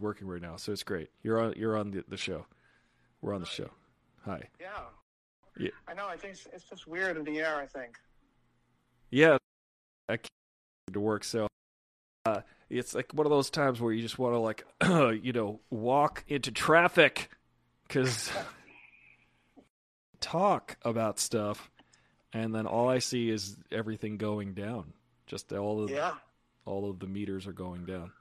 working 0.00 0.26
right 0.26 0.42
now, 0.42 0.56
so 0.56 0.72
it's 0.72 0.82
great. 0.82 1.10
You're 1.22 1.40
on. 1.40 1.54
You're 1.56 1.76
on 1.76 1.90
the, 1.90 2.04
the 2.08 2.16
show. 2.16 2.46
We're 3.22 3.34
on 3.34 3.40
the 3.40 3.46
show. 3.46 3.70
Hi. 4.24 4.48
Yeah. 4.60 4.68
Yeah. 5.58 5.70
I 5.88 5.94
know. 5.94 6.06
I 6.06 6.16
think 6.16 6.34
it's, 6.34 6.46
it's 6.52 6.64
just 6.64 6.86
weird 6.86 7.16
in 7.16 7.24
the 7.24 7.38
air. 7.38 7.56
I 7.56 7.66
think. 7.66 7.96
Yeah, 9.10 9.38
I 10.08 10.16
can't 10.16 10.30
to 10.92 11.00
work, 11.00 11.24
so 11.24 11.46
uh, 12.26 12.40
it's 12.68 12.94
like 12.94 13.12
one 13.12 13.24
of 13.26 13.30
those 13.30 13.50
times 13.50 13.80
where 13.80 13.92
you 13.92 14.02
just 14.02 14.18
want 14.18 14.34
to 14.34 14.38
like, 14.38 14.64
you 15.24 15.32
know, 15.32 15.60
walk 15.70 16.24
into 16.28 16.50
traffic 16.50 17.30
because 17.86 18.30
talk 20.20 20.76
about 20.82 21.18
stuff, 21.18 21.70
and 22.32 22.54
then 22.54 22.66
all 22.66 22.88
I 22.88 22.98
see 22.98 23.30
is 23.30 23.56
everything 23.70 24.16
going 24.16 24.54
down. 24.54 24.92
Just 25.26 25.52
all 25.52 25.82
of 25.82 25.90
Yeah. 25.90 26.14
all 26.64 26.88
of 26.90 26.98
the 26.98 27.06
meters 27.06 27.46
are 27.46 27.52
going 27.52 27.84
down. 27.84 28.12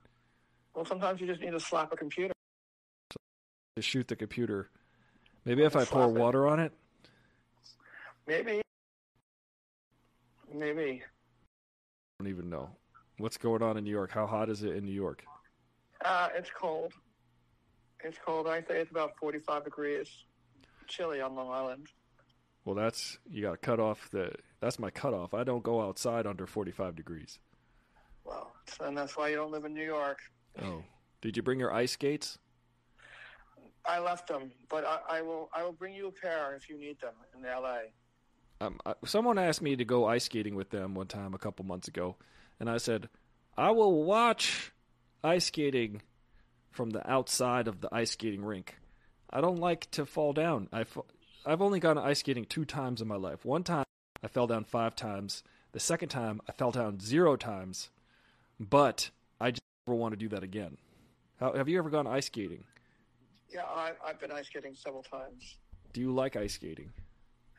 Well, 0.76 0.86
sometimes 0.86 1.21
you 1.21 1.28
just 1.28 1.42
need 1.42 1.52
to 1.52 1.60
slap 1.60 1.94
a 1.94 1.96
computer. 1.96 2.34
To 3.76 3.81
shoot 3.81 4.08
the 4.08 4.16
computer, 4.16 4.70
maybe 5.44 5.63
if 5.63 5.76
I 5.76 5.84
pour 5.84 6.05
it. 6.05 6.12
water 6.12 6.48
on 6.48 6.59
it. 6.59 6.72
Maybe. 8.27 8.62
Maybe. 10.54 11.04
I 11.04 12.23
don't 12.23 12.30
even 12.30 12.49
know 12.49 12.70
what's 13.18 13.38
going 13.38 13.62
on 13.62 13.77
in 13.77 13.84
New 13.84 13.91
York. 13.91 14.12
How 14.12 14.27
hot 14.27 14.49
is 14.49 14.63
it 14.63 14.76
in 14.76 14.85
New 14.85 14.94
York? 14.94 15.23
Uh, 16.04 16.30
it's 16.35 16.49
cold. 16.49 16.94
It's 18.04 18.18
cold. 18.26 18.48
I 18.48 18.62
say 18.62 18.80
it's 18.80 18.91
about 18.91 19.12
45 19.20 19.66
degrees. 19.66 20.10
Chilly 20.88 21.20
on 21.20 21.35
Long 21.35 21.49
Island. 21.49 21.88
Well, 22.63 22.76
that's 22.76 23.18
you 23.30 23.41
got 23.41 23.52
to 23.52 23.57
cut 23.57 23.80
off 23.80 24.10
the. 24.12 24.32
That's 24.62 24.80
my 24.80 24.90
cutoff. 24.90 25.34
I 25.34 25.44
don't 25.44 25.63
go 25.63 25.82
outside 25.82 26.26
under 26.26 26.48
forty-five 26.48 26.96
degrees. 26.96 27.40
Well, 28.23 28.52
and 28.80 28.98
that's 28.98 29.16
why 29.16 29.30
you 29.30 29.35
don't 29.35 29.52
live 29.52 29.66
in 29.66 29.73
New 29.73 29.85
York. 29.85 30.18
Oh, 30.64 30.84
did 31.22 31.36
you 31.38 31.44
bring 31.44 31.59
your 31.59 31.73
ice 31.73 31.94
skates? 31.94 32.38
I 33.88 34.00
left 34.00 34.27
them, 34.27 34.52
but 34.70 34.86
I, 34.86 35.18
I 35.18 35.22
will. 35.22 35.49
I 35.54 35.63
will 35.63 35.74
bring 35.74 35.93
you 35.93 36.07
a 36.07 36.12
pair 36.12 36.55
if 36.55 36.70
you 36.70 36.77
need 36.77 36.99
them 36.99 37.13
in 37.38 37.46
L.A. 37.46 37.91
Um, 38.62 38.79
I, 38.85 38.94
someone 39.05 39.38
asked 39.38 39.62
me 39.62 39.76
to 39.76 39.85
go 39.85 40.05
ice 40.05 40.26
skating 40.26 40.55
with 40.55 40.70
them 40.70 40.96
one 40.96 41.07
time 41.07 41.34
a 41.34 41.38
couple 41.38 41.66
months 41.66 41.88
ago, 41.88 42.16
and 42.60 42.70
I 42.70 42.77
said, 42.77 43.10
I 43.57 43.71
will 43.71 44.04
watch 44.04 44.71
ice 45.24 45.46
skating 45.46 46.02
from 46.72 46.91
the 46.91 47.10
outside 47.10 47.68
of 47.68 47.82
the 47.82 47.90
ice 47.94 48.12
skating 48.12 48.44
rink. 48.44 48.77
I 49.29 49.41
don't 49.41 49.60
like 49.60 49.90
to 49.91 50.05
fall 50.05 50.34
down. 50.34 50.70
I've 50.72 50.98
I've 51.46 51.62
only 51.62 51.79
gone 51.79 51.98
ice 51.98 52.20
skating 52.20 52.46
two 52.46 52.66
times 52.66 53.01
in 53.01 53.07
my 53.07 53.18
life. 53.18 53.46
One 53.46 53.63
time 53.63 53.85
I 54.24 54.27
fell 54.27 54.48
down 54.48 54.63
five 54.63 54.96
times. 54.96 55.44
The 55.74 55.79
second 55.79 56.10
time 56.10 56.41
I 56.48 56.54
fell 56.54 56.72
down 56.72 56.99
zero 56.99 57.35
times, 57.35 57.90
but 58.60 59.10
I 59.40 59.51
just 59.51 59.62
never 59.88 59.96
want 59.96 60.14
to 60.14 60.18
do 60.18 60.28
that 60.30 60.44
again. 60.44 60.76
How, 61.40 61.54
have 61.54 61.70
you 61.70 61.78
ever 61.78 61.90
gone 61.91 62.08
ice 62.08 62.26
skating? 62.26 62.64
Yeah, 63.54 63.64
I, 63.64 63.91
I've 64.06 64.19
been 64.19 64.31
ice 64.31 64.47
skating 64.47 64.74
several 64.74 65.03
times. 65.03 65.58
Do 65.94 66.02
you 66.02 66.12
like 66.12 66.36
ice 66.36 66.53
skating? 66.53 66.91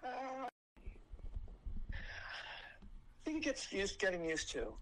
Uh, 0.05 0.09
I 1.93 1.99
think 3.25 3.39
it 3.39 3.45
gets 3.45 3.73
used, 3.73 4.01
getting 4.01 4.25
used 4.25 4.51
to. 4.53 4.73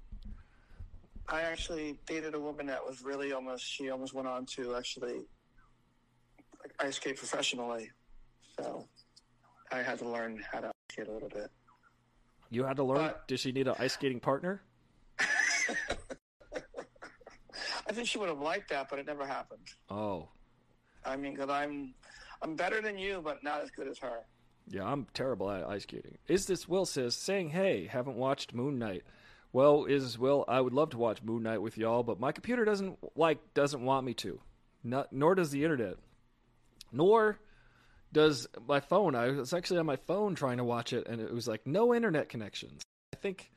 I 1.29 1.43
actually 1.43 1.99
dated 2.07 2.35
a 2.35 2.41
woman 2.41 2.67
that 2.67 2.85
was 2.85 3.03
really 3.03 3.33
almost. 3.33 3.65
She 3.65 3.91
almost 3.91 4.15
went 4.15 4.29
on 4.29 4.47
to 4.57 4.75
actually 4.77 5.23
like, 6.63 6.73
ice 6.79 6.97
skate 6.97 7.17
professionally. 7.19 7.91
So 8.59 8.87
I 9.71 9.79
had 9.83 9.99
to 9.99 10.09
learn 10.09 10.43
how 10.51 10.61
to 10.61 10.67
ice 10.69 10.73
skate 10.93 11.09
a 11.09 11.13
little 11.13 11.29
bit. 11.29 11.51
You 12.51 12.65
had 12.65 12.77
to 12.77 12.85
learn. 12.85 12.99
But- 12.99 13.29
Did 13.29 13.41
she 13.41 13.53
need 13.53 13.69
an 13.69 13.75
ice 13.79 13.93
skating 13.95 14.21
partner? 14.21 14.63
I 17.87 17.93
think 17.93 18.09
she 18.09 18.19
would 18.19 18.29
have 18.29 18.41
liked 18.41 18.71
that, 18.71 18.89
but 18.89 18.99
it 18.99 19.07
never 19.07 19.27
happened. 19.27 19.69
Oh, 19.91 20.29
I 21.05 21.17
mean, 21.17 21.35
because 21.35 21.51
I'm 21.51 21.95
I'm 22.43 22.57
better 22.57 22.81
than 22.81 22.99
you, 22.99 23.21
but 23.23 23.43
not 23.43 23.63
as 23.63 23.71
good 23.71 23.89
as 23.89 23.99
her. 23.99 24.21
Yeah, 24.69 24.85
I'm 24.85 25.07
terrible 25.13 25.51
at 25.51 25.65
ice 25.65 25.83
skating. 25.83 26.19
Is 26.27 26.47
this 26.47 26.69
Will 26.69 26.87
says 26.87 27.15
saying, 27.15 27.51
"Hey, 27.51 27.87
haven't 27.87 28.17
watched 28.17 28.55
Moon 28.55 28.79
Knight." 28.79 29.03
Well, 29.53 29.85
is 29.85 30.19
Will? 30.19 30.45
I 30.49 30.61
would 30.61 30.73
love 30.73 30.91
to 30.91 30.99
watch 30.99 31.23
Moon 31.23 31.43
Knight 31.43 31.63
with 31.63 31.77
y'all, 31.79 32.03
but 32.03 32.19
my 32.19 32.33
computer 32.33 32.65
doesn't 32.65 32.99
like 33.15 33.55
doesn't 33.55 33.85
want 33.85 34.07
me 34.07 34.15
to. 34.15 34.41
Not 34.83 35.13
nor 35.13 35.35
does 35.35 35.51
the 35.51 35.63
internet. 35.65 35.97
Nor 36.93 37.39
does 38.13 38.47
my 38.67 38.81
phone. 38.81 39.15
I 39.15 39.29
was 39.29 39.53
actually 39.53 39.81
on 39.81 39.87
my 39.87 39.97
phone 39.97 40.35
trying 40.35 40.59
to 40.59 40.65
watch 40.65 40.93
it, 40.93 41.07
and 41.07 41.21
it 41.21 41.33
was 41.33 41.47
like 41.47 41.67
no 41.67 41.95
internet 41.95 42.29
connections. 42.29 42.83
I 43.13 43.17
think 43.17 43.51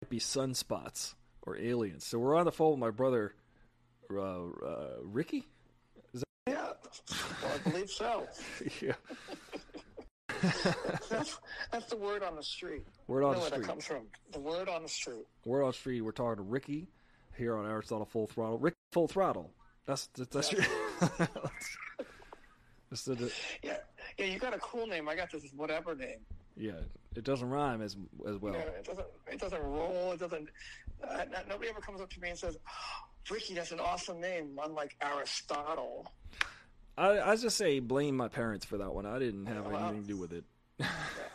it 0.00 0.06
might 0.06 0.10
be 0.10 0.20
sunspots 0.20 1.14
or 1.42 1.56
aliens. 1.56 2.04
So 2.06 2.18
we're 2.18 2.36
on 2.36 2.44
the 2.44 2.52
phone 2.52 2.72
with 2.72 2.80
my 2.80 2.90
brother, 2.90 3.34
uh, 4.12 4.18
uh, 4.20 4.88
Ricky. 5.02 5.46
Yeah, 6.46 6.72
well, 7.42 7.52
I 7.54 7.68
believe 7.70 7.90
so. 7.90 8.26
yeah, 8.80 8.94
That's 11.10 11.38
that's 11.70 11.86
the 11.90 11.96
word 11.96 12.22
on 12.22 12.34
the 12.34 12.42
street. 12.42 12.84
word 13.06 13.24
on 13.24 13.32
know 13.32 13.38
the 13.38 13.40
where 13.42 13.50
that 13.50 13.56
street. 13.56 13.66
comes 13.68 13.84
from. 13.86 14.02
The 14.32 14.40
word 14.40 14.68
on 14.68 14.82
the 14.82 14.88
street. 14.88 15.26
We're 15.44 15.64
on 15.64 15.72
street. 15.74 16.00
We're 16.00 16.12
talking 16.12 16.36
to 16.36 16.42
Ricky 16.42 16.88
here 17.36 17.56
on 17.56 17.66
Aristotle 17.66 18.06
Full 18.06 18.26
Throttle. 18.26 18.58
Rick 18.58 18.74
Full 18.92 19.06
Throttle. 19.06 19.50
That's 19.86 20.06
that's, 20.16 20.30
that's 20.30 20.52
your. 20.52 20.62
that's 22.90 23.04
the, 23.04 23.32
Yeah, 23.62 23.76
yeah. 24.18 24.24
You 24.26 24.38
got 24.38 24.54
a 24.54 24.58
cool 24.58 24.86
name. 24.86 25.08
I 25.08 25.14
got 25.14 25.30
this 25.30 25.44
whatever 25.54 25.94
name. 25.94 26.18
yeah, 26.56 26.72
it 27.14 27.24
doesn't 27.24 27.48
rhyme 27.48 27.82
as 27.82 27.96
as 28.26 28.36
well. 28.38 28.54
Yeah, 28.54 28.60
it 28.60 28.84
doesn't. 28.84 29.06
It 29.30 29.40
doesn't 29.40 29.62
roll. 29.62 30.12
It 30.12 30.20
doesn't. 30.20 30.48
Uh, 31.08 31.24
nobody 31.48 31.68
ever 31.70 31.80
comes 31.80 32.00
up 32.00 32.10
to 32.10 32.20
me 32.20 32.30
and 32.30 32.38
says, 32.38 32.56
oh, 32.66 33.32
"Ricky, 33.34 33.54
that's 33.54 33.72
an 33.72 33.80
awesome 33.80 34.20
name." 34.20 34.58
Unlike 34.62 34.96
Aristotle. 35.02 36.10
I 36.98 37.20
I 37.20 37.36
just 37.36 37.56
say 37.56 37.78
blame 37.80 38.16
my 38.16 38.28
parents 38.28 38.64
for 38.64 38.78
that 38.78 38.92
one. 38.92 39.06
I 39.06 39.18
didn't 39.18 39.46
have 39.46 39.66
Well, 39.66 39.76
anything 39.76 40.02
to 40.02 40.08
do 40.08 40.16
with 40.16 40.32
it. 40.32 40.44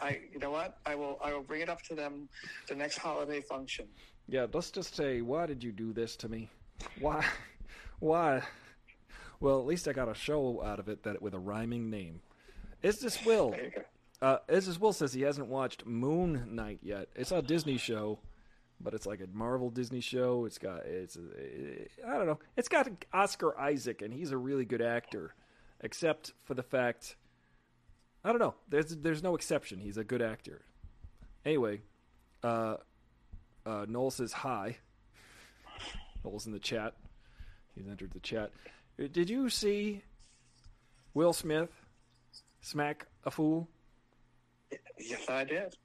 I. 0.01 0.19
You 0.31 0.39
know 0.39 0.51
what? 0.51 0.77
I 0.85 0.95
will. 0.95 1.19
I 1.23 1.33
will 1.33 1.43
bring 1.43 1.61
it 1.61 1.69
up 1.69 1.81
to 1.83 1.95
them 1.95 2.29
the 2.67 2.75
next 2.75 2.97
holiday 2.97 3.41
function. 3.41 3.87
Yeah, 4.27 4.47
let's 4.51 4.71
just 4.71 4.95
say, 4.95 5.21
why 5.21 5.45
did 5.45 5.63
you 5.63 5.71
do 5.71 5.93
this 5.93 6.15
to 6.17 6.29
me? 6.29 6.49
Why? 6.99 7.23
Why? 7.99 8.41
Well, 9.39 9.59
at 9.59 9.65
least 9.65 9.87
I 9.87 9.93
got 9.93 10.09
a 10.09 10.15
show 10.15 10.63
out 10.63 10.79
of 10.79 10.89
it 10.89 11.03
that 11.03 11.21
with 11.21 11.33
a 11.33 11.39
rhyming 11.39 11.89
name. 11.89 12.21
Is 12.81 12.99
this 12.99 13.23
Will? 13.25 13.51
There 13.51 13.65
you 13.65 13.71
go. 13.71 13.81
Uh, 14.21 14.37
as 14.49 14.65
this 14.65 14.79
Will 14.79 14.93
says, 14.93 15.13
he 15.13 15.21
hasn't 15.21 15.47
watched 15.47 15.85
Moon 15.85 16.55
Knight 16.55 16.79
yet. 16.81 17.09
It's 17.15 17.31
a 17.31 17.41
Disney 17.41 17.77
show, 17.77 18.17
but 18.79 18.93
it's 18.93 19.05
like 19.05 19.21
a 19.21 19.27
Marvel 19.33 19.69
Disney 19.69 20.01
show. 20.01 20.45
It's 20.45 20.57
got 20.57 20.85
it's 20.85 21.17
I 22.07 22.13
don't 22.17 22.25
know. 22.27 22.39
It's 22.57 22.67
got 22.67 22.89
Oscar 23.13 23.57
Isaac, 23.59 24.01
and 24.01 24.13
he's 24.13 24.31
a 24.31 24.37
really 24.37 24.65
good 24.65 24.81
actor, 24.81 25.33
except 25.81 26.33
for 26.43 26.53
the 26.53 26.63
fact 26.63 27.15
I 28.23 28.29
don't 28.29 28.39
know. 28.39 28.55
There's 28.69 28.87
there's 28.87 29.21
no 29.21 29.35
exception. 29.35 29.79
He's 29.79 29.97
a 29.97 30.03
good 30.03 30.21
actor. 30.21 30.61
Anyway, 31.45 31.81
uh, 32.43 32.77
uh, 33.65 33.85
Noel 33.87 34.11
says 34.11 34.33
hi. 34.33 34.77
Noel's 36.23 36.47
in 36.47 36.51
the 36.51 36.59
chat. 36.59 36.95
He's 37.75 37.87
entered 37.87 38.11
the 38.13 38.19
chat. 38.19 38.51
Uh, 38.99 39.07
Did 39.11 39.29
you 39.29 39.49
see 39.49 40.01
Will 41.13 41.33
Smith 41.33 41.69
smack 42.61 43.05
a 43.25 43.31
fool? 43.31 43.69
Yes, 44.97 45.29
I 45.29 45.43
did. 45.43 45.75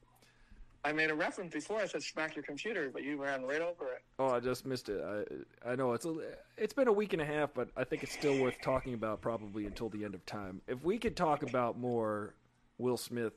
I 0.84 0.92
made 0.92 1.10
a 1.10 1.14
reference 1.14 1.52
before. 1.52 1.80
I 1.80 1.86
said 1.86 2.02
"smack 2.02 2.34
your 2.34 2.42
computer," 2.42 2.90
but 2.92 3.02
you 3.02 3.22
ran 3.22 3.42
right 3.42 3.60
over 3.60 3.92
it. 3.92 4.02
Oh, 4.18 4.30
I 4.30 4.40
just 4.40 4.64
missed 4.64 4.88
it. 4.88 5.02
I 5.02 5.72
I 5.72 5.76
know 5.76 5.92
it's 5.92 6.06
a, 6.06 6.16
it's 6.56 6.72
been 6.72 6.88
a 6.88 6.92
week 6.92 7.12
and 7.12 7.20
a 7.20 7.24
half, 7.24 7.52
but 7.52 7.68
I 7.76 7.84
think 7.84 8.02
it's 8.02 8.12
still 8.12 8.40
worth 8.40 8.60
talking 8.62 8.94
about 8.94 9.20
probably 9.20 9.66
until 9.66 9.88
the 9.90 10.04
end 10.04 10.14
of 10.14 10.24
time. 10.24 10.62
If 10.66 10.82
we 10.82 10.98
could 10.98 11.16
talk 11.16 11.42
about 11.42 11.78
more 11.78 12.34
Will 12.78 12.96
Smith 12.96 13.34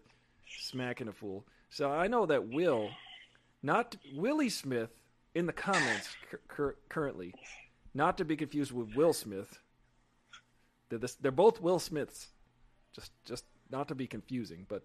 smacking 0.48 1.08
a 1.08 1.14
fool. 1.14 1.46
So 1.70 1.92
I 1.92 2.08
know 2.08 2.26
that 2.28 2.48
Will, 2.48 2.90
not 3.62 3.96
Willie 4.16 4.50
Smith, 4.50 4.92
in 5.36 5.48
the 5.48 5.54
comments 5.54 6.16
cur- 6.30 6.40
cur- 6.48 6.76
currently, 6.88 7.34
not 7.94 8.18
to 8.20 8.26
be 8.26 8.36
confused 8.36 8.72
with 8.72 8.96
Will 8.96 9.14
Smith. 9.14 9.58
They're, 10.90 11.00
this, 11.00 11.16
they're 11.16 11.32
both 11.32 11.60
Will 11.62 11.80
Smiths, 11.80 12.28
just 12.94 13.12
just 13.26 13.46
not 13.72 13.88
to 13.88 13.96
be 13.96 14.08
confusing. 14.08 14.66
But 14.70 14.84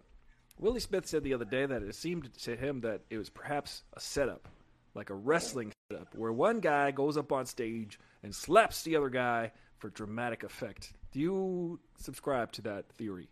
Willie 0.59 0.81
Smith 0.81 1.07
said 1.07 1.23
the 1.23 1.33
other 1.33 1.45
day 1.45 1.65
that 1.65 1.81
it 1.81 1.95
seemed 1.95 2.33
to 2.33 2.55
him 2.55 2.81
that 2.81 3.01
it 3.09 3.17
was 3.17 3.29
perhaps 3.29 3.83
a 3.93 3.99
setup 3.99 4.47
like 4.93 5.09
a 5.09 5.15
wrestling 5.15 5.71
setup 5.89 6.13
where 6.15 6.33
one 6.33 6.59
guy 6.59 6.91
goes 6.91 7.15
up 7.15 7.31
on 7.31 7.45
stage 7.45 7.97
and 8.23 8.35
slaps 8.35 8.83
the 8.83 8.95
other 8.95 9.09
guy 9.09 9.51
for 9.77 9.89
dramatic 9.89 10.43
effect. 10.43 10.91
Do 11.13 11.19
you 11.19 11.79
subscribe 11.97 12.51
to 12.53 12.61
that 12.63 12.89
theory? 12.89 13.29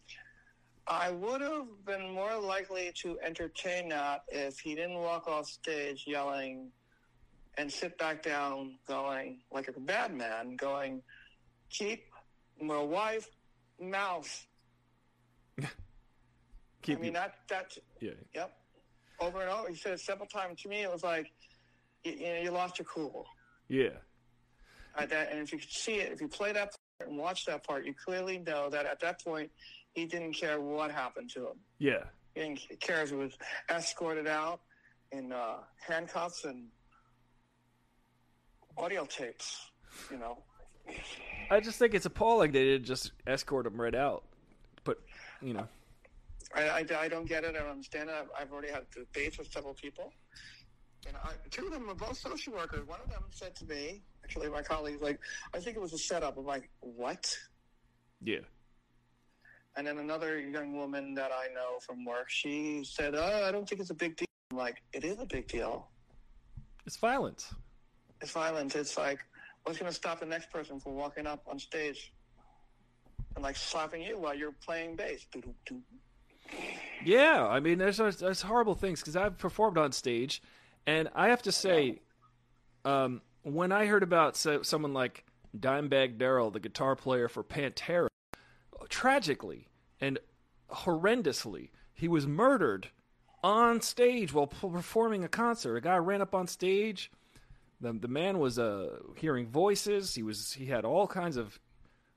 I 0.88 1.12
would 1.12 1.42
have 1.42 1.68
been 1.86 2.12
more 2.12 2.38
likely 2.38 2.94
to 3.02 3.20
entertain 3.20 3.90
that 3.90 4.24
if 4.30 4.60
he 4.60 4.74
didn't 4.76 5.00
walk 5.00 5.28
off 5.28 5.48
stage 5.48 6.06
yelling 6.08 6.72
and 7.58 7.70
sit 7.70 7.98
back 7.98 8.24
down 8.24 8.78
going 8.88 9.40
like 9.52 9.68
a 9.68 9.78
bad 9.78 10.16
man 10.16 10.56
going, 10.56 11.02
keep 11.70 12.06
my 12.62 12.82
wife 12.82 13.28
mouth. 13.82 14.47
Keep 16.88 17.00
I 17.00 17.02
mean, 17.02 17.14
that, 17.14 17.34
that, 17.50 17.78
yeah. 18.00 18.12
yep. 18.34 18.54
Over 19.20 19.42
and 19.42 19.50
over. 19.50 19.68
He 19.68 19.76
said 19.76 19.92
it 19.92 20.00
several 20.00 20.28
times. 20.28 20.62
To 20.62 20.70
me, 20.70 20.84
it 20.84 20.92
was 20.92 21.04
like, 21.04 21.30
you, 22.06 22.14
you 22.14 22.34
know, 22.34 22.40
you 22.44 22.52
lost 22.52 22.80
your 22.80 22.86
cool. 22.86 23.26
Yeah. 23.68 23.90
at 24.98 25.10
that, 25.10 25.30
and 25.34 25.42
if 25.42 25.52
you 25.52 25.60
could 25.60 25.70
see 25.70 25.96
it, 25.96 26.14
if 26.14 26.22
you 26.22 26.30
play 26.30 26.54
that 26.54 26.74
part 26.98 27.10
and 27.10 27.18
watch 27.18 27.46
that 27.46 27.68
part, 27.68 27.86
you 27.86 27.94
clearly 27.94 28.38
know 28.38 28.70
that 28.70 28.86
at 28.86 29.02
that 29.02 29.22
point 29.22 29.52
he 29.96 30.06
didn't 30.06 30.32
care 30.32 30.62
what 30.62 30.90
happened 30.90 31.30
to 31.32 31.42
him. 31.48 31.58
Yeah. 31.78 32.06
He 32.36 32.42
didn't 32.42 32.62
care 32.80 33.02
if 33.02 33.10
he 33.10 33.16
was 33.18 33.38
escorted 33.70 34.28
out 34.28 34.62
in 35.12 35.34
uh, 35.34 35.58
handcuffs 35.86 36.46
and 36.46 36.68
audio 38.78 39.04
tapes. 39.06 39.72
You 40.10 40.20
know. 40.20 40.38
I 41.52 41.60
just 41.60 41.80
think 41.80 41.94
it's 41.94 42.06
appalling 42.06 42.54
they 42.54 42.64
didn't 42.64 42.86
just 42.86 43.12
escort 43.26 43.66
him 43.66 43.82
right 43.82 43.96
out. 43.96 44.24
But 44.86 45.00
you 45.42 45.54
know. 45.54 45.68
I, 46.56 46.70
I, 46.70 46.86
I 47.00 47.08
don't 47.08 47.28
get 47.28 47.44
it. 47.44 47.56
I 47.56 47.60
don't 47.60 47.72
understand 47.72 48.10
it. 48.10 48.16
I've, 48.16 48.30
I've 48.40 48.52
already 48.52 48.72
had 48.72 48.90
debates 48.92 49.38
with 49.38 49.52
several 49.52 49.74
people. 49.74 50.14
And 51.08 51.16
I, 51.24 51.32
two 51.52 51.66
of 51.66 51.72
them 51.72 51.90
are 51.90 51.96
both 51.96 52.18
social 52.18 52.54
workers. 52.54 52.88
One 52.88 53.00
of 53.04 53.10
them 53.10 53.24
said 53.30 53.56
to 53.58 53.66
me, 53.66 54.02
actually, 54.24 54.50
my 54.50 54.62
colleague, 54.62 55.02
like, 55.02 55.20
I 55.54 55.60
think 55.60 55.78
it 55.78 55.82
was 55.82 55.94
a 55.94 55.98
setup. 55.98 56.38
I'm 56.38 56.46
like, 56.46 56.70
what? 56.80 57.38
Yeah. 58.22 58.40
And 59.76 59.86
then 59.86 60.00
another 60.00 60.40
young 60.40 60.76
woman 60.76 61.14
that 61.16 61.32
I 61.32 61.54
know 61.54 61.80
from 61.82 62.04
work, 62.04 62.30
she 62.30 62.84
said, 62.84 63.14
oh, 63.16 63.44
I 63.46 63.52
don't 63.52 63.70
think 63.70 63.80
it's 63.80 63.92
a 63.92 63.96
big 63.96 64.18
deal. 64.18 64.28
I'm 64.52 64.58
like, 64.58 64.82
it 64.92 65.04
is 65.04 65.20
a 65.20 65.26
big 65.26 65.48
deal. 65.48 65.90
It's 66.86 66.98
violence. 66.98 67.54
It's 68.22 68.32
violence. 68.32 68.76
It's 68.76 68.98
like, 68.98 69.20
what's 69.64 69.78
going 69.78 69.92
to 69.92 69.96
stop 69.96 70.20
the 70.20 70.26
next 70.26 70.52
person 70.52 70.80
from 70.80 70.94
walking 70.94 71.28
up 71.28 71.44
on 71.48 71.60
stage 71.60 72.12
and 73.36 73.44
like 73.44 73.56
slapping 73.56 74.02
you 74.02 74.18
while 74.18 74.34
you're 74.34 74.56
playing 74.66 74.96
bass? 74.96 75.28
Yeah, 77.04 77.48
I 77.48 77.60
mean, 77.60 77.78
there's 77.78 77.98
there's 77.98 78.42
horrible 78.42 78.76
things 78.76 79.00
because 79.00 79.16
I've 79.16 79.38
performed 79.38 79.78
on 79.78 79.92
stage, 79.92 80.42
and 80.86 81.10
I 81.16 81.30
have 81.30 81.42
to 81.44 81.52
say, 81.52 82.00
um, 82.86 83.22
when 83.44 83.72
I 83.72 83.86
heard 83.86 84.04
about 84.04 84.36
so, 84.36 84.62
someone 84.62 84.94
like 84.94 85.24
Dimebag 85.58 86.18
Darrell, 86.18 86.52
the 86.52 86.60
guitar 86.60 86.96
player 86.96 87.28
for 87.30 87.44
Pantera, 87.44 88.08
tragically 88.90 89.68
and 90.02 90.20
horrendously, 90.70 91.70
he 91.94 92.08
was 92.08 92.28
murdered 92.28 92.90
on 93.44 93.82
stage 93.82 94.34
while 94.34 94.48
performing 94.48 95.24
a 95.24 95.30
concert. 95.30 95.78
A 95.78 95.82
guy 95.82 95.98
ran 95.98 96.22
up 96.22 96.34
on 96.34 96.48
stage. 96.48 97.12
The 97.80 97.94
the 97.94 98.08
man 98.08 98.40
was 98.40 98.58
uh, 98.58 98.98
hearing 99.16 99.48
voices. 99.48 100.16
He 100.16 100.24
was 100.24 100.54
he 100.54 100.66
had 100.66 100.84
all 100.84 101.08
kinds 101.08 101.38
of 101.38 101.60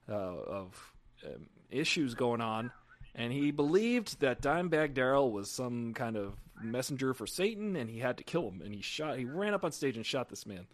uh, 0.09 0.13
of 0.13 0.95
um, 1.27 1.47
issues 1.71 2.15
going 2.15 2.41
on 2.41 2.73
and 3.15 3.33
he 3.33 3.51
believed 3.51 4.21
that 4.21 4.41
Dimebag 4.41 4.95
Darrell 4.95 5.31
was 5.31 5.51
some 5.51 5.95
kind 5.95 6.17
of 6.17 6.35
messenger 6.63 7.13
for 7.15 7.27
Satan, 7.27 7.77
and 7.77 7.91
he 7.91 7.99
had 7.99 8.19
to 8.19 8.25
kill 8.25 8.49
him. 8.49 8.63
And 8.65 8.75
he 8.75 8.83
shot. 8.83 9.19
He 9.19 9.25
ran 9.25 9.55
up 9.55 9.65
on 9.65 9.73
stage 9.73 9.97
and 9.97 10.07
shot 10.07 10.29
this 10.29 10.47
man, 10.47 10.67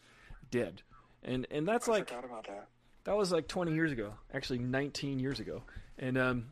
dead. 0.51 0.83
And 1.23 1.47
and 1.51 1.67
that's 1.67 1.89
I 1.89 1.93
like 1.93 2.11
that. 2.11 2.69
that. 3.05 3.17
was 3.17 3.33
like 3.33 3.49
20 3.49 3.75
years 3.75 3.93
ago, 3.93 4.13
actually 4.33 4.59
19 4.59 5.19
years 5.19 5.41
ago, 5.41 5.63
and 5.99 6.19
um, 6.19 6.47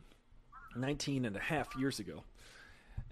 19 0.75 1.25
and 1.25 1.35
a 1.35 1.39
half 1.39 1.75
years 1.75 1.99
ago. 1.99 2.23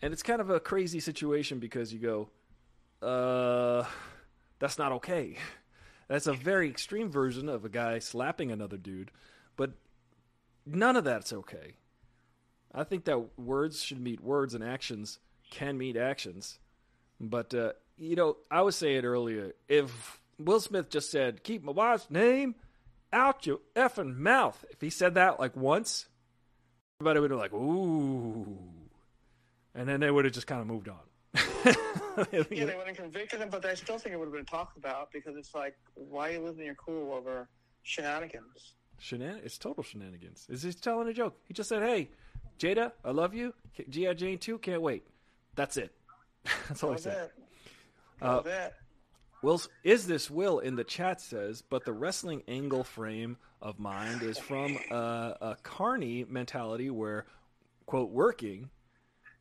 And 0.02 0.12
it's 0.12 0.24
kind 0.24 0.42
of 0.42 0.50
a 0.50 0.60
crazy 0.60 1.00
situation 1.00 1.60
because 1.60 1.94
you 1.94 2.00
go, 2.00 3.08
uh, 3.08 3.86
that's 4.60 4.78
not 4.78 4.92
okay. 4.94 5.38
That's 6.10 6.28
a 6.28 6.34
very 6.34 6.70
extreme 6.70 7.10
version 7.10 7.48
of 7.48 7.64
a 7.64 7.70
guy 7.70 8.00
slapping 8.00 8.52
another 8.52 8.75
dude, 8.75 9.12
but 9.56 9.72
none 10.66 10.98
of 10.98 11.06
that's 11.06 11.31
okay 11.31 11.75
I 12.74 12.84
think 12.84 13.06
that 13.06 13.38
words 13.38 13.84
should 13.84 14.00
meet 14.00 14.22
words 14.22 14.54
and 14.54 14.64
actions 14.64 15.20
can 15.52 15.78
meet 15.78 15.96
actions. 15.96 16.60
But, 17.20 17.54
uh, 17.54 17.74
you 17.98 18.16
know, 18.16 18.38
I 18.50 18.62
was 18.62 18.75
saying 18.75 19.06
earlier, 19.06 19.54
if 19.68 20.20
Will 20.40 20.60
Smith 20.60 20.90
just 20.90 21.12
said, 21.12 21.44
keep 21.44 21.64
my 21.64 21.72
wife's 21.72 22.10
name 22.10 22.56
out 23.12 23.46
your 23.46 23.60
effing 23.75 24.18
mouth, 24.18 24.66
if 24.72 24.81
he 24.81 24.90
said 24.90 25.14
that 25.16 25.40
like 25.40 25.56
once, 25.56 26.08
everybody 27.00 27.20
would 27.20 27.31
have 27.31 27.40
like, 27.40 27.54
ooh. 27.54 28.58
And 29.75 29.88
then 29.88 30.00
they 30.00 30.10
would 30.10 30.25
have 30.25 30.34
just 30.34 30.48
kind 30.48 30.62
of 30.62 30.68
moved 30.68 30.90
on. 30.90 30.98
yeah, 32.31 32.42
they 32.42 32.66
wouldn't 32.66 32.88
have 32.88 32.98
convicted 32.98 33.40
him, 33.40 33.50
but 33.50 33.66
I 33.66 33.75
still 33.75 33.98
think 33.98 34.14
it 34.14 34.18
would 34.18 34.25
have 34.25 34.34
been 34.34 34.46
talked 34.46 34.78
about 34.78 35.12
because 35.12 35.36
it's 35.36 35.54
like, 35.54 35.75
why 35.94 36.30
are 36.30 36.34
you 36.34 36.40
losing 36.42 36.66
your 36.66 36.75
cool 36.75 37.14
over 37.14 37.48
shenanigans? 37.84 38.74
Shenan- 39.02 39.44
it's 39.44 39.58
total 39.58 39.84
shenanigans. 39.84 40.48
Is 40.50 40.64
he 40.64 40.74
telling 40.74 41.08
a 41.08 41.14
joke? 41.14 41.38
He 41.48 41.54
just 41.54 41.70
said, 41.70 41.84
hey, 41.84 42.10
Jada, 42.60 42.92
I 43.04 43.12
love 43.12 43.34
you. 43.34 43.54
G.I. 43.90 44.14
Jane 44.14 44.38
2, 44.38 44.60
can't 44.60 44.82
wait. 44.82 45.06
That's 45.56 45.78
it. 45.78 45.92
That's 46.68 46.84
all 46.84 46.94
I 46.94 46.98
said. 46.98 47.32
Uh, 48.22 48.42
that. 48.42 48.76
Will 49.42 49.62
is 49.84 50.08
this 50.08 50.32
Will 50.32 50.60
in 50.60 50.76
the 50.76 50.86
chat 50.86 51.20
says, 51.20 51.62
but 51.62 51.84
the 51.84 51.92
wrestling 51.92 52.44
angle 52.48 52.86
frame 52.86 53.38
of 53.62 53.78
mind 53.78 54.24
is 54.24 54.40
from 54.40 54.78
a, 54.90 55.36
a 55.42 55.58
carny 55.64 56.26
mentality 56.28 56.90
where, 56.90 57.26
quote, 57.86 58.10
working 58.10 58.70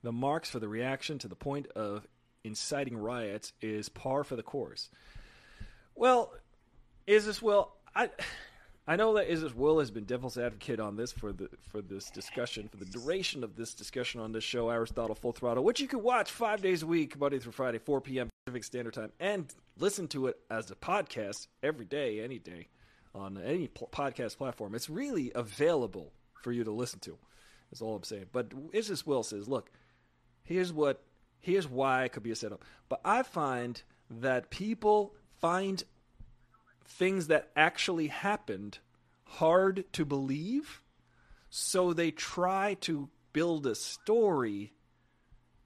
the 0.03 0.13
marks 0.13 0.51
for 0.51 0.59
the 0.59 0.69
reaction 0.69 1.19
to 1.19 1.29
the 1.29 1.37
point 1.37 1.69
of 1.77 2.07
inciting 2.43 2.97
riots 2.97 3.53
is 3.61 3.89
par 3.89 4.25
for 4.25 4.35
the 4.35 4.43
course. 4.43 4.89
Well, 5.95 6.33
is 7.07 7.25
this 7.25 7.41
Will? 7.41 7.71
I 7.95 8.11
I 8.87 8.97
know 8.97 9.15
that 9.15 9.31
Isis 9.31 9.55
Will 9.55 9.79
has 9.79 9.93
been 9.93 10.05
devil's 10.05 10.37
advocate 10.37 10.81
on 10.81 10.97
this 10.97 11.13
for 11.13 11.33
the 11.33 11.49
for 11.71 11.81
this 11.81 12.11
discussion 12.11 12.67
for 12.67 12.79
the 12.79 12.85
duration 12.85 13.45
of 13.45 13.55
this 13.55 13.75
discussion 13.75 14.21
on 14.21 14.33
this 14.33 14.43
show, 14.43 14.71
Aristotle 14.71 15.15
Full 15.15 15.33
Throttle, 15.33 15.63
which 15.63 15.81
you 15.81 15.87
can 15.87 16.03
watch 16.03 16.31
five 16.31 16.61
days 16.61 16.83
a 16.83 16.87
week, 16.87 17.19
Monday 17.19 17.39
through 17.39 17.53
Friday, 17.53 17.79
4 17.79 18.01
p.m. 18.01 18.29
Pacific 18.45 18.65
Standard 18.65 18.95
Time, 18.95 19.13
and 19.21 19.55
listen 19.79 20.09
to 20.09 20.27
it 20.27 20.37
as 20.51 20.71
a 20.73 20.75
podcast 20.75 21.47
every 21.63 21.85
day, 21.85 22.25
any 22.25 22.41
day, 22.41 22.67
on 23.15 23.39
any 23.39 23.69
pl- 23.69 23.89
podcast 23.93 24.37
platform. 24.37 24.75
It's 24.75 24.91
really 24.91 25.31
available 25.37 26.13
for 26.43 26.51
you 26.51 26.65
to 26.65 26.73
listen 26.73 26.99
to. 27.01 27.17
That's 27.71 27.83
all 27.83 27.95
I'm 27.95 28.03
saying. 28.03 28.27
But 28.33 28.53
Isis 28.75 29.07
Will 29.07 29.23
says, 29.23 29.49
look, 29.49 29.71
here's 30.43 30.73
what, 30.73 31.05
here's 31.39 31.69
why 31.69 32.03
it 32.03 32.13
could 32.13 32.25
be 32.25 32.33
a 32.33 32.37
setup. 32.37 32.65
But 32.89 33.01
I 33.05 33.23
find 33.23 33.81
that 34.11 34.51
people 34.51 35.15
find 35.41 35.83
things 36.85 37.29
that 37.29 37.51
actually 37.57 38.09
happened 38.09 38.79
hard 39.25 39.85
to 39.95 40.05
believe. 40.05 40.83
So 41.51 41.93
they 41.93 42.11
try 42.11 42.75
to 42.83 43.09
build 43.33 43.67
a 43.67 43.75
story 43.75 44.73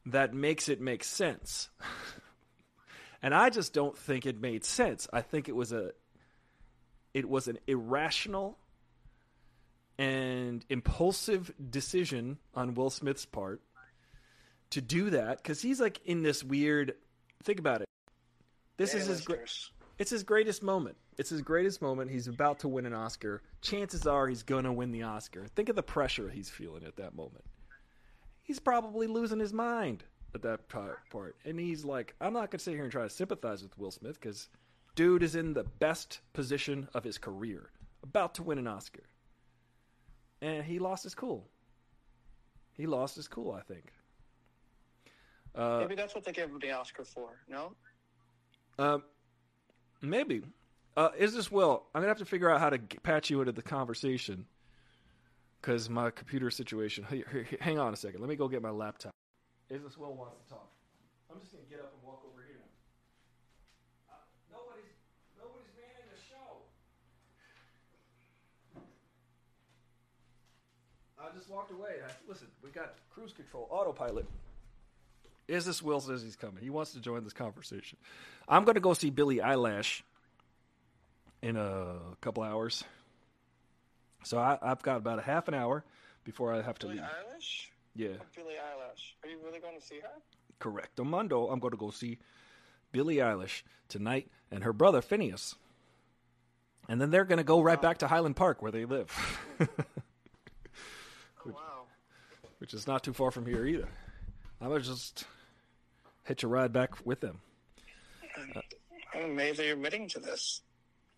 that 0.07 0.35
makes 0.35 0.69
it 0.69 0.81
make 0.81 1.05
sense. 1.05 1.69
and 3.23 3.35
I 3.35 3.51
just 3.51 3.73
don't 3.73 3.97
think 3.97 4.27
it 4.27 4.41
made 4.41 4.65
sense. 4.65 5.09
I 5.13 5.21
think 5.21 5.49
it 5.49 5.57
was 5.57 5.73
a 5.73 5.93
it 7.13 7.29
was 7.29 7.49
an 7.49 7.59
irrational 7.67 8.59
and 9.99 10.65
impulsive 10.69 11.53
decision 11.71 12.39
on 12.55 12.75
Will 12.75 12.91
Smith's 12.91 13.25
part 13.25 13.63
to 14.71 14.81
do 14.81 15.11
that 15.11 15.43
cuz 15.43 15.63
he's 15.63 15.81
like 15.81 16.01
in 16.05 16.23
this 16.23 16.45
weird 16.45 16.95
think 17.43 17.59
about 17.59 17.81
it. 17.81 17.89
This 18.77 18.95
is 18.95 19.07
his 19.07 19.25
it's 19.99 20.11
his 20.11 20.23
greatest 20.23 20.63
moment. 20.63 20.97
It's 21.19 21.31
his 21.31 21.43
greatest 21.43 21.81
moment. 21.81 22.11
He's 22.11 22.29
about 22.29 22.59
to 22.61 22.69
win 22.69 22.87
an 22.87 22.93
Oscar. 22.93 23.43
Chances 23.63 24.07
are 24.07 24.29
he's 24.29 24.43
going 24.43 24.65
to 24.65 24.73
win 24.73 24.93
the 24.93 25.03
Oscar. 25.03 25.47
Think 25.55 25.69
of 25.69 25.77
the 25.77 25.83
pressure 25.83 26.29
he's 26.29 26.51
feeling 26.51 26.85
at 26.85 26.97
that 26.97 27.15
moment. 27.15 27.45
He's 28.43 28.59
probably 28.59 29.07
losing 29.07 29.41
his 29.41 29.53
mind 29.53 30.05
at 30.35 30.43
that 30.43 30.69
part. 30.69 31.37
And 31.45 31.59
he's 31.59 31.85
like, 31.85 32.15
I'm 32.21 32.33
not 32.33 32.51
going 32.51 32.59
to 32.59 32.59
sit 32.59 32.75
here 32.75 32.83
and 32.83 32.93
try 32.93 33.03
to 33.03 33.11
sympathize 33.11 33.63
with 33.63 33.77
Will 33.79 33.91
Smith 33.91 34.21
because 34.21 34.49
dude 34.95 35.23
is 35.23 35.35
in 35.35 35.55
the 35.55 35.65
best 35.65 36.21
position 36.33 36.89
of 36.95 37.03
his 37.03 37.19
career, 37.19 37.71
about 38.03 38.35
to 38.35 38.43
win 38.43 38.59
an 38.59 38.67
Oscar. 38.67 39.05
And 40.43 40.65
he 40.65 40.79
lost 40.79 41.05
his 41.05 41.15
cool. 41.15 41.49
He 42.75 42.87
lost 42.87 43.17
his 43.17 43.27
cool, 43.27 43.53
I 43.53 43.63
think. 43.63 43.93
Uh, 45.55 45.79
Maybe 45.81 45.95
that's 45.95 46.15
what 46.15 46.25
they 46.25 46.33
gave 46.33 46.51
him 46.51 46.59
the 46.61 46.73
Oscar 46.73 47.05
for, 47.05 47.41
no? 47.49 47.73
Um, 48.79 49.03
Maybe. 50.07 50.43
Uh, 50.97 51.11
is 51.19 51.35
this 51.35 51.51
Will? 51.51 51.83
I'm 51.95 52.01
gonna 52.01 52.09
have 52.09 52.19
to 52.19 52.25
figure 52.25 52.49
out 52.49 52.61
how 52.61 52.71
to 52.71 52.79
patch 52.79 53.29
you 53.29 53.41
into 53.41 53.53
the 53.53 53.63
conversation 53.63 54.47
because 55.61 55.91
my 55.91 56.11
computer 56.11 56.51
situation. 56.51 57.05
hang 57.61 57.79
on 57.79 57.93
a 57.93 57.97
second. 57.97 58.21
Let 58.21 58.29
me 58.29 58.37
go 58.37 58.49
get 58.49 58.63
my 58.63 58.71
laptop. 58.71 59.13
Is 59.69 59.83
this 59.83 59.99
Will 59.99 60.15
wants 60.15 60.37
to 60.45 60.49
talk? 60.49 60.71
I'm 61.31 61.41
just 61.41 61.53
gonna 61.53 61.65
get 61.69 61.81
up 61.81 61.93
and 61.93 62.03
walk 62.07 62.23
over 62.25 62.43
here. 62.47 62.63
Uh, 64.09 64.15
nobody's 64.51 64.95
nobody's 65.37 65.67
the 65.75 66.21
show. 66.31 66.63
I 71.19 71.37
just 71.37 71.51
walked 71.51 71.73
away. 71.73 71.97
I, 72.07 72.11
listen, 72.29 72.47
we 72.63 72.71
got 72.71 72.95
cruise 73.11 73.33
control, 73.33 73.67
autopilot. 73.71 74.27
Is 75.49 75.65
this 75.65 75.81
Will 75.83 76.01
says 76.01 76.23
he's 76.23 76.37
coming? 76.37 76.63
He 76.63 76.71
wants 76.71 76.93
to 76.93 77.01
join 77.01 77.23
this 77.25 77.33
conversation. 77.33 77.99
I'm 78.49 78.65
going 78.65 78.75
to 78.75 78.81
go 78.81 78.95
see 78.95 79.11
Billie 79.11 79.37
Eilish 79.39 80.03
in 81.43 81.57
a 81.57 81.97
couple 82.21 82.43
hours. 82.43 82.83
So 84.25 84.39
I, 84.39 84.59
have 84.61 84.83
got 84.83 84.97
about 84.97 85.19
a 85.21 85.23
half 85.23 85.47
an 85.49 85.55
hour 85.55 85.85
before 86.25 86.53
I 86.53 86.63
have 86.63 86.79
to 86.81 86.87
Billie 86.89 86.99
leave. 86.99 87.09
Eilish? 87.09 87.67
Yeah. 87.95 88.09
Billie 88.35 88.55
Eilish. 88.55 89.13
Are 89.25 89.29
you 89.29 89.39
really 89.45 89.61
going 89.61 89.79
to 89.79 89.85
see 89.87 90.01
her? 90.01 90.09
Correct. 90.59 90.99
Mundo, 90.99 91.47
I'm 91.49 91.61
going 91.61 91.71
to 91.73 91.77
go 91.77 91.91
see 91.91 92.19
Billie 92.91 93.17
Eilish 93.17 93.63
tonight 93.89 94.29
and 94.51 94.65
her 94.65 94.73
brother 94.73 95.01
Finneas. 95.01 95.55
and 96.89 97.01
then 97.01 97.11
they're 97.11 97.25
going 97.25 97.39
to 97.39 97.45
go 97.45 97.61
right 97.61 97.81
back 97.81 97.99
to 97.99 98.09
Highland 98.09 98.35
Park 98.37 98.63
where 98.63 98.73
they 98.73 98.85
live, 98.85 99.13
Oh, 99.61 101.51
wow. 101.51 101.83
which 102.59 102.75
is 102.75 102.87
not 102.87 103.05
too 103.05 103.13
far 103.13 103.31
from 103.31 103.47
here 103.47 103.65
either. 103.65 103.89
I'm 104.61 104.77
just 104.83 105.25
hitch 106.27 106.43
a 106.43 106.49
ride 106.49 106.73
back 106.73 106.95
with 107.05 107.21
them. 107.21 107.41
I'm 109.15 109.31
amazed 109.31 109.59
that 109.59 109.65
you're 109.65 109.75
admitting 109.75 110.09
to 110.09 110.21
this. 110.21 110.63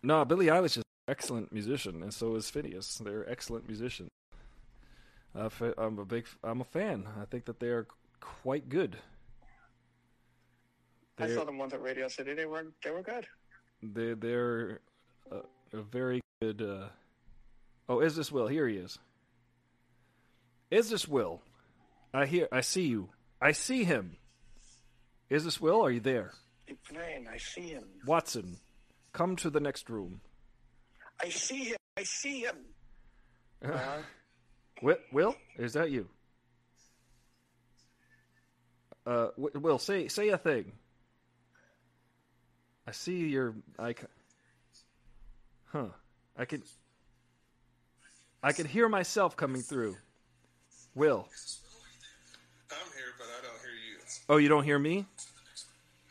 No, 0.03 0.23
Billie 0.23 0.45
Eilish 0.45 0.65
is 0.65 0.77
an 0.77 0.83
excellent 1.07 1.51
musician, 1.51 2.01
and 2.03 2.13
so 2.13 2.35
is 2.35 2.49
Finneas. 2.49 3.03
They're 3.03 3.29
excellent 3.29 3.67
musicians. 3.67 4.09
Uh, 5.35 5.49
I'm 5.77 5.99
a 5.99 6.05
big, 6.05 6.25
I'm 6.43 6.61
a 6.61 6.65
fan. 6.65 7.05
I 7.21 7.25
think 7.25 7.45
that 7.45 7.59
they 7.59 7.67
are 7.67 7.87
quite 8.19 8.69
good. 8.69 8.97
I 11.17 11.27
They're, 11.27 11.35
saw 11.35 11.43
them 11.43 11.57
once 11.57 11.73
at 11.73 11.81
Radio 11.81 12.07
City. 12.07 12.33
They 12.33 12.45
were 12.45 12.67
they 12.83 12.91
were 12.91 13.01
good. 13.01 13.27
they're, 13.83 14.15
they're 14.15 14.79
uh, 15.31 15.41
a 15.73 15.81
very 15.81 16.21
good. 16.41 16.61
Uh... 16.61 16.87
Oh, 17.89 17.99
is 17.99 18.15
this 18.15 18.31
Will? 18.31 18.47
Here 18.47 18.67
he 18.67 18.77
is. 18.77 18.97
Is 20.71 20.89
this 20.89 21.07
Will? 21.07 21.41
I 22.13 22.25
hear. 22.25 22.47
I 22.51 22.61
see 22.61 22.87
you. 22.87 23.09
I 23.41 23.51
see 23.51 23.83
him. 23.83 24.15
Is 25.29 25.43
this 25.43 25.61
Will? 25.61 25.81
Are 25.85 25.91
you 25.91 25.99
there, 25.99 26.33
Plain, 26.87 27.27
I 27.31 27.37
see 27.37 27.69
him. 27.69 27.83
Watson? 28.05 28.57
Come 29.13 29.35
to 29.37 29.49
the 29.49 29.59
next 29.59 29.89
room. 29.89 30.21
I 31.21 31.29
see 31.29 31.65
him. 31.65 31.77
I 31.97 32.03
see 32.03 32.41
him. 32.41 32.55
Uh, 33.61 33.97
Will, 34.81 34.95
Will, 35.11 35.35
is 35.57 35.73
that 35.73 35.91
you? 35.91 36.07
Uh, 39.05 39.27
Will, 39.35 39.77
say 39.79 40.07
say 40.07 40.29
a 40.29 40.37
thing. 40.37 40.71
I 42.87 42.91
see 42.91 43.27
your 43.27 43.55
icon. 43.77 44.07
Huh? 45.65 45.87
I 46.37 46.45
can. 46.45 46.63
I 48.41 48.53
can 48.53 48.65
hear 48.65 48.87
myself 48.87 49.35
coming 49.35 49.61
through. 49.61 49.97
Will. 50.95 51.27
Oh, 54.29 54.37
you 54.37 54.47
don't 54.47 54.63
hear 54.63 54.77
me? 54.77 55.05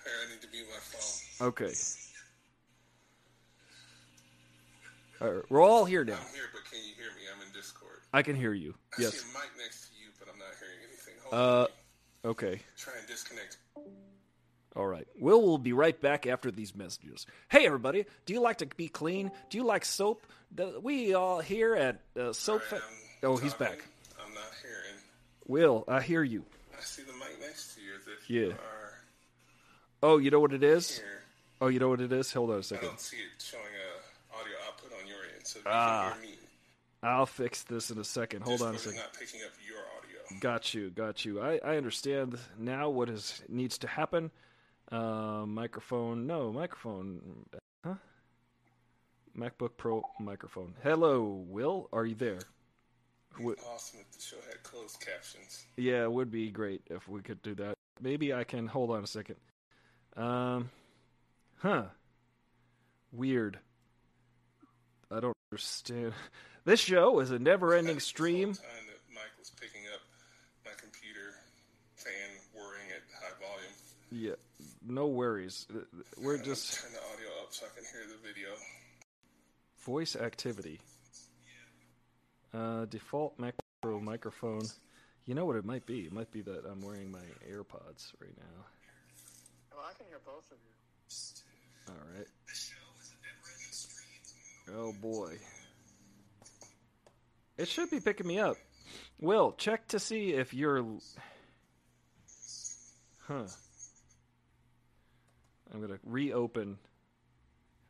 Hey, 0.05 0.11
I 0.11 0.33
need 0.33 0.43
to 0.43 0.49
mute 0.51 0.67
my 0.69 0.77
phone. 0.81 1.49
Okay. 1.49 1.73
All 5.21 5.33
right, 5.33 5.45
we're 5.51 5.63
all 5.63 5.85
here 5.85 6.05
now. 6.05 6.15
I'm 6.15 6.35
here, 6.35 6.45
but 6.53 6.65
can 6.71 6.79
you 6.81 6.95
hear 6.97 7.07
me? 7.17 7.23
I'm 7.35 7.47
in 7.47 7.53
Discord. 7.53 7.99
I 8.13 8.23
can 8.23 8.37
hear 8.37 8.53
you. 8.53 8.75
I 8.99 9.03
Yes. 9.03 9.13
see 9.13 9.19
a 9.29 9.33
mic 9.39 9.51
next 9.59 9.89
to 9.89 9.95
you, 10.01 10.11
but 10.19 10.29
I'm 10.33 10.39
not 10.39 10.49
hearing 10.59 10.79
anything. 10.87 11.15
Hold. 11.25 11.69
Uh, 12.25 12.29
okay. 12.29 12.61
Try 12.77 12.95
and 12.99 13.07
disconnect. 13.07 13.57
All 14.77 14.87
right. 14.87 15.07
Will 15.19 15.43
will 15.43 15.59
be 15.59 15.73
right 15.73 16.01
back 16.01 16.27
after 16.27 16.51
these 16.53 16.75
messages. 16.75 17.27
Hey, 17.49 17.67
everybody. 17.67 18.05
Do 18.27 18.33
you 18.33 18.41
like 18.41 18.59
to 18.59 18.67
be 18.67 18.87
clean? 18.89 19.31
Do 19.51 19.59
you 19.59 19.65
like 19.65 19.85
soap? 19.85 20.25
We 20.83 21.15
all 21.15 21.41
here 21.41 21.75
at 21.75 22.01
uh, 22.19 22.33
Soap. 22.33 22.63
Fa- 22.63 22.77
right, 22.77 22.85
I'm 23.25 23.29
oh, 23.31 23.37
he's 23.37 23.55
back. 23.55 23.85
I'm 24.25 24.33
not 24.35 24.45
hearing. 24.63 25.01
Will, 25.47 25.85
I 25.89 26.01
hear 26.01 26.23
you. 26.23 26.45
I 26.79 26.81
see 26.83 27.03
the 27.03 27.13
mic 27.15 27.41
next 27.41 27.75
to 27.75 27.81
you 27.81 27.93
Yeah. 28.29 28.47
you 28.49 28.57
Oh, 30.03 30.19
you 30.19 30.31
know 30.31 30.39
what 30.41 30.53
it 30.53 30.63
is? 30.63 30.99
here. 30.99 31.23
Oh, 31.61 31.67
you 31.67 31.81
know 31.81 31.89
what 31.89 32.01
it 32.01 32.13
is? 32.13 32.33
Hold 32.33 32.51
on 32.51 32.61
a 32.61 32.63
second. 32.63 32.87
I 32.87 32.89
don't 32.91 33.01
see 33.01 33.17
it 33.17 33.43
showing 33.43 33.65
a 33.65 34.37
audio 34.39 34.55
output 34.67 34.93
on 34.93 35.07
your 35.09 35.19
end, 35.35 35.45
so 35.45 35.59
Ah. 35.67 36.07
you 36.09 36.13
can 36.15 36.23
hear 36.23 36.31
me. 36.31 36.39
I'll 37.03 37.27
fix 37.27 37.63
this 37.65 37.91
in 37.91 37.99
a 37.99 38.05
second. 38.05 38.43
Hold 38.43 38.63
on 38.63 38.75
a 38.75 38.79
second. 38.79 38.99
not 39.01 39.13
picking 39.19 39.43
up 39.43 39.51
your 39.67 39.79
audio. 39.97 40.39
Got 40.41 40.73
you. 40.75 40.91
Got 40.91 41.25
you. 41.25 41.41
I, 41.41 41.59
I 41.65 41.77
understand 41.77 42.39
now 42.59 42.91
what 42.91 43.09
is 43.09 43.43
needs 43.49 43.79
to 43.79 43.89
happen. 43.89 44.31
Uh, 44.91 45.45
microphone. 45.47 46.27
No, 46.27 46.53
microphone. 46.53 47.47
Huh? 47.85 47.95
MacBook 49.37 49.77
Pro 49.77 50.03
microphone. 50.21 50.75
Hello, 50.83 51.23
Will. 51.49 51.89
Are 51.93 52.05
you 52.07 52.15
there? 52.15 52.41
Wi- 53.37 53.55
Awesome 53.73 54.01
if 54.01 54.11
the 54.17 54.23
show 54.23 54.37
had 54.49 54.63
closed 54.63 55.01
captions. 55.01 55.65
Yeah, 55.77 56.03
it 56.05 56.13
would 56.13 56.31
be 56.31 56.51
great 56.51 56.83
if 56.87 57.09
we 57.09 57.21
could 57.21 57.41
do 57.43 57.55
that. 57.57 57.75
Maybe 58.01 58.33
I 58.35 58.45
can 58.45 58.67
hold 58.67 58.91
on 58.91 59.05
a 59.05 59.07
second. 59.07 59.37
Um, 60.17 60.71
huh? 61.59 61.85
Weird. 63.13 63.59
I 65.11 65.21
don't 65.21 65.37
understand. 65.53 66.13
This 66.65 66.81
show 66.81 67.21
is 67.21 67.31
a 67.31 67.39
never-ending 67.39 67.99
stream. 67.99 68.49
whole 68.49 68.55
time 68.57 68.87
that 68.89 69.15
Mike 69.15 69.33
was 69.39 69.51
picking 69.59 69.81
up 69.95 70.01
my 70.67 70.73
computer 70.77 71.33
fan 71.95 72.29
whirring 72.53 72.91
at 72.95 73.01
high 73.19 73.33
volume. 73.41 73.73
Yeah, 74.11 74.35
no 74.87 75.07
worries. 75.07 75.67
We're 76.21 76.37
just 76.37 76.79
turn 76.83 76.93
the 76.93 76.99
audio 76.99 77.29
up 77.43 77.55
so 77.55 77.65
I 77.65 77.75
can 77.75 77.85
hear 77.91 78.03
the 78.07 78.21
video. 78.27 78.49
voice 79.83 80.15
activity. 80.15 80.81
Uh, 82.55 82.85
default 82.87 83.39
Mac 83.39 83.55
Pro 83.83 84.01
microphone. 84.01 84.63
You 85.27 85.35
know 85.35 85.45
what 85.45 85.57
it 85.57 85.65
might 85.65 85.85
be? 85.87 86.01
It 86.01 86.13
might 86.13 86.31
be 86.33 86.41
that 86.43 86.65
I'm 86.65 86.81
wearing 86.81 87.11
my 87.11 87.19
AirPods 87.51 88.13
right 88.21 88.37
now. 88.37 88.65
well, 89.75 89.85
I 89.89 89.93
can 89.93 90.07
hear 90.07 90.21
both 90.25 90.51
of 90.51 90.59
you. 90.65 90.73
All 91.89 92.17
right. 92.17 92.27
Oh 94.77 94.93
boy. 95.01 95.39
It 97.57 97.69
should 97.69 97.91
be 97.91 98.01
picking 98.01 98.27
me 98.27 98.39
up. 98.39 98.57
Will, 99.21 99.53
check 99.53 99.89
to 99.89 99.99
see 99.99 100.33
if 100.33 100.55
you're. 100.55 100.85
Huh. 103.27 103.47
I'm 105.73 105.81
going 105.81 105.93
to 105.93 105.99
reopen. 106.05 106.79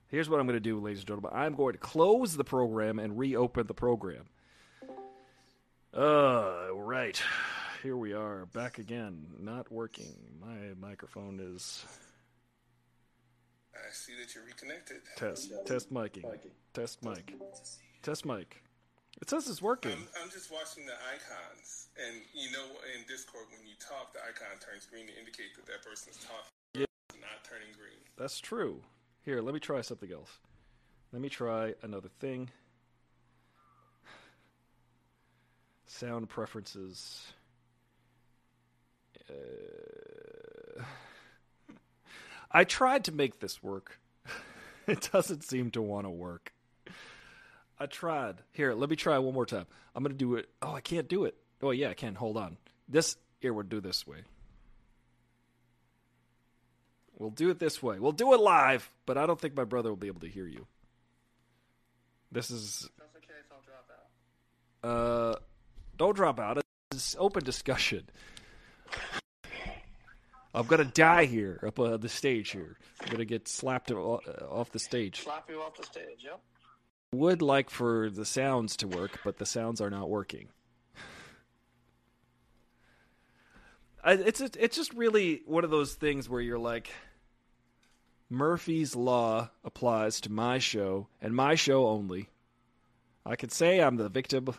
Here's 0.09 0.29
what 0.29 0.41
I'm 0.41 0.47
going 0.47 0.57
to 0.57 0.61
do, 0.61 0.81
ladies 0.81 1.00
and 1.00 1.09
gentlemen. 1.09 1.33
I'm 1.35 1.55
going 1.55 1.75
to 1.75 1.79
close 1.79 2.37
the 2.37 2.45
program 2.45 2.99
and 2.99 3.19
reopen 3.19 3.67
the 3.67 3.75
program. 3.75 4.25
Uh, 5.99 6.69
right. 6.75 7.21
Here 7.83 7.97
we 7.97 8.12
are, 8.12 8.47
back 8.47 8.78
again. 8.78 9.26
Not 9.37 9.73
working. 9.73 10.14
My 10.40 10.75
microphone 10.81 11.40
is. 11.40 11.85
I 13.75 13.90
see 13.90 14.12
that 14.21 14.33
you're 14.33 14.45
reconnected. 14.45 14.99
Test. 15.17 15.52
Test 15.67 15.93
miking. 15.93 16.25
Test 16.73 17.02
mic. 17.02 17.35
Test 18.00 18.25
mic. 18.25 18.62
It 19.21 19.28
says 19.28 19.49
it's 19.49 19.61
working. 19.61 19.90
I'm, 19.90 20.23
I'm 20.23 20.31
just 20.31 20.52
watching 20.52 20.87
the 20.87 20.93
icons, 20.93 21.88
and 22.07 22.23
you 22.33 22.52
know, 22.52 22.67
in 22.97 23.05
Discord, 23.09 23.47
when 23.50 23.67
you 23.67 23.75
talk, 23.81 24.12
the 24.12 24.21
icon 24.21 24.57
turns 24.61 24.87
green 24.87 25.09
to 25.09 25.19
indicate 25.19 25.57
that 25.57 25.67
that 25.67 25.83
person's 25.83 26.19
talking. 26.19 26.52
Yeah. 26.75 26.87
Not 27.21 27.43
turning 27.43 27.75
green. 27.76 27.99
That's 28.17 28.38
true. 28.38 28.83
Here, 29.25 29.43
let 29.43 29.52
me 29.52 29.59
try 29.59 29.81
something 29.81 30.12
else. 30.12 30.38
Let 31.12 31.21
me 31.21 31.28
try 31.28 31.75
another 31.83 32.11
thing. 32.21 32.50
Sound 35.88 36.28
preferences. 36.28 37.26
Uh, 39.28 40.83
I 42.52 42.64
tried 42.64 43.04
to 43.04 43.12
make 43.12 43.40
this 43.40 43.62
work. 43.62 43.99
it 44.87 45.09
doesn't 45.12 45.45
seem 45.45 45.71
to 45.73 45.83
want 45.83 46.07
to 46.07 46.11
work. 46.11 46.52
I 47.78 47.87
tried. 47.87 48.37
Here, 48.52 48.75
let 48.75 48.90
me 48.90 48.97
try 48.97 49.18
one 49.18 49.33
more 49.35 49.47
time. 49.47 49.66
I'm 49.95 50.02
going 50.02 50.12
to 50.12 50.18
do 50.18 50.35
it. 50.37 50.49
Oh, 50.61 50.73
I 50.75 50.80
can't 50.80 51.09
do 51.09 51.25
it. 51.25 51.37
Oh, 51.62 51.71
yeah, 51.71 51.88
I 51.90 51.95
can. 51.95 52.14
Hold 52.14 52.37
on. 52.37 52.59
This, 52.88 53.16
here, 53.40 53.52
we'll 53.54 53.64
do 53.64 53.80
this 53.80 54.07
way. 54.07 54.18
We'll 57.18 57.30
do 57.30 57.50
it 57.50 57.59
this 57.59 57.83
way. 57.83 57.99
We'll 57.99 58.12
do 58.12 58.33
it 58.35 58.40
live, 58.40 58.90
but 59.07 59.16
I 59.18 59.26
don't 59.26 59.40
think 59.40 59.57
my 59.57 59.64
brother 59.64 59.88
will 59.88 59.97
be 59.97 60.07
able 60.07 60.21
to 60.21 60.28
hear 60.28 60.47
you. 60.47 60.66
This 62.30 62.50
is 62.50 62.85
If 62.85 62.97
that's 62.99 63.12
the 63.14 63.21
case, 63.21 63.47
I'll 63.50 63.62
drop 63.64 63.90
out. 64.85 64.88
uh 64.90 65.37
don't 65.99 66.17
drop 66.17 66.40
out. 66.40 66.62
It's 66.93 67.17
open 67.19 67.45
discussion. 67.45 68.09
I'm 70.55 70.67
gonna 70.67 70.85
die 70.85 71.26
here 71.26 71.61
up 71.67 71.78
on 71.78 72.00
the 72.00 72.09
stage 72.09 72.50
here. 72.50 72.78
I'm 73.02 73.11
gonna 73.11 73.25
get 73.25 73.47
slapped 73.47 73.90
uh, 73.90 73.97
off 73.97 74.73
the 74.73 74.78
stage. 74.78 75.21
Slap 75.23 75.49
you 75.50 75.61
off 75.61 75.76
the 75.76 75.85
stage, 75.85 76.25
yep. 76.25 76.40
Would 77.12 77.43
like 77.43 77.71
for 77.71 78.11
the 78.11 78.25
sounds 78.25 78.76
to 78.78 78.88
work, 78.88 79.21
but 79.25 79.38
the 79.38 79.47
sounds 79.47 79.81
are 79.81 79.90
not 79.90 80.09
working. 80.09 80.49
It's 84.05 84.40
it's 84.40 84.76
just 84.76 84.95
really 84.95 85.43
one 85.45 85.64
of 85.64 85.71
those 85.71 85.95
things 85.95 86.28
where 86.28 86.40
you're 86.40 86.59
like, 86.59 86.90
Murphy's 88.31 88.97
law 88.97 89.50
applies 89.64 90.21
to 90.23 90.33
my 90.33 90.59
show 90.59 91.09
and 91.21 91.35
my 91.35 91.55
show 91.55 91.87
only. 91.87 92.28
I 93.26 93.37
could 93.37 93.52
say 93.52 93.81
I'm 93.81 93.97
the 93.97 94.09
victim, 94.09 94.55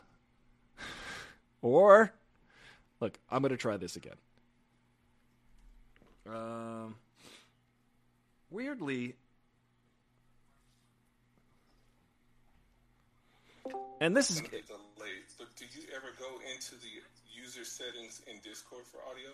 or 1.62 2.13
look, 3.00 3.18
I'm 3.30 3.42
gonna 3.42 3.58
try 3.58 3.78
this 3.78 3.96
again. 3.96 4.16
Um, 6.28 6.96
weirdly, 8.51 9.16
and 14.01 14.16
this 14.16 14.30
is 14.30 14.38
Some 14.38 14.46
of 14.46 14.51
the 14.51 14.58
delays. 14.58 15.36
Look, 15.39 15.56
did 15.56 15.70
you 15.75 15.84
ever 15.96 16.08
go 16.20 16.39
into 16.54 16.75
the 16.75 17.01
user 17.34 17.66
settings 17.66 18.22
in 18.28 18.39
Discord 18.44 18.86
for 18.86 19.00
audio? 19.10 19.32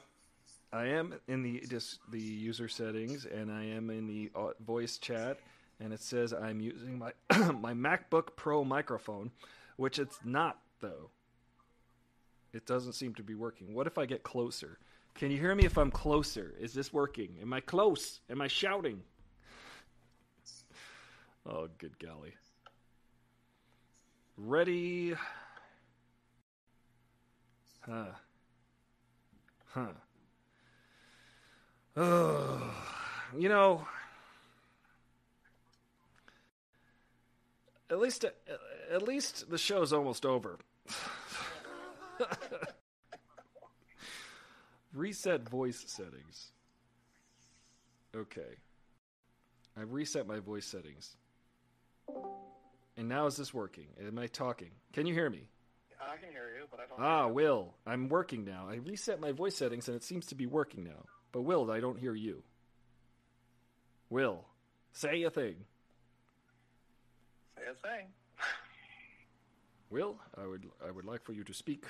I 0.71 0.87
am 0.87 1.13
in 1.27 1.43
the 1.43 1.61
dis, 1.69 1.99
the 2.11 2.19
user 2.19 2.67
settings, 2.67 3.25
and 3.25 3.51
I 3.51 3.65
am 3.65 3.89
in 3.89 4.07
the 4.07 4.31
uh, 4.35 4.51
voice 4.65 4.97
chat, 4.97 5.39
and 5.79 5.93
it 5.93 6.01
says 6.01 6.33
I'm 6.33 6.59
using 6.59 6.97
my 6.99 7.11
my 7.53 7.73
MacBook 7.73 8.35
Pro 8.35 8.63
microphone, 8.63 9.31
which 9.77 9.99
it's 9.99 10.19
not 10.23 10.59
though. 10.81 11.09
It 12.55 12.65
doesn't 12.65 12.93
seem 12.93 13.13
to 13.15 13.23
be 13.23 13.35
working. 13.35 13.73
What 13.73 13.85
if 13.85 13.97
I 13.97 14.05
get 14.05 14.23
closer? 14.23 14.79
Can 15.13 15.29
you 15.29 15.37
hear 15.37 15.53
me 15.53 15.65
if 15.65 15.77
I'm 15.77 15.91
closer? 15.91 16.53
Is 16.57 16.73
this 16.73 16.93
working? 16.93 17.35
Am 17.41 17.51
I 17.51 17.59
close? 17.59 18.21
Am 18.29 18.39
I 18.39 18.47
shouting? 18.47 19.01
Oh, 21.45 21.67
good 21.77 21.99
golly. 21.99 22.33
Ready? 24.37 25.15
Huh. 27.81 28.05
Huh. 29.73 29.87
Oh, 31.97 32.73
you 33.37 33.49
know, 33.49 33.85
at 37.89 37.99
least 37.99 38.23
at 38.91 39.01
least 39.03 39.49
the 39.49 39.57
show's 39.57 39.91
almost 39.91 40.25
over. 40.25 40.57
Reset 44.93 45.47
voice 45.49 45.83
settings. 45.87 46.51
Okay. 48.15 48.55
I've 49.77 49.91
reset 49.91 50.25
my 50.25 50.39
voice 50.39 50.65
settings. 50.65 51.17
And 52.97 53.09
now 53.09 53.25
is 53.25 53.35
this 53.35 53.53
working? 53.53 53.87
Am 54.05 54.17
I 54.17 54.27
talking? 54.27 54.71
Can 54.93 55.05
you 55.05 55.13
hear 55.13 55.29
me? 55.29 55.49
I 55.99 56.17
can 56.17 56.29
hear 56.29 56.49
you, 56.57 56.65
but 56.71 56.79
I 56.79 56.83
don't. 56.87 56.99
Ah, 56.99 57.27
Will, 57.27 57.73
I'm 57.85 58.07
working 58.07 58.45
now. 58.45 58.67
I 58.69 58.75
reset 58.75 59.19
my 59.19 59.31
voice 59.31 59.55
settings 59.55 59.87
and 59.87 59.97
it 59.97 60.03
seems 60.03 60.27
to 60.27 60.35
be 60.35 60.45
working 60.45 60.83
now. 60.83 61.05
But 61.31 61.41
Will, 61.41 61.69
I 61.71 61.79
don't 61.79 61.99
hear 61.99 62.15
you. 62.15 62.43
Will, 64.09 64.45
say 64.93 65.23
a 65.23 65.29
thing. 65.29 65.55
Say 67.57 67.63
a 67.69 67.87
thing. 67.87 68.07
Will, 69.89 70.17
I 70.37 70.45
would 70.45 70.65
I 70.87 70.91
would 70.91 71.05
like 71.05 71.23
for 71.23 71.33
you 71.33 71.43
to 71.43 71.53
speak 71.53 71.85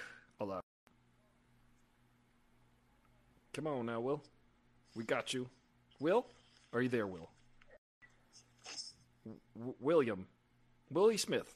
Come 3.55 3.67
on 3.67 3.85
now, 3.85 4.01
Will. 4.01 4.21
We 4.95 5.05
got 5.05 5.33
you. 5.33 5.49
Will, 6.01 6.25
are 6.73 6.81
you 6.81 6.89
there, 6.89 7.07
Will? 7.07 7.29
W- 9.55 9.75
William, 9.79 10.27
Willie 10.91 11.15
Smith, 11.17 11.55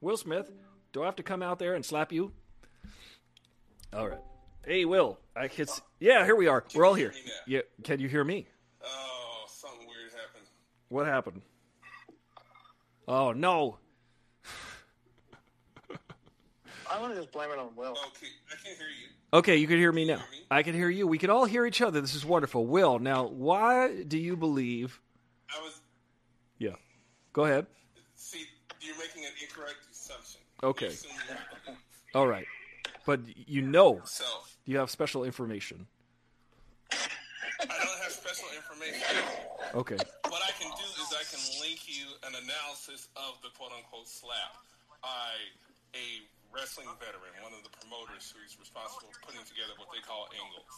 Will 0.00 0.16
Smith. 0.16 0.50
Do 0.94 1.02
I 1.02 1.04
have 1.04 1.16
to 1.16 1.22
come 1.22 1.42
out 1.42 1.58
there 1.58 1.74
and 1.74 1.84
slap 1.84 2.12
you? 2.12 2.32
All 3.92 4.08
right. 4.08 4.20
Hey, 4.64 4.86
Will. 4.86 5.18
I 5.36 5.48
can. 5.48 5.68
s- 5.68 5.82
Yeah, 6.00 6.24
here 6.24 6.34
we 6.34 6.46
are. 6.46 6.64
We're 6.74 6.86
all 6.86 6.94
here. 6.94 7.10
hear 7.10 7.22
me 7.24 7.28
now? 7.28 7.32
Yeah. 7.46 7.60
Can 7.82 8.00
you 8.00 8.08
hear 8.08 8.24
me? 8.24 8.46
Oh, 8.82 9.44
something 9.48 9.80
weird 9.86 10.12
happened. 10.12 10.46
What 10.88 11.06
happened? 11.06 11.42
Oh 13.06 13.32
no. 13.32 13.76
I 16.90 17.00
want 17.00 17.12
to 17.14 17.20
just 17.20 17.32
blame 17.32 17.50
it 17.50 17.58
on 17.58 17.74
Will. 17.76 17.90
Okay, 17.92 18.28
I 18.50 18.54
can't 18.64 18.78
hear 18.78 18.86
you. 18.88 19.08
Okay, 19.34 19.56
you 19.56 19.66
can 19.66 19.78
hear 19.78 19.90
me 19.90 20.04
now. 20.04 20.18
hear 20.18 20.30
me? 20.30 20.46
I 20.48 20.62
can 20.62 20.74
hear 20.74 20.88
you. 20.88 21.08
We 21.08 21.18
can 21.18 21.28
all 21.28 21.44
hear 21.44 21.66
each 21.66 21.82
other. 21.82 22.00
This 22.00 22.14
is 22.14 22.24
wonderful. 22.24 22.66
Will, 22.66 23.00
now, 23.00 23.26
why 23.26 24.04
do 24.04 24.16
you 24.16 24.36
believe? 24.36 25.00
I 25.50 25.60
was. 25.60 25.80
Yeah. 26.58 26.76
Go 27.32 27.44
ahead. 27.44 27.66
See, 28.14 28.44
you're 28.80 28.96
making 28.96 29.24
an 29.24 29.32
incorrect 29.42 29.78
assumption. 29.90 30.40
Okay. 30.62 30.86
You're 30.86 30.92
assuming 30.94 31.16
everything. 31.30 31.76
All 32.14 32.28
right. 32.28 32.46
But 33.04 33.22
you 33.48 33.60
know, 33.60 34.02
So, 34.04 34.24
you 34.66 34.78
have 34.78 34.88
special 34.88 35.24
information. 35.24 35.88
I 36.92 36.96
don't 37.66 38.02
have 38.02 38.12
special 38.12 38.46
information. 38.54 39.18
Okay. 39.74 39.96
What 40.28 40.42
I 40.42 40.52
can 40.62 40.70
do 40.70 41.02
is 41.02 41.10
I 41.10 41.24
can 41.28 41.60
link 41.60 41.88
you 41.88 42.06
an 42.22 42.34
analysis 42.40 43.08
of 43.16 43.42
the 43.42 43.48
quote 43.58 43.72
unquote 43.76 44.06
slap 44.06 44.62
by 45.02 45.34
a 45.94 46.22
wrestling 46.54 46.88
veteran, 47.02 47.34
one 47.42 47.52
of 47.52 47.66
the 47.66 47.72
promoters 47.82 48.30
who's 48.30 48.54
responsible 48.56 49.10
for 49.10 49.20
putting 49.28 49.42
together 49.44 49.74
what 49.76 49.90
they 49.90 50.00
call 50.06 50.30
angles. 50.30 50.70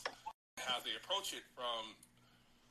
How 0.64 0.80
they 0.80 0.96
approach 0.96 1.36
it 1.36 1.44
from 1.52 1.92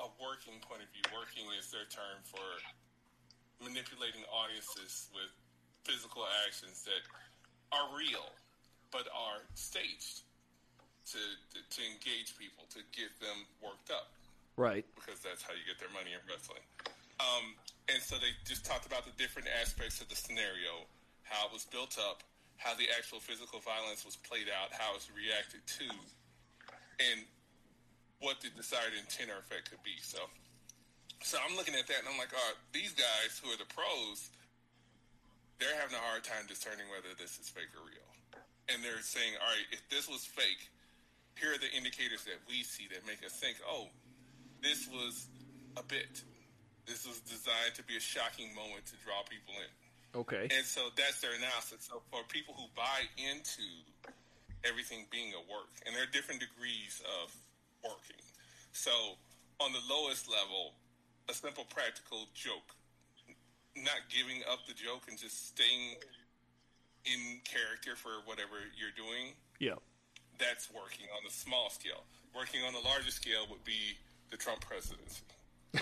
a 0.01 0.09
working 0.17 0.57
point 0.65 0.81
of 0.81 0.89
view. 0.91 1.05
Working 1.13 1.45
is 1.55 1.69
their 1.69 1.85
term 1.87 2.17
for 2.25 2.43
manipulating 3.61 4.25
audiences 4.33 5.07
with 5.13 5.29
physical 5.85 6.25
actions 6.43 6.83
that 6.83 7.05
are 7.71 7.87
real 7.95 8.25
but 8.91 9.05
are 9.13 9.45
staged 9.53 10.25
to, 11.13 11.21
to, 11.53 11.59
to 11.61 11.81
engage 11.85 12.33
people, 12.41 12.65
to 12.73 12.81
get 12.91 13.13
them 13.21 13.45
worked 13.61 13.93
up 13.93 14.09
Right. 14.57 14.85
because 14.97 15.19
that's 15.21 15.43
how 15.43 15.53
you 15.53 15.61
get 15.67 15.77
their 15.77 15.91
money 15.93 16.15
in 16.15 16.21
wrestling. 16.25 16.63
Um, 17.21 17.53
and 17.91 18.01
so 18.01 18.15
they 18.17 18.33
just 18.47 18.65
talked 18.65 18.87
about 18.89 19.05
the 19.05 19.13
different 19.19 19.47
aspects 19.61 20.01
of 20.01 20.09
the 20.09 20.15
scenario, 20.15 20.87
how 21.23 21.47
it 21.47 21.53
was 21.53 21.63
built 21.69 21.99
up, 22.01 22.23
how 22.57 22.73
the 22.75 22.87
actual 22.97 23.19
physical 23.19 23.59
violence 23.59 24.05
was 24.05 24.15
played 24.15 24.47
out, 24.47 24.71
how 24.71 24.95
it's 24.95 25.11
reacted 25.11 25.61
to, 25.67 25.87
and 26.99 27.27
what 28.23 28.39
the 28.39 28.49
desired 28.55 28.95
intent 28.95 29.29
or 29.29 29.39
effect 29.43 29.69
could 29.69 29.83
be. 29.83 29.99
So, 29.99 30.19
so 31.21 31.37
I'm 31.43 31.55
looking 31.59 31.75
at 31.75 31.87
that 31.91 31.99
and 32.03 32.07
I'm 32.07 32.17
like, 32.17 32.31
oh, 32.31 32.53
these 32.71 32.95
guys 32.95 33.37
who 33.43 33.51
are 33.51 33.59
the 33.59 33.67
pros, 33.67 34.31
they're 35.59 35.75
having 35.75 35.95
a 35.95 36.03
hard 36.03 36.23
time 36.23 36.47
discerning 36.47 36.87
whether 36.91 37.11
this 37.19 37.37
is 37.39 37.51
fake 37.51 37.71
or 37.75 37.83
real. 37.83 38.09
And 38.71 38.81
they're 38.81 39.03
saying, 39.03 39.37
all 39.37 39.51
right, 39.51 39.69
if 39.69 39.83
this 39.93 40.09
was 40.09 40.25
fake, 40.25 40.71
here 41.37 41.53
are 41.53 41.61
the 41.61 41.69
indicators 41.75 42.23
that 42.25 42.39
we 42.47 42.63
see 42.63 42.87
that 42.89 43.05
make 43.05 43.21
us 43.21 43.35
think, 43.37 43.59
oh, 43.67 43.91
this 44.63 44.87
was 44.87 45.27
a 45.77 45.83
bit. 45.83 46.23
This 46.87 47.05
was 47.05 47.19
designed 47.21 47.75
to 47.75 47.83
be 47.83 47.97
a 47.97 48.03
shocking 48.03 48.49
moment 48.55 48.87
to 48.89 48.95
draw 49.03 49.21
people 49.27 49.53
in. 49.59 49.69
Okay. 50.15 50.47
And 50.55 50.65
so 50.65 50.87
that's 50.95 51.19
their 51.21 51.33
analysis. 51.35 51.87
So 51.91 52.01
for 52.11 52.23
people 52.29 52.55
who 52.57 52.65
buy 52.75 53.03
into 53.19 53.67
everything 54.63 55.05
being 55.11 55.33
a 55.35 55.43
work, 55.51 55.69
and 55.85 55.93
there 55.95 56.03
are 56.03 56.11
different 56.15 56.39
degrees 56.39 57.03
of 57.21 57.35
working. 57.83 58.21
So 58.71 58.91
on 59.59 59.71
the 59.73 59.83
lowest 59.91 60.29
level, 60.29 60.73
a 61.29 61.33
simple 61.33 61.65
practical 61.69 62.27
joke, 62.33 62.73
not 63.75 64.07
giving 64.09 64.41
up 64.51 64.59
the 64.67 64.73
joke 64.73 65.03
and 65.09 65.17
just 65.19 65.47
staying 65.51 65.99
in 67.05 67.41
character 67.43 67.95
for 67.95 68.23
whatever 68.25 68.55
you're 68.79 68.95
doing, 68.95 69.35
Yeah. 69.59 69.75
that's 70.39 70.71
working 70.71 71.05
on 71.15 71.23
the 71.23 71.29
small 71.31 71.69
scale. 71.69 72.03
Working 72.33 72.63
on 72.63 72.73
the 72.73 72.79
larger 72.79 73.11
scale 73.11 73.45
would 73.51 73.63
be 73.63 73.97
the 74.31 74.37
Trump 74.37 74.61
presidency. 74.61 75.23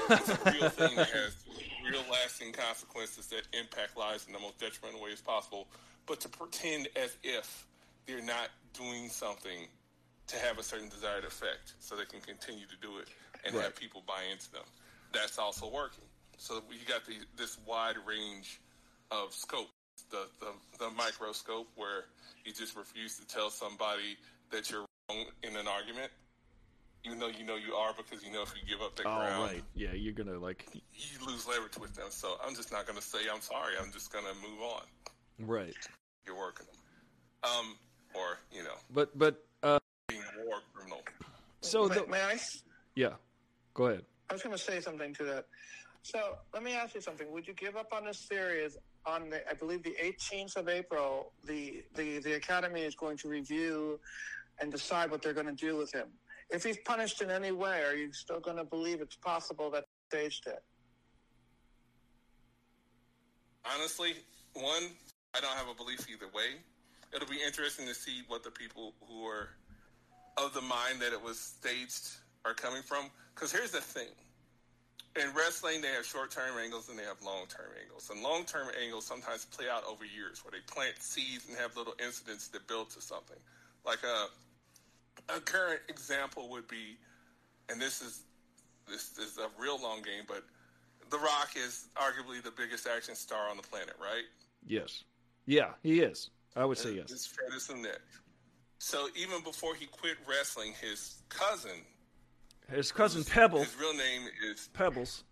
It's 0.10 0.30
a 0.30 0.52
real 0.52 0.70
thing 0.70 0.96
that 0.96 1.10
has 1.10 1.36
real 1.90 2.02
lasting 2.12 2.54
consequences 2.54 3.28
that 3.28 3.44
impact 3.58 3.98
lives 3.98 4.26
in 4.28 4.34
the 4.34 4.40
most 4.40 4.58
detrimental 4.60 5.02
ways 5.04 5.22
possible. 5.22 5.68
But 6.06 6.20
to 6.22 6.30
pretend 6.30 6.88
as 6.96 7.16
if 7.24 7.66
they're 8.06 8.22
not 8.22 8.50
doing 8.74 9.10
something 9.10 9.68
to 10.28 10.38
have 10.38 10.58
a 10.60 10.64
certain 10.64 10.90
desired 10.90 11.24
effect 11.26 11.74
so 11.80 11.96
they 11.96 12.06
can 12.06 12.22
continue 12.22 12.66
to 12.66 12.76
do 12.82 12.98
it 13.00 13.08
and 13.46 13.54
Right. 13.56 13.66
have 13.66 13.76
people 13.76 14.04
buy 14.08 14.24
into 14.32 14.52
them, 14.52 14.64
that's 15.14 15.38
also 15.38 15.70
working. 15.70 16.06
So 16.38 16.62
you 16.72 16.86
got 16.88 17.06
the, 17.06 17.16
this 17.38 17.58
wide 17.66 17.96
range 18.08 18.60
of 19.12 19.34
scope. 19.34 19.68
The, 20.10 20.26
the, 20.40 20.52
the 20.80 20.90
microscope 20.92 21.68
where 21.76 22.06
you 22.46 22.52
just 22.54 22.76
refuse 22.76 23.18
to 23.20 23.28
tell 23.28 23.50
somebody 23.50 24.18
that 24.52 24.70
you're 24.72 24.86
wrong 25.10 25.26
in 25.44 25.56
an 25.56 25.68
argument, 25.68 26.12
even 27.06 27.20
though 27.20 27.28
you 27.28 27.44
know 27.46 27.56
you 27.56 27.74
are 27.74 27.94
because 27.96 28.24
you 28.24 28.32
know 28.32 28.42
if 28.44 28.54
you 28.56 28.68
give 28.68 28.82
up 28.84 28.96
that 28.96 29.06
Oh, 29.06 29.18
ground, 29.18 29.52
right. 29.52 29.64
Yeah, 29.76 29.94
you're 29.94 30.14
gonna 30.14 30.40
like. 30.40 30.66
you 30.74 31.26
lose 31.26 31.48
leverage 31.48 31.78
with 31.80 31.94
them. 31.96 32.08
So 32.10 32.36
I'm 32.46 32.56
just 32.56 32.72
not 32.72 32.86
going 32.88 32.98
to 32.98 33.04
say 33.06 33.20
I'm 33.34 33.42
sorry. 33.42 33.74
I'm 33.82 33.92
just 33.92 34.12
going 34.12 34.26
to 34.26 34.34
move 34.48 34.62
on. 34.62 34.82
Right. 35.40 35.76
You're 36.26 36.38
working 36.38 36.66
them. 36.68 37.52
Um, 37.52 37.76
or, 38.14 38.38
you 38.52 38.64
know, 38.64 38.76
But 38.94 39.18
but 39.18 39.44
uh. 39.64 39.80
being 40.08 40.22
a 40.42 40.46
war 40.46 40.58
criminal. 40.74 41.02
So 41.62 41.88
may, 41.88 41.96
the, 41.96 42.08
may 42.08 42.22
I? 42.22 42.40
yeah. 42.96 43.14
Go 43.74 43.88
ahead. 43.88 44.04
I 44.30 44.34
was 44.34 44.42
going 44.44 44.56
to 44.56 44.62
say 44.62 44.80
something 44.80 45.14
to 45.16 45.24
that. 45.26 45.46
So 46.04 46.36
let 46.54 46.64
me 46.64 46.74
ask 46.74 46.96
you 46.96 47.02
something. 47.02 47.32
Would 47.32 47.48
you 47.48 47.54
give 47.54 47.76
up 47.76 47.92
on 47.94 48.06
this 48.06 48.20
series 48.30 48.78
on 49.06 49.30
the, 49.30 49.50
I 49.50 49.54
believe, 49.54 49.84
the 49.84 49.96
18th 50.04 50.58
of 50.58 50.68
April? 50.70 51.32
The, 51.46 51.84
the, 51.96 52.20
the 52.20 52.34
Academy 52.34 52.82
is 52.82 52.94
going 52.96 53.18
to 53.18 53.30
review 53.30 54.00
and 54.60 54.72
decide 54.72 55.10
what 55.12 55.22
they're 55.22 55.34
going 55.34 55.48
to 55.48 55.54
do 55.54 55.76
with 55.78 55.92
him. 55.94 56.08
If 56.50 56.64
he's 56.64 56.78
punished 56.86 57.22
in 57.22 57.30
any 57.30 57.52
way, 57.52 57.82
are 57.84 57.96
you 57.96 58.12
still 58.14 58.40
going 58.40 58.58
to 58.58 58.64
believe 58.64 59.02
it's 59.02 59.16
possible 59.16 59.72
that 59.72 59.86
he 59.88 60.18
staged 60.18 60.48
it? 60.48 60.64
Honestly, 63.66 64.14
one, 64.54 64.84
I 65.36 65.42
don't 65.42 65.56
have 65.56 65.70
a 65.70 65.74
belief 65.74 66.06
either 66.12 66.28
way. 66.34 66.60
It'll 67.16 67.28
be 67.28 67.40
interesting 67.46 67.88
to 67.88 67.94
see 67.94 68.24
what 68.28 68.44
the 68.44 68.52
people 68.52 68.94
who 69.08 69.26
are 69.26 69.50
of 70.38 70.54
the 70.54 70.62
mind 70.62 71.00
that 71.00 71.14
it 71.14 71.22
was 71.22 71.40
staged 71.40 72.10
are 72.46 72.54
coming 72.54 72.82
from. 72.82 73.06
Because 73.34 73.52
here's 73.52 73.72
the 73.72 73.82
thing. 73.82 74.10
In 75.16 75.30
wrestling, 75.36 75.82
they 75.82 75.90
have 75.90 76.06
short-term 76.06 76.58
angles 76.62 76.90
and 76.90 76.98
they 76.98 77.04
have 77.04 77.22
long-term 77.24 77.70
angles. 77.82 78.10
And 78.10 78.22
long-term 78.24 78.70
angles 78.84 79.06
sometimes 79.06 79.46
play 79.46 79.70
out 79.70 79.84
over 79.88 80.04
years, 80.06 80.44
where 80.44 80.52
they 80.52 80.60
plant 80.66 80.96
seeds 81.00 81.48
and 81.48 81.58
have 81.58 81.78
little 81.78 81.94
incidents 82.04 82.48
that 82.50 82.68
build 82.68 82.90
to 82.92 83.02
something. 83.02 83.38
Like 83.86 84.04
a 84.04 84.28
a 85.30 85.40
current 85.40 85.82
example 85.90 86.50
would 86.50 86.68
be, 86.68 86.98
and 87.70 87.82
this 87.82 88.02
is 88.02 88.22
this 88.88 89.18
is 89.18 89.38
a 89.38 89.48
real 89.62 89.82
long 89.82 90.02
game, 90.02 90.24
but 90.28 90.44
The 91.10 91.18
Rock 91.18 91.52
is 91.56 91.88
arguably 91.96 92.44
the 92.44 92.52
biggest 92.52 92.86
action 92.88 93.16
star 93.16 93.50
on 93.50 93.56
the 93.58 93.64
planet, 93.64 93.96
right? 94.02 94.24
Yes. 94.68 95.04
Yeah, 95.46 95.70
he 95.84 96.02
is. 96.02 96.30
I 96.56 96.66
would 96.66 96.78
say 96.78 96.90
It's 96.96 97.12
yes. 97.12 97.26
fair 97.28 97.50
to 97.50 97.56
assume 97.56 97.82
that. 97.84 98.00
So 98.80 99.08
even 99.16 99.42
before 99.44 99.76
he 99.76 99.86
quit 99.86 100.18
wrestling, 100.28 100.74
his 100.82 101.22
cousin, 101.30 101.86
His 102.70 102.92
cousin 102.92 103.24
Pebble, 103.24 103.60
his 103.60 103.76
real 103.80 103.94
name 103.94 104.24
is 104.52 104.70
Pebbles. 104.74 105.24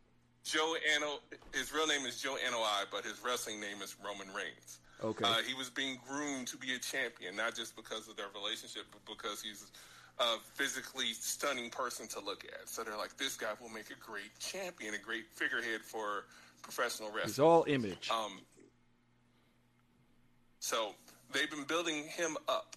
Joe 0.43 0.75
Ano. 0.95 1.19
His 1.53 1.73
real 1.73 1.87
name 1.87 2.05
is 2.05 2.19
Joe 2.21 2.37
Anoi, 2.47 2.85
but 2.91 3.03
his 3.03 3.21
wrestling 3.23 3.59
name 3.59 3.81
is 3.83 3.95
Roman 4.03 4.27
Reigns. 4.33 4.79
Okay. 5.03 5.25
Uh, 5.25 5.37
he 5.47 5.53
was 5.53 5.69
being 5.69 5.99
groomed 6.07 6.47
to 6.47 6.57
be 6.57 6.73
a 6.73 6.79
champion, 6.79 7.35
not 7.35 7.55
just 7.55 7.75
because 7.75 8.07
of 8.07 8.15
their 8.15 8.27
relationship, 8.35 8.83
but 8.91 9.01
because 9.05 9.41
he's 9.41 9.65
a 10.19 10.37
physically 10.53 11.13
stunning 11.13 11.69
person 11.69 12.07
to 12.09 12.19
look 12.19 12.45
at. 12.45 12.69
So 12.69 12.83
they're 12.83 12.97
like, 12.97 13.17
this 13.17 13.35
guy 13.35 13.53
will 13.59 13.69
make 13.69 13.89
a 13.89 13.99
great 13.99 14.37
champion, 14.39 14.93
a 14.93 14.99
great 14.99 15.25
figurehead 15.31 15.81
for 15.81 16.25
professional 16.61 17.09
He's 17.11 17.31
It's 17.31 17.39
all 17.39 17.65
image. 17.67 18.09
Um, 18.11 18.39
so 20.59 20.93
they've 21.33 21.49
been 21.49 21.63
building 21.63 22.03
him 22.03 22.37
up. 22.47 22.75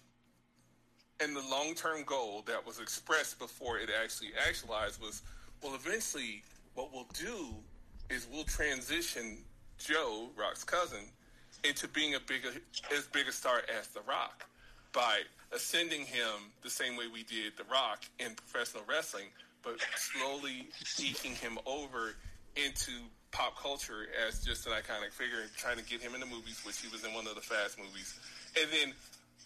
And 1.21 1.35
the 1.35 1.43
long 1.49 1.75
term 1.75 2.03
goal 2.03 2.43
that 2.47 2.65
was 2.65 2.79
expressed 2.79 3.39
before 3.39 3.77
it 3.77 3.89
actually 4.03 4.31
actualized 4.47 4.99
was 4.99 5.21
well, 5.63 5.75
eventually, 5.75 6.43
what 6.73 6.91
we'll 6.91 7.07
do 7.13 7.55
is 8.09 8.27
we'll 8.31 8.43
transition 8.43 9.37
Joe, 9.77 10.29
Rock's 10.37 10.63
cousin, 10.63 10.99
into 11.67 11.87
being 11.87 12.15
a 12.15 12.19
bigger, 12.19 12.49
as 12.95 13.05
big 13.07 13.27
a 13.27 13.31
star 13.31 13.61
as 13.79 13.87
The 13.87 14.01
Rock 14.07 14.45
by 14.93 15.21
ascending 15.51 16.01
him 16.01 16.51
the 16.63 16.69
same 16.69 16.95
way 16.95 17.05
we 17.11 17.23
did 17.23 17.53
The 17.57 17.63
Rock 17.71 18.03
in 18.19 18.33
professional 18.35 18.83
wrestling, 18.87 19.25
but 19.63 19.75
slowly 19.95 20.67
eking 20.99 21.33
him 21.35 21.57
over 21.65 22.15
into 22.55 22.91
pop 23.31 23.59
culture 23.61 24.07
as 24.27 24.43
just 24.43 24.65
an 24.65 24.71
iconic 24.73 25.11
figure 25.11 25.41
and 25.41 25.49
trying 25.57 25.77
to 25.77 25.83
get 25.83 26.01
him 26.01 26.13
in 26.13 26.21
the 26.21 26.25
movies, 26.25 26.61
which 26.65 26.79
he 26.79 26.87
was 26.89 27.03
in 27.03 27.13
one 27.13 27.27
of 27.27 27.35
the 27.35 27.41
Fast 27.41 27.77
movies. 27.77 28.17
And 28.59 28.69
then 28.71 28.93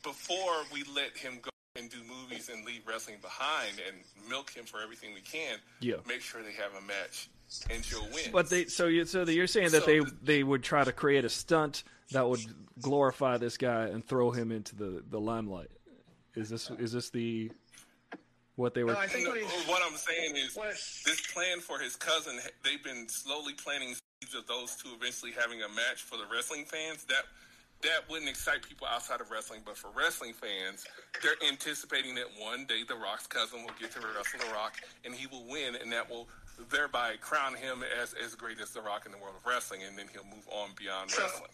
before 0.03 0.63
we 0.71 0.84
let 0.95 1.17
him 1.17 1.39
go 1.41 1.49
and 1.75 1.89
do 1.89 1.97
movies 2.08 2.49
and 2.53 2.65
leave 2.65 2.82
wrestling 2.88 3.17
behind 3.21 3.82
and 3.88 3.97
milk 4.29 4.51
him 4.51 4.65
for 4.65 4.82
everything 4.82 5.13
we 5.13 5.21
can, 5.21 5.58
Yeah. 5.79 5.95
make 6.08 6.21
sure 6.21 6.43
they 6.43 6.53
have 6.53 6.75
a 6.77 6.82
match 6.86 7.29
and 7.69 7.83
Joe 7.83 8.01
wins. 8.13 8.29
But 8.31 8.49
they 8.49 8.65
so 8.65 8.88
you 8.88 9.05
so 9.05 9.23
you're 9.23 9.47
saying 9.47 9.71
that 9.71 9.81
So 9.81 9.85
they 9.85 9.99
the- 9.99 10.17
they 10.21 10.43
would 10.43 10.63
try 10.63 10.83
to 10.83 10.91
create 10.91 11.25
a 11.25 11.29
stunt 11.29 11.83
that 12.12 12.27
would 12.27 12.41
glorify 12.81 13.38
this 13.38 13.57
guy 13.57 13.85
and 13.85 14.05
throw 14.05 14.31
him 14.31 14.51
into 14.51 14.75
the 14.75 15.03
the 15.09 15.19
limelight. 15.19 15.71
Is 16.35 16.49
this 16.49 16.69
is 16.71 16.91
this 16.91 17.09
the 17.09 17.51
what 18.55 18.73
they 18.73 18.83
were? 18.83 18.93
No, 18.93 18.99
I 18.99 19.07
think 19.07 19.25
No, 19.27 19.31
what 19.33 19.67
what 19.67 19.81
I'm 19.83 19.97
saying 19.97 20.35
is 20.35 20.55
What- 20.55 20.71
this 21.05 21.21
plan 21.33 21.59
for 21.59 21.79
his 21.79 21.95
cousin. 21.95 22.39
They've 22.63 22.83
been 22.83 23.07
slowly 23.07 23.53
planting 23.53 23.95
seeds 24.21 24.35
of 24.35 24.45
those 24.47 24.75
two 24.75 24.89
eventually 24.99 25.31
having 25.31 25.62
a 25.63 25.69
match 25.69 26.03
for 26.03 26.17
the 26.17 26.25
wrestling 26.31 26.65
fans. 26.65 27.05
That 27.05 27.25
that 27.81 28.09
wouldn't 28.09 28.29
excite 28.29 28.62
people 28.62 28.85
outside 28.88 29.21
of 29.21 29.31
wrestling, 29.31 29.62
but 29.65 29.77
for 29.77 29.89
wrestling 29.91 30.33
fans, 30.33 30.85
they're 31.23 31.41
anticipating 31.47 32.13
that 32.15 32.25
one 32.38 32.65
day 32.65 32.83
the 32.83 32.95
Rock's 32.95 33.25
cousin 33.25 33.63
will 33.63 33.71
get 33.79 33.91
to 33.93 33.99
wrestle 34.01 34.39
the 34.45 34.53
Rock 34.53 34.73
and 35.05 35.15
he 35.15 35.27
will 35.27 35.45
win, 35.47 35.75
and 35.77 35.89
that 35.93 36.09
will 36.09 36.27
thereby 36.69 37.15
crown 37.22 37.56
him 37.56 37.84
as 38.02 38.13
as 38.13 38.36
great 38.36 38.60
as 38.60 38.72
the 38.72 38.82
Rock 38.82 39.06
in 39.06 39.12
the 39.12 39.17
world 39.17 39.36
of 39.38 39.45
wrestling, 39.45 39.82
and 39.84 39.98
then 39.98 40.08
he'll 40.13 40.24
move 40.26 40.48
on 40.52 40.69
beyond 40.78 41.12
So- 41.12 41.22
wrestling. 41.24 41.52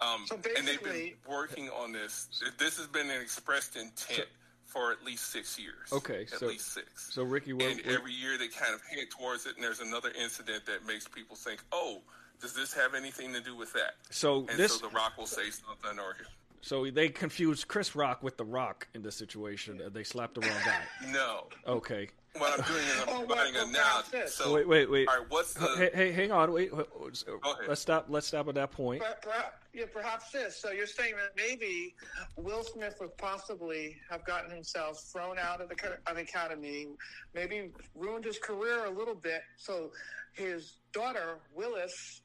Um, 0.00 0.26
so 0.28 0.38
and 0.56 0.66
they've 0.68 0.80
been 0.82 1.14
working 1.26 1.70
on 1.70 1.90
this. 1.90 2.28
This 2.56 2.76
has 2.78 2.86
been 2.86 3.10
an 3.10 3.20
expressed 3.20 3.74
intent 3.74 4.28
for 4.64 4.92
at 4.92 5.04
least 5.04 5.30
six 5.32 5.58
years. 5.58 5.92
Okay, 5.92 6.22
at 6.22 6.38
so- 6.38 6.46
least 6.46 6.72
six. 6.72 7.12
so 7.12 7.24
Ricky, 7.24 7.52
what, 7.52 7.64
and 7.66 7.76
what- 7.84 7.94
every 7.94 8.12
year 8.12 8.38
they 8.38 8.46
kind 8.48 8.72
of 8.74 8.82
head 8.86 9.10
towards 9.10 9.46
it, 9.46 9.56
and 9.56 9.64
there's 9.64 9.80
another 9.80 10.10
incident 10.10 10.66
that 10.66 10.84
makes 10.86 11.08
people 11.08 11.34
think, 11.34 11.60
"Oh, 11.72 12.02
does 12.40 12.52
this 12.54 12.72
have 12.74 12.94
anything 12.94 13.32
to 13.32 13.40
do 13.40 13.56
with 13.56 13.72
that?" 13.72 13.96
so 14.10 14.46
And 14.48 14.56
this 14.58 14.78
so 14.78 14.86
The 14.86 14.94
Rock 14.94 15.16
will 15.18 15.26
say 15.26 15.50
something, 15.50 15.98
or 15.98 16.16
so 16.60 16.90
they 16.90 17.08
confused 17.08 17.68
Chris 17.68 17.94
Rock 17.94 18.22
with 18.22 18.36
the 18.36 18.44
Rock 18.44 18.88
in 18.94 19.02
this 19.02 19.16
situation. 19.16 19.80
and 19.80 19.92
They 19.94 20.04
slapped 20.04 20.34
the 20.34 20.40
wrong 20.42 20.58
guy. 20.64 20.82
no. 21.12 21.46
Okay. 21.66 22.08
What 22.36 22.58
I'm 22.58 22.64
doing 22.66 22.84
is 22.84 23.02
I'm 23.02 23.08
Oh, 23.08 23.18
providing 23.26 23.54
well, 23.54 23.66
an 23.66 23.72
well, 23.72 24.04
analogy. 24.12 24.30
So 24.30 24.52
Wait, 24.54 24.68
wait, 24.68 24.90
wait. 24.90 25.08
All 25.08 25.18
right, 25.18 25.26
what's 25.30 25.54
the? 25.54 25.66
Hey, 25.76 25.90
hey, 25.92 26.12
hang 26.12 26.30
on. 26.30 26.52
Wait. 26.52 26.72
wait, 26.74 26.86
wait, 27.00 27.24
ahead. 27.26 27.56
Let's 27.68 27.80
stop. 27.80 28.06
Let's 28.08 28.26
stop 28.26 28.48
at 28.48 28.54
that 28.54 28.70
point. 28.70 29.02
Per- 29.02 29.30
per- 29.30 29.52
yeah, 29.74 29.84
perhaps 29.92 30.30
this. 30.30 30.56
So 30.56 30.70
you're 30.70 30.86
saying 30.86 31.14
that 31.16 31.30
maybe 31.36 31.94
Will 32.36 32.62
Smith 32.62 32.96
would 33.00 33.16
possibly 33.16 33.96
have 34.10 34.24
gotten 34.24 34.50
himself 34.50 35.00
thrown 35.12 35.38
out 35.38 35.60
of 35.60 35.68
the 35.68 35.76
of 36.06 36.16
the 36.16 36.22
academy, 36.22 36.88
maybe 37.34 37.70
ruined 37.94 38.24
his 38.24 38.38
career 38.38 38.84
a 38.84 38.90
little 38.90 39.14
bit, 39.14 39.40
so 39.56 39.90
his 40.34 40.74
daughter 40.92 41.38
Willis 41.54 42.22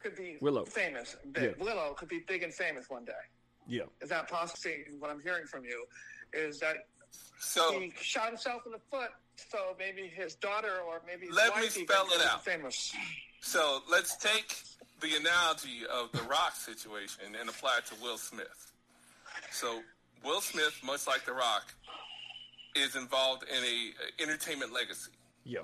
could 0.00 0.16
be 0.16 0.36
Willow. 0.40 0.64
famous. 0.64 1.16
Big. 1.32 1.54
Yeah. 1.58 1.64
Willow 1.64 1.94
could 1.96 2.08
be 2.08 2.20
big 2.26 2.42
and 2.42 2.52
famous 2.54 2.88
one 2.88 3.04
day. 3.04 3.12
Yeah. 3.66 3.82
Is 4.00 4.08
that 4.10 4.28
possible? 4.28 4.70
What 4.98 5.10
I'm 5.10 5.20
hearing 5.20 5.46
from 5.46 5.64
you 5.64 5.84
is 6.32 6.58
that 6.60 6.86
so 7.38 7.78
he 7.78 7.92
shot 8.00 8.28
himself 8.28 8.62
in 8.66 8.72
the 8.72 8.80
foot, 8.90 9.10
so 9.36 9.74
maybe 9.78 10.08
his 10.08 10.34
daughter 10.34 10.80
or 10.86 11.00
maybe 11.06 11.26
his 11.26 11.34
Let 11.36 11.54
me 11.56 11.62
wife 11.62 11.76
even 11.76 11.88
spell 11.88 12.06
it 12.12 12.26
out. 12.26 12.44
famous. 12.44 12.94
So 13.40 13.80
let's 13.90 14.16
take 14.16 14.56
the 15.00 15.14
analogy 15.16 15.82
of 15.90 16.10
the 16.12 16.22
Rock 16.28 16.56
situation 16.56 17.34
and 17.38 17.48
apply 17.48 17.78
it 17.78 17.86
to 17.86 17.94
Will 18.02 18.18
Smith. 18.18 18.72
So 19.52 19.80
Will 20.24 20.40
Smith, 20.40 20.78
much 20.84 21.06
like 21.06 21.24
the 21.24 21.32
Rock, 21.32 21.72
is 22.74 22.96
involved 22.96 23.44
in 23.44 23.62
a 23.64 23.92
a 24.18 24.22
entertainment 24.22 24.72
legacy 24.72 25.12
Yeah. 25.44 25.60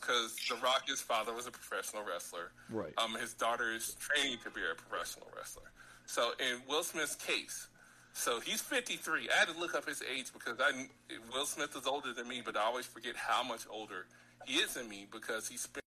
Because 0.00 0.36
the 0.48 0.56
Rock, 0.56 0.84
his 0.88 1.00
father, 1.00 1.32
was 1.32 1.46
a 1.46 1.50
professional 1.50 2.02
wrestler. 2.04 2.52
Right. 2.70 2.92
Um, 2.98 3.14
his 3.20 3.34
daughter 3.34 3.72
is 3.72 3.94
training 3.98 4.38
to 4.44 4.50
be 4.50 4.60
a 4.60 4.74
professional 4.74 5.28
wrestler. 5.36 5.70
So 6.06 6.32
in 6.38 6.60
Will 6.68 6.82
Smith's 6.82 7.14
case, 7.16 7.68
so 8.12 8.40
he's 8.40 8.60
53. 8.62 9.28
I 9.28 9.38
had 9.38 9.48
to 9.48 9.58
look 9.58 9.74
up 9.74 9.86
his 9.86 10.02
age 10.02 10.32
because 10.32 10.58
I 10.60 10.86
Will 11.32 11.46
Smith 11.46 11.76
is 11.76 11.86
older 11.86 12.12
than 12.12 12.28
me, 12.28 12.42
but 12.44 12.56
I 12.56 12.62
always 12.62 12.86
forget 12.86 13.14
how 13.16 13.42
much 13.42 13.62
older 13.68 14.06
he 14.46 14.58
is 14.58 14.74
than 14.74 14.88
me 14.88 15.06
because 15.12 15.48
he 15.48 15.56
spent 15.56 15.82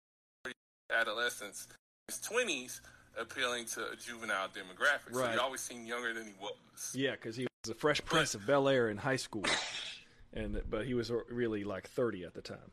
adolescence, 0.94 1.68
his 2.09 2.18
20s, 2.18 2.81
appealing 3.18 3.66
to 3.66 3.81
a 3.92 3.97
juvenile 3.97 4.49
demographic. 4.49 5.12
So 5.12 5.21
Right. 5.21 5.33
he 5.33 5.38
always 5.38 5.61
seemed 5.61 5.87
younger 5.87 6.12
than 6.14 6.27
he 6.27 6.35
was. 6.40 6.94
Yeah, 6.94 7.12
because 7.12 7.37
he 7.37 7.47
was 7.64 7.71
a 7.71 7.75
Fresh 7.75 8.05
Prince 8.05 8.35
of 8.35 8.47
Bel 8.47 8.68
Air 8.68 8.88
in 8.88 8.97
high 8.97 9.16
school, 9.16 9.44
and 10.33 10.61
but 10.68 10.87
he 10.87 10.94
was 10.94 11.11
really 11.31 11.64
like 11.64 11.88
thirty 11.88 12.25
at 12.25 12.35
the 12.35 12.42
time. 12.42 12.71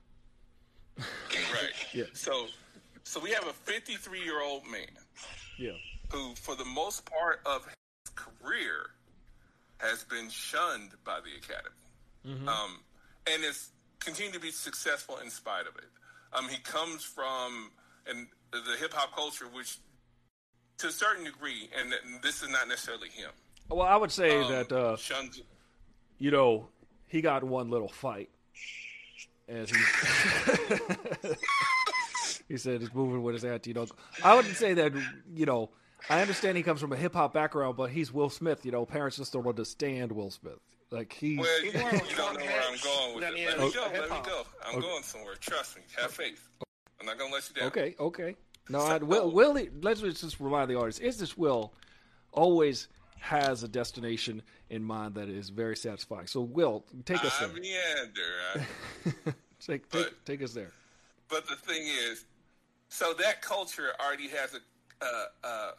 Right. 0.98 1.72
Yeah. 1.94 2.06
So, 2.14 2.48
so 3.04 3.20
we 3.20 3.32
have 3.32 3.48
a 3.48 3.54
53 3.54 4.20
year 4.24 4.42
old 4.42 4.64
man 4.70 4.88
Yeah. 5.58 5.72
who, 6.12 6.34
for 6.36 6.56
the 6.56 6.66
most 6.66 7.06
part 7.06 7.42
of 7.46 7.64
his 7.66 8.14
career, 8.16 8.92
has 9.78 10.04
been 10.06 10.30
shunned 10.30 10.92
by 11.04 11.20
the 11.20 11.36
Academy, 11.38 12.48
um, 12.48 12.80
and 13.28 13.44
has 13.44 13.70
continued 14.00 14.34
to 14.34 14.40
be 14.40 14.52
successful 14.52 15.18
in 15.24 15.30
spite 15.30 15.68
of 15.68 15.76
it. 15.78 15.90
Um, 16.34 16.48
he 16.50 16.58
comes 16.60 17.04
from 17.04 17.72
and 18.08 18.28
the 18.52 18.78
hip 18.80 18.94
hop 18.94 19.14
culture, 19.16 19.46
which, 19.54 19.78
to 20.78 20.88
a 20.88 20.92
certain 20.92 21.26
degree, 21.26 21.70
and 21.78 21.94
this 22.22 22.42
is 22.44 22.50
not 22.50 22.68
necessarily 22.68 23.10
him. 23.10 23.32
Well, 23.70 23.82
I 23.88 23.96
would 23.96 24.12
say 24.12 24.42
um, 24.42 24.52
that 24.52 24.72
uh, 24.72 24.96
shuns. 24.98 25.42
you 26.20 26.32
know 26.32 26.68
he 27.08 27.22
got 27.22 27.44
one 27.44 27.70
little 27.70 27.88
fight, 27.90 28.30
as 29.48 29.70
he 29.70 29.78
he 32.48 32.58
said 32.58 32.82
he's 32.82 32.94
moving 32.94 33.24
with 33.24 33.34
his 33.36 33.46
auntie. 33.46 33.72
You 33.72 33.76
know, 33.76 33.88
I 34.24 34.36
wouldn't 34.36 34.56
say 34.56 34.74
that. 34.76 34.94
You 35.34 35.46
know, 35.46 35.70
I 36.10 36.22
understand 36.22 36.58
he 36.58 36.64
comes 36.64 36.82
from 36.82 36.94
a 36.94 36.96
hip 36.96 37.14
hop 37.14 37.34
background, 37.34 37.78
but 37.78 37.90
he's 37.90 38.12
Will 38.12 38.30
Smith. 38.30 38.66
You 38.66 38.72
know, 38.72 38.86
parents 38.86 39.18
just 39.18 39.34
don't 39.34 39.48
understand 39.48 40.12
Will 40.12 40.32
Smith. 40.32 40.60
Like 40.92 41.14
he, 41.14 41.38
Well, 41.38 41.64
you, 41.64 41.72
He's 41.72 41.82
more 41.82 41.92
you 41.92 42.00
don't 42.16 42.40
know 42.40 42.46
where 42.46 42.62
I'm 42.62 42.78
going 42.84 43.16
with 43.16 43.24
it. 43.24 43.34
Let 43.34 43.60
me 43.60 43.72
go. 43.72 43.88
Let 43.92 44.10
me 44.10 44.18
go. 44.24 44.44
I'm 44.66 44.80
going 44.80 45.04
somewhere. 45.04 45.36
Trust 45.40 45.78
me. 45.78 45.82
Have 45.98 46.12
faith. 46.12 46.48
I'm 47.00 47.06
not 47.06 47.18
gonna 47.18 47.34
let 47.34 47.50
you 47.50 47.56
down. 47.56 47.68
okay, 47.68 47.96
okay. 48.00 48.36
No, 48.70 48.80
I, 48.80 48.98
Will, 48.98 49.32
Will. 49.32 49.58
Let's 49.82 50.02
just 50.02 50.40
remind 50.40 50.70
the 50.70 50.76
audience: 50.76 51.00
is 51.00 51.18
this 51.18 51.38
Will 51.38 51.74
always 52.32 52.88
has 53.26 53.64
a 53.64 53.68
destination 53.68 54.42
in 54.70 54.84
mind 54.84 55.16
that 55.16 55.28
is 55.30 55.50
very 55.50 55.76
satisfying? 55.76 56.28
So, 56.28 56.42
Will, 56.42 56.86
take 57.06 57.24
us 57.26 57.42
I 57.42 57.48
there. 57.48 57.56
meander. 57.56 58.22
I, 58.56 59.34
Take, 59.60 59.90
take, 59.90 60.04
but- 60.04 60.26
take 60.26 60.44
us 60.44 60.54
there. 60.54 60.72
But 61.28 61.48
the 61.48 61.56
thing 61.56 61.88
is, 61.88 62.26
so 62.90 63.14
that 63.14 63.42
culture 63.42 63.88
already 64.06 64.28
has 64.30 64.54
a 64.54 64.60
uh, 65.04 65.08
uh, 65.44 65.72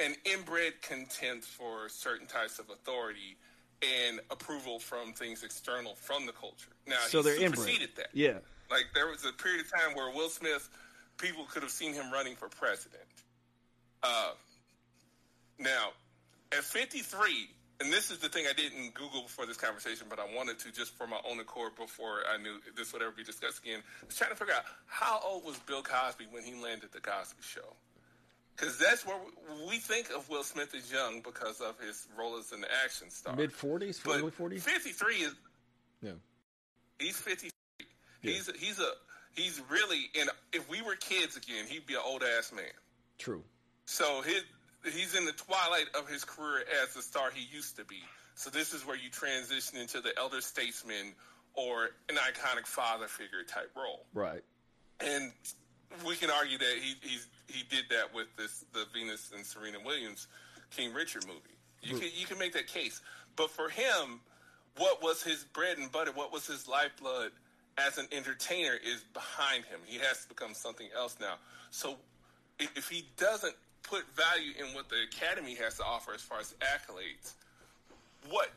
an 0.00 0.14
inbred 0.26 0.82
contempt 0.82 1.44
for 1.44 1.88
certain 1.88 2.26
types 2.26 2.58
of 2.58 2.68
authority 2.68 3.36
and 3.82 4.20
approval 4.30 4.78
from 4.78 5.14
things 5.14 5.42
external 5.44 5.94
from 5.94 6.26
the 6.26 6.32
culture. 6.32 6.70
Now, 6.86 6.96
So 7.08 7.22
he 7.22 7.30
they're 7.30 7.42
inbred. 7.42 7.88
that. 7.96 8.08
Yeah. 8.12 8.38
Like 8.70 8.84
there 8.94 9.06
was 9.08 9.24
a 9.24 9.32
period 9.32 9.64
of 9.64 9.70
time 9.72 9.94
where 9.96 10.14
Will 10.14 10.28
Smith, 10.28 10.68
people 11.16 11.44
could 11.50 11.62
have 11.62 11.72
seen 11.72 11.94
him 11.94 12.12
running 12.12 12.36
for 12.36 12.48
president. 12.48 13.02
Uh, 14.02 14.32
now, 15.58 15.88
at 16.52 16.64
53, 16.64 17.48
and 17.80 17.92
this 17.92 18.10
is 18.10 18.18
the 18.18 18.28
thing 18.28 18.46
I 18.48 18.52
didn't 18.52 18.94
Google 18.94 19.22
before 19.22 19.46
this 19.46 19.56
conversation, 19.56 20.06
but 20.10 20.18
I 20.18 20.26
wanted 20.34 20.58
to 20.60 20.72
just 20.72 20.96
for 20.96 21.06
my 21.06 21.18
own 21.30 21.40
accord 21.40 21.76
before 21.76 22.20
I 22.32 22.40
knew 22.42 22.58
this 22.76 22.92
would 22.92 23.02
ever 23.02 23.12
be 23.12 23.24
discussed 23.24 23.62
again. 23.62 23.80
I 24.02 24.06
was 24.06 24.16
trying 24.16 24.30
to 24.30 24.36
figure 24.36 24.54
out 24.54 24.64
how 24.86 25.20
old 25.24 25.44
was 25.44 25.58
Bill 25.60 25.82
Cosby 25.82 26.26
when 26.30 26.42
he 26.44 26.54
landed 26.54 26.90
the 26.92 27.00
Cosby 27.00 27.42
Show. 27.42 27.74
Because 28.56 28.76
that's 28.76 29.06
where 29.06 29.16
we 29.70 29.78
think 29.78 30.10
of 30.10 30.28
Will 30.28 30.42
Smith 30.42 30.74
as 30.74 30.92
young 30.92 31.22
because 31.22 31.62
of 31.62 31.78
his 31.80 32.06
role 32.18 32.36
as 32.36 32.52
an 32.52 32.64
action 32.84 33.08
star. 33.08 33.34
Mid 33.34 33.52
forties, 33.52 33.98
But 34.04 34.20
early 34.20 34.30
forties. 34.30 34.62
53 34.64 35.14
is 35.14 35.34
Yeah, 36.02 36.10
he's 36.98 37.16
53. 37.16 37.50
Yeah. 38.22 38.32
He's 38.32 38.50
he's 38.58 38.78
a 38.78 38.90
he's 39.32 39.62
really 39.70 40.10
in. 40.14 40.28
If 40.52 40.68
we 40.68 40.82
were 40.82 40.96
kids 40.96 41.38
again, 41.38 41.64
he'd 41.68 41.86
be 41.86 41.94
an 41.94 42.00
old 42.04 42.22
ass 42.22 42.52
man. 42.54 42.64
true. 43.16 43.42
So 43.86 44.20
his 44.20 44.42
he's 44.84 45.14
in 45.14 45.24
the 45.24 45.32
twilight 45.32 45.86
of 45.94 46.08
his 46.08 46.24
career 46.24 46.64
as 46.82 46.94
the 46.94 47.02
star 47.02 47.30
he 47.34 47.46
used 47.54 47.76
to 47.76 47.84
be. 47.84 48.00
So 48.34 48.50
this 48.50 48.72
is 48.72 48.86
where 48.86 48.96
you 48.96 49.10
transition 49.10 49.78
into 49.78 50.00
the 50.00 50.16
elder 50.18 50.40
statesman 50.40 51.14
or 51.54 51.90
an 52.08 52.16
iconic 52.16 52.66
father 52.66 53.06
figure 53.06 53.42
type 53.46 53.70
role. 53.76 54.06
Right. 54.14 54.42
And 55.00 55.32
we 56.06 56.16
can 56.16 56.30
argue 56.30 56.58
that 56.58 56.74
he 56.80 56.94
he's, 57.02 57.26
he 57.48 57.64
did 57.68 57.84
that 57.90 58.14
with 58.14 58.28
this 58.36 58.64
the 58.72 58.84
Venus 58.94 59.32
and 59.34 59.44
Serena 59.44 59.78
Williams 59.84 60.28
King 60.70 60.94
Richard 60.94 61.26
movie. 61.26 61.40
You 61.82 61.94
hmm. 61.94 62.00
can 62.00 62.08
you 62.14 62.26
can 62.26 62.38
make 62.38 62.52
that 62.52 62.68
case, 62.68 63.00
but 63.36 63.50
for 63.50 63.68
him, 63.68 64.20
what 64.76 65.02
was 65.02 65.22
his 65.22 65.44
bread 65.52 65.78
and 65.78 65.90
butter? 65.90 66.12
What 66.12 66.32
was 66.32 66.46
his 66.46 66.68
lifeblood 66.68 67.32
as 67.86 67.98
an 67.98 68.06
entertainer 68.12 68.74
is 68.74 69.04
behind 69.12 69.64
him. 69.64 69.80
He 69.86 69.98
has 69.98 70.22
to 70.22 70.28
become 70.28 70.54
something 70.54 70.88
else 70.96 71.16
now. 71.20 71.34
So 71.70 71.96
if, 72.58 72.76
if 72.76 72.88
he 72.88 73.06
doesn't 73.16 73.54
put 73.82 74.04
value 74.14 74.52
in 74.58 74.74
what 74.74 74.88
the 74.88 75.02
Academy 75.08 75.54
has 75.56 75.76
to 75.78 75.84
offer 75.84 76.12
as 76.14 76.20
far 76.20 76.40
as 76.40 76.54
accolades, 76.60 77.34
what 78.28 78.50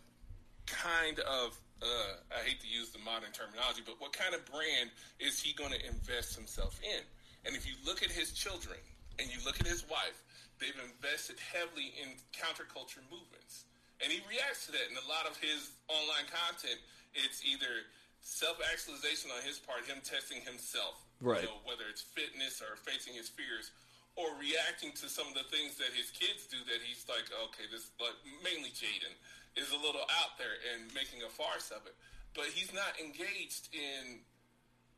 kind 0.67 1.19
of 1.19 1.57
uh, 1.81 2.15
I 2.31 2.47
hate 2.47 2.61
to 2.61 2.67
use 2.67 2.89
the 2.95 2.99
modern 3.03 3.31
terminology, 3.35 3.83
but 3.83 3.99
what 3.99 4.13
kind 4.15 4.31
of 4.31 4.45
brand 4.47 4.91
is 5.19 5.41
he 5.41 5.51
going 5.51 5.71
to 5.71 5.81
invest 5.83 6.35
himself 6.35 6.79
in? 6.79 7.03
And 7.43 7.55
if 7.55 7.67
you 7.67 7.75
look 7.83 8.03
at 8.03 8.11
his 8.11 8.31
children 8.31 8.79
and 9.19 9.27
you 9.27 9.35
look 9.43 9.59
at 9.59 9.67
his 9.67 9.83
wife, 9.91 10.23
they've 10.63 10.79
invested 10.79 11.35
heavily 11.43 11.91
in 11.99 12.15
counterculture 12.31 13.03
movements. 13.11 13.67
And 13.99 14.11
he 14.11 14.23
reacts 14.31 14.67
to 14.67 14.71
that 14.71 14.87
in 14.87 14.95
a 14.95 15.07
lot 15.11 15.27
of 15.27 15.35
his 15.43 15.75
online 15.91 16.27
content. 16.31 16.79
It's 17.11 17.43
either 17.43 17.87
self 18.23 18.63
actualization 18.71 19.31
on 19.35 19.43
his 19.43 19.59
part, 19.59 19.83
him 19.83 19.99
testing 20.03 20.39
himself, 20.47 21.03
Right. 21.23 21.39
You 21.39 21.47
know, 21.47 21.63
whether 21.63 21.87
it's 21.87 22.03
fitness 22.03 22.59
or 22.59 22.75
facing 22.83 23.15
his 23.15 23.31
fears, 23.31 23.71
or 24.15 24.29
reacting 24.37 24.93
to 25.01 25.09
some 25.09 25.25
of 25.27 25.33
the 25.33 25.45
things 25.49 25.77
that 25.81 25.89
his 25.97 26.11
kids 26.13 26.45
do 26.45 26.57
that 26.69 26.79
he's 26.85 27.05
like, 27.09 27.25
okay, 27.49 27.65
this, 27.71 27.89
like 27.97 28.13
mainly 28.45 28.69
Jaden, 28.69 29.13
is 29.57 29.69
a 29.73 29.79
little 29.81 30.05
out 30.21 30.37
there 30.37 30.53
and 30.73 30.85
making 30.93 31.25
a 31.25 31.29
farce 31.29 31.71
of 31.73 31.81
it. 31.89 31.95
But 32.37 32.45
he's 32.53 32.73
not 32.73 32.93
engaged 33.01 33.69
in 33.73 34.21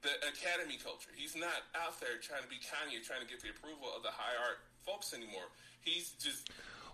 the 0.03 0.11
academy 0.27 0.77
culture. 0.83 1.11
He's 1.15 1.35
not 1.35 1.63
out 1.75 1.99
there 1.99 2.19
trying 2.21 2.43
to 2.43 2.47
be 2.51 2.59
Kanye, 2.59 3.03
trying 3.05 3.21
to 3.21 3.27
get 3.27 3.41
the 3.41 3.49
approval 3.49 3.87
of 3.95 4.03
the 4.03 4.11
high 4.11 4.35
art 4.35 4.59
folks 4.85 5.13
anymore. 5.13 5.47
He's 5.81 6.11
just 6.19 6.51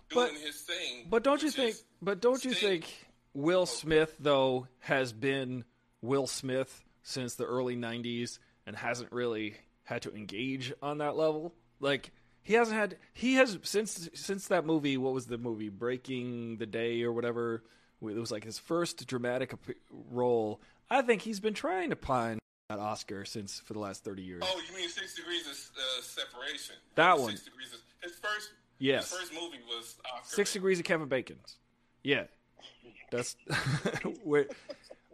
doing 0.08 0.34
But- 0.34 0.40
his 0.40 0.60
thing. 0.62 1.06
But 1.10 1.22
don't 1.22 1.42
you 1.42 1.50
think? 1.50 1.76
But 2.00 2.20
don't 2.20 2.44
you 2.44 2.54
think 2.54 2.86
Will 3.34 3.66
Smith 3.66 4.14
though 4.18 4.66
has 4.80 5.12
been 5.12 5.64
Will 6.00 6.26
Smith 6.26 6.84
since 7.02 7.34
the 7.34 7.44
early 7.44 7.76
'90s 7.76 8.38
and 8.66 8.76
hasn't 8.76 9.12
really 9.12 9.56
had 9.84 10.02
to 10.02 10.14
engage 10.14 10.72
on 10.82 10.98
that 10.98 11.16
level? 11.16 11.54
Like 11.82 12.12
he 12.42 12.54
hasn't 12.54 12.78
had. 12.78 12.96
He 13.12 13.34
has 13.34 13.58
since 13.62 14.08
since 14.14 14.48
that 14.48 14.64
movie. 14.64 14.96
What 14.96 15.12
was 15.12 15.26
the 15.26 15.36
movie? 15.36 15.68
Breaking 15.68 16.56
the 16.56 16.66
Day 16.66 17.02
or 17.02 17.12
whatever. 17.12 17.64
It 18.00 18.16
was 18.16 18.30
like 18.30 18.44
his 18.44 18.58
first 18.58 19.06
dramatic 19.06 19.54
role. 19.90 20.60
I 20.88 21.02
think 21.02 21.22
he's 21.22 21.40
been 21.40 21.54
trying 21.54 21.90
to 21.90 21.96
pine 21.96 22.38
that 22.68 22.78
Oscar 22.78 23.24
since 23.24 23.60
for 23.60 23.74
the 23.74 23.80
last 23.80 24.04
thirty 24.04 24.22
years. 24.22 24.42
Oh, 24.46 24.60
you 24.68 24.76
mean 24.76 24.88
Six 24.88 25.14
Degrees 25.14 25.46
of 25.46 25.52
uh, 25.52 26.02
Separation? 26.02 26.76
That 26.94 27.18
one. 27.18 27.30
Six. 27.32 27.44
Degrees 27.44 27.72
of, 27.74 27.80
his 28.02 28.12
first. 28.18 28.50
Yes. 28.78 29.10
His 29.10 29.18
first 29.18 29.32
movie 29.34 29.60
was 29.68 29.96
Oscar. 30.16 30.36
Six 30.36 30.52
Degrees 30.52 30.78
of 30.78 30.84
Kevin 30.84 31.08
Bacon's. 31.08 31.58
Yeah, 32.04 32.24
that's 33.10 33.36
where 34.24 34.46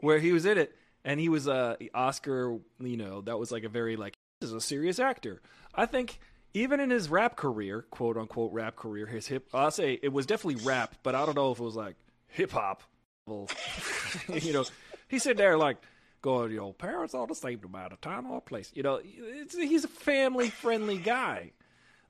where 0.01 0.19
he 0.19 0.33
was 0.33 0.45
in 0.45 0.59
it, 0.59 0.77
and 1.05 1.19
he 1.19 1.31
was 1.31 1.47
a 1.47 1.53
uh, 1.53 1.77
Oscar. 1.95 2.59
You 2.79 2.97
know, 2.99 3.23
that 3.23 3.39
was 3.39 3.51
like 3.51 3.65
a 3.65 3.71
very 3.71 3.97
like 3.97 4.19
this 4.41 4.49
is 4.49 4.55
a 4.55 4.61
serious 4.61 4.99
actor. 4.99 5.41
I 5.75 5.87
think 5.87 6.19
even 6.55 6.81
in 6.81 6.91
his 6.91 7.09
rap 7.09 7.37
career, 7.37 7.83
quote 7.91 8.17
unquote 8.17 8.53
rap 8.53 8.77
career, 8.77 9.07
his 9.07 9.27
hip. 9.27 9.49
I'll 9.55 9.71
say 9.71 9.99
it 10.03 10.13
was 10.13 10.27
definitely 10.27 10.65
rap, 10.65 10.95
but 11.03 11.15
I 11.15 11.25
don't 11.27 11.35
know 11.37 11.53
if 11.53 11.59
it 11.61 11.63
was 11.63 11.77
like 11.77 11.97
hip 12.29 12.51
hop. 12.53 12.83
You 14.29 14.53
know, 14.53 14.65
he 15.09 15.19
said 15.19 15.37
there 15.37 15.57
like. 15.57 15.77
Going, 16.21 16.51
your 16.51 16.75
parents 16.75 17.15
all 17.15 17.29
the 17.29 17.35
same 17.37 17.61
no 17.63 17.69
matter 17.69 17.95
time 18.03 18.27
or 18.29 18.41
place. 18.41 18.73
You 18.75 18.83
know, 18.83 19.01
it's, 19.05 19.57
he's 19.57 19.85
a 19.85 19.89
family 19.89 20.51
friendly 20.51 20.99
guy. 20.99 21.53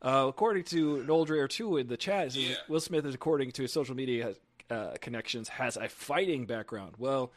Uh, 0.01 0.25
according 0.31 0.65
to 0.65 1.05
Noel 1.05 1.27
Dreher 1.27 1.47
too 1.47 1.77
in 1.77 1.89
the 1.89 1.97
chat, 1.99 2.35
Yeah. 2.35 2.55
Will 2.69 2.81
Smith 2.81 3.05
is 3.05 3.15
according 3.15 3.51
to 3.53 3.63
his 3.63 3.73
social 3.75 3.95
media 3.95 4.33
uh, 4.71 4.93
connections 5.03 5.51
has 5.51 5.77
a 5.77 5.91
fighting 5.91 6.47
background. 6.47 6.95
Well, 6.97 7.33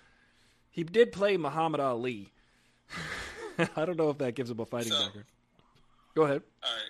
he 0.69 0.85
did 0.85 1.11
play 1.11 1.35
Muhammad 1.35 1.81
Ali. 1.81 2.31
I 3.75 3.83
don't 3.83 3.97
know 3.97 4.09
if 4.09 4.19
that 4.19 4.35
gives 4.35 4.49
him 4.49 4.61
a 4.61 4.65
fighting 4.65 4.93
So- 4.93 5.03
background. 5.03 5.27
Go 6.15 6.21
ahead. 6.23 6.41
All 6.63 6.69
right. 6.71 6.80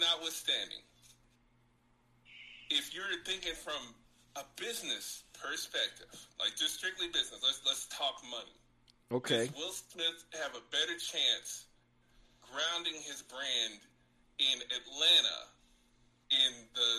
Notwithstanding, 0.00 0.80
if 2.70 2.94
you're 2.94 3.20
thinking 3.26 3.52
from 3.52 3.94
a 4.36 4.44
business 4.56 5.24
perspective, 5.36 6.08
like 6.40 6.56
just 6.56 6.80
strictly 6.80 7.08
business, 7.08 7.40
let's 7.44 7.60
let's 7.66 7.86
talk 7.92 8.22
money. 8.30 8.56
Okay. 9.12 9.46
Does 9.46 9.54
Will 9.54 9.76
Smith 9.76 10.24
have 10.40 10.56
a 10.56 10.64
better 10.72 10.96
chance 10.96 11.66
grounding 12.40 12.96
his 13.04 13.22
brand 13.22 13.84
in 14.38 14.58
Atlanta 14.72 15.40
in 16.30 16.52
the 16.74 16.90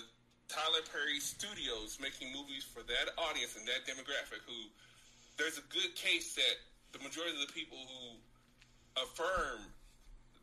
Tyler 0.52 0.84
Perry 0.92 1.20
studios 1.20 1.98
making 2.04 2.30
movies 2.36 2.68
for 2.68 2.84
that 2.84 3.16
audience 3.18 3.56
and 3.56 3.66
that 3.66 3.88
demographic 3.88 4.44
who 4.46 4.68
there's 5.40 5.58
a 5.58 5.66
good 5.72 5.96
case 5.96 6.36
that 6.36 6.60
the 6.92 7.00
majority 7.00 7.34
of 7.34 7.48
the 7.48 7.54
people 7.54 7.80
who 7.80 8.20
affirm 9.00 9.64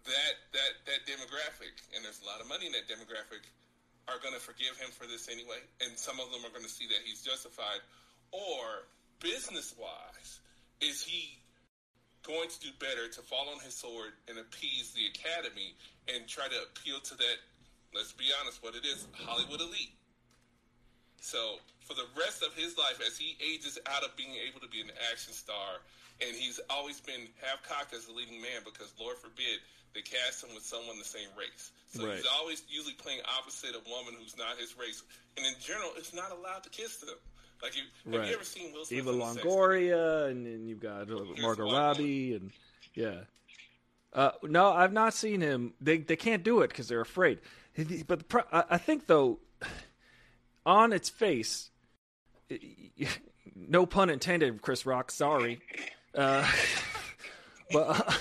that 0.04 0.34
that 0.52 0.72
that 0.86 1.00
demographic 1.06 1.74
and 1.94 2.04
there's 2.04 2.20
a 2.22 2.26
lot 2.26 2.40
of 2.40 2.48
money 2.48 2.66
in 2.66 2.72
that 2.72 2.86
demographic 2.86 3.42
are 4.08 4.16
going 4.24 4.32
to 4.32 4.40
forgive 4.40 4.72
him 4.80 4.88
for 4.90 5.04
this 5.04 5.28
anyway 5.28 5.60
and 5.84 5.96
some 5.98 6.20
of 6.20 6.30
them 6.32 6.40
are 6.44 6.52
going 6.52 6.64
to 6.64 6.70
see 6.70 6.86
that 6.88 7.02
he's 7.04 7.22
justified. 7.22 7.80
Or 8.32 8.88
business 9.20 9.74
wise 9.78 10.40
is 10.80 11.02
he 11.02 11.40
going 12.22 12.48
to 12.48 12.60
do 12.60 12.68
better 12.78 13.08
to 13.08 13.20
fall 13.22 13.48
on 13.48 13.60
his 13.64 13.74
sword 13.74 14.12
and 14.28 14.38
appease 14.38 14.92
the 14.92 15.08
academy 15.08 15.72
and 16.12 16.28
try 16.28 16.46
to 16.46 16.58
appeal 16.68 17.00
to 17.00 17.16
that 17.16 17.38
let's 17.94 18.12
be 18.12 18.28
honest 18.40 18.62
what 18.62 18.74
it 18.74 18.84
is 18.84 19.08
hollywood 19.24 19.60
elite? 19.60 19.96
So 21.20 21.58
for 21.88 21.94
the 21.94 22.06
rest 22.20 22.44
of 22.44 22.52
his 22.54 22.76
life, 22.76 23.00
as 23.00 23.16
he 23.16 23.36
ages 23.40 23.78
out 23.88 24.04
of 24.04 24.14
being 24.14 24.36
able 24.44 24.60
to 24.60 24.68
be 24.68 24.80
an 24.80 24.92
action 25.10 25.32
star, 25.32 25.80
and 26.20 26.34
he's 26.36 26.60
always 26.70 27.00
been 27.00 27.28
half 27.42 27.62
cocked 27.62 27.94
as 27.94 28.08
a 28.08 28.12
leading 28.12 28.40
man 28.42 28.62
because 28.64 28.92
Lord 29.00 29.16
forbid 29.18 29.60
they 29.94 30.02
cast 30.02 30.44
him 30.44 30.50
with 30.54 30.64
someone 30.64 30.98
the 30.98 31.04
same 31.04 31.28
race. 31.38 31.70
So 31.94 32.06
Right. 32.06 32.16
he's 32.16 32.26
always 32.38 32.62
usually 32.68 32.94
playing 32.94 33.20
opposite 33.38 33.70
a 33.74 33.80
woman 33.88 34.14
who's 34.20 34.36
not 34.36 34.58
his 34.58 34.76
race, 34.76 35.02
and 35.36 35.46
in 35.46 35.54
general, 35.60 35.90
it's 35.96 36.12
not 36.12 36.30
allowed 36.32 36.62
to 36.64 36.70
kiss 36.70 36.96
them. 36.98 37.16
Like, 37.62 37.74
you, 37.76 37.82
have 38.12 38.20
Right. 38.20 38.28
you 38.28 38.34
ever 38.34 38.44
seen 38.44 38.72
Will 38.72 38.84
Smith 38.84 38.98
Eva 39.00 39.10
in 39.10 39.22
a 39.22 39.32
sex 39.32 39.44
Longoria, 39.46 40.30
and 40.30 40.46
then 40.46 40.66
you've 40.68 40.80
got 40.80 41.10
uh, 41.10 41.24
Margot. 41.40 41.64
Robbie, 41.72 42.34
and 42.34 42.52
yeah. 42.94 43.24
Uh, 44.12 44.30
no, 44.42 44.70
I've 44.72 44.92
not 44.92 45.12
seen 45.14 45.40
him. 45.40 45.74
They 45.80 45.98
they 45.98 46.16
can't 46.16 46.42
do 46.44 46.60
it 46.62 46.68
because 46.68 46.88
they're 46.88 47.00
afraid. 47.00 47.40
But 48.06 48.18
the 48.20 48.24
pro- 48.24 48.44
I 48.52 48.64
I 48.70 48.78
think 48.78 49.06
though, 49.06 49.38
on 50.64 50.92
its 50.92 51.08
face, 51.08 51.70
no 53.54 53.86
pun 53.86 54.10
intended, 54.10 54.60
Chris 54.62 54.86
Rock. 54.86 55.10
Sorry, 55.10 55.60
uh, 56.14 56.48
but 57.72 58.18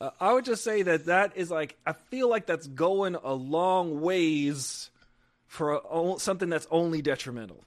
uh, 0.00 0.10
I 0.20 0.32
would 0.32 0.44
just 0.44 0.62
say 0.64 0.82
that 0.82 1.06
that 1.06 1.32
is 1.36 1.50
like 1.50 1.76
I 1.86 1.92
feel 1.92 2.28
like 2.28 2.46
that's 2.46 2.66
going 2.66 3.14
a 3.16 3.32
long 3.32 4.00
ways 4.00 4.90
for 5.46 5.72
a, 5.72 5.80
o- 5.88 6.18
something 6.18 6.48
that's 6.48 6.66
only 6.70 7.02
detrimental. 7.02 7.64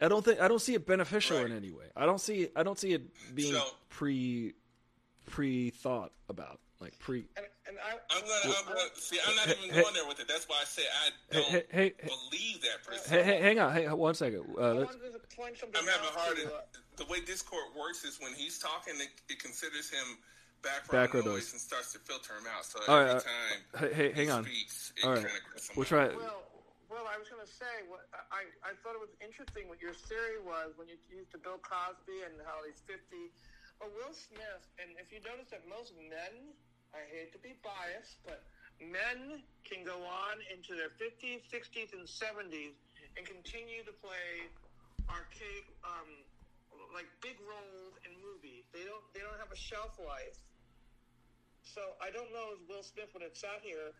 I 0.00 0.08
don't 0.08 0.24
think 0.24 0.40
I 0.40 0.48
don't 0.48 0.60
see 0.60 0.74
it 0.74 0.86
beneficial 0.86 1.36
in 1.38 1.52
any 1.52 1.70
way. 1.70 1.84
I 1.96 2.06
don't 2.06 2.20
see 2.20 2.48
I 2.56 2.62
don't 2.62 2.78
see 2.78 2.92
it 2.94 3.02
being 3.34 3.54
So- 3.54 3.64
pre 3.90 4.54
pre 5.26 5.70
thought 5.70 6.12
about 6.28 6.58
like 6.80 6.98
pre. 6.98 7.26
And, 7.36 7.46
and 7.68 7.76
I, 7.78 7.92
I'm 8.16 8.22
gonna, 8.22 8.56
I'm 8.58 8.64
gonna 8.66 8.80
see. 8.94 9.18
I'm 9.28 9.36
not 9.36 9.46
even 9.48 9.70
Hey, 9.74 9.82
going 9.82 9.94
there 9.94 10.06
with 10.08 10.18
it. 10.18 10.26
That's 10.26 10.48
why 10.48 10.56
I 10.60 10.64
say 10.64 10.82
I 10.82 11.34
don't 11.34 11.44
hey, 11.44 11.64
hey, 11.70 11.92
hey, 12.00 12.08
believe 12.30 12.62
that 12.62 12.82
per 12.84 12.94
se. 12.96 13.14
hey, 13.16 13.22
hey, 13.22 13.40
hang 13.42 13.58
on, 13.60 13.72
hey, 13.74 13.86
one 13.88 14.14
second. 14.14 14.44
Uh, 14.58 14.60
I 14.60 14.72
let's, 14.72 14.96
wanted 14.96 15.12
to 15.30 15.36
point 15.36 15.56
something 15.58 15.80
I'm 15.80 15.86
having 15.86 16.08
a 16.08 16.18
hard. 16.18 16.36
to, 16.38 16.46
uh, 16.46 16.60
The 17.00 17.08
way 17.08 17.24
Discord 17.24 17.72
works 17.72 18.04
is 18.04 18.20
when 18.20 18.36
he's 18.36 18.60
talking, 18.60 18.92
it, 19.00 19.08
it 19.32 19.40
considers 19.40 19.88
him 19.88 20.20
background, 20.60 21.08
Background 21.08 21.24
noise, 21.32 21.48
noise. 21.48 21.56
and 21.56 21.60
starts 21.64 21.96
to 21.96 21.98
filter 22.04 22.36
him 22.36 22.44
out. 22.44 22.68
So 22.68 22.76
All 22.84 23.00
every 23.00 23.16
right, 23.16 23.24
time 23.24 23.58
hey, 23.80 23.92
hey, 23.96 24.08
he 24.12 24.20
hang 24.20 24.30
on. 24.36 24.44
speaks, 24.44 24.92
it 25.00 25.08
All 25.08 25.16
right, 25.16 25.24
kind 25.24 25.32
of 25.56 25.64
we'll 25.80 25.88
try. 25.88 26.12
it. 26.12 26.20
Well, 26.20 26.44
well, 26.92 27.08
I 27.08 27.16
was 27.16 27.24
going 27.32 27.40
to 27.40 27.48
say, 27.48 27.88
what 27.88 28.04
I, 28.12 28.44
I 28.44 28.68
I 28.68 28.72
thought 28.84 28.92
it 28.92 29.00
was 29.00 29.16
interesting 29.24 29.64
what 29.72 29.80
your 29.80 29.96
theory 29.96 30.44
was 30.44 30.76
when 30.76 30.92
you 30.92 31.00
used 31.08 31.32
the 31.32 31.40
Bill 31.40 31.56
Cosby 31.64 32.20
and 32.28 32.36
how 32.44 32.60
he's 32.68 32.84
50. 32.84 33.00
But 33.80 33.96
Will 33.96 34.12
Smith, 34.12 34.68
and 34.76 34.92
if 35.00 35.08
you 35.08 35.24
notice 35.24 35.48
that 35.56 35.64
most 35.64 35.96
men, 35.96 36.52
I 36.92 37.00
hate 37.08 37.32
to 37.32 37.40
be 37.40 37.56
biased, 37.64 38.20
but 38.28 38.44
men 38.76 39.40
can 39.64 39.88
go 39.88 39.96
on 40.04 40.36
into 40.52 40.76
their 40.76 40.92
50s, 41.00 41.48
60s, 41.48 41.96
and 41.96 42.04
70s 42.04 42.76
and 43.16 43.24
continue 43.24 43.80
to 43.88 43.94
play 44.04 44.52
archaic, 45.08 45.64
um, 45.88 46.28
like 46.94 47.08
big 47.20 47.38
roles 47.46 47.94
in 48.06 48.12
movies. 48.20 48.66
They 48.72 48.84
don't, 48.84 49.04
they 49.14 49.20
don't 49.20 49.38
have 49.38 49.52
a 49.52 49.58
shelf 49.58 49.98
life. 49.98 50.38
So 51.62 51.80
I 52.02 52.10
don't 52.10 52.30
know 52.34 52.56
if 52.56 52.60
Will 52.66 52.82
Smith 52.82 53.10
would 53.14 53.22
have 53.22 53.36
sat 53.36 53.62
here 53.62 53.94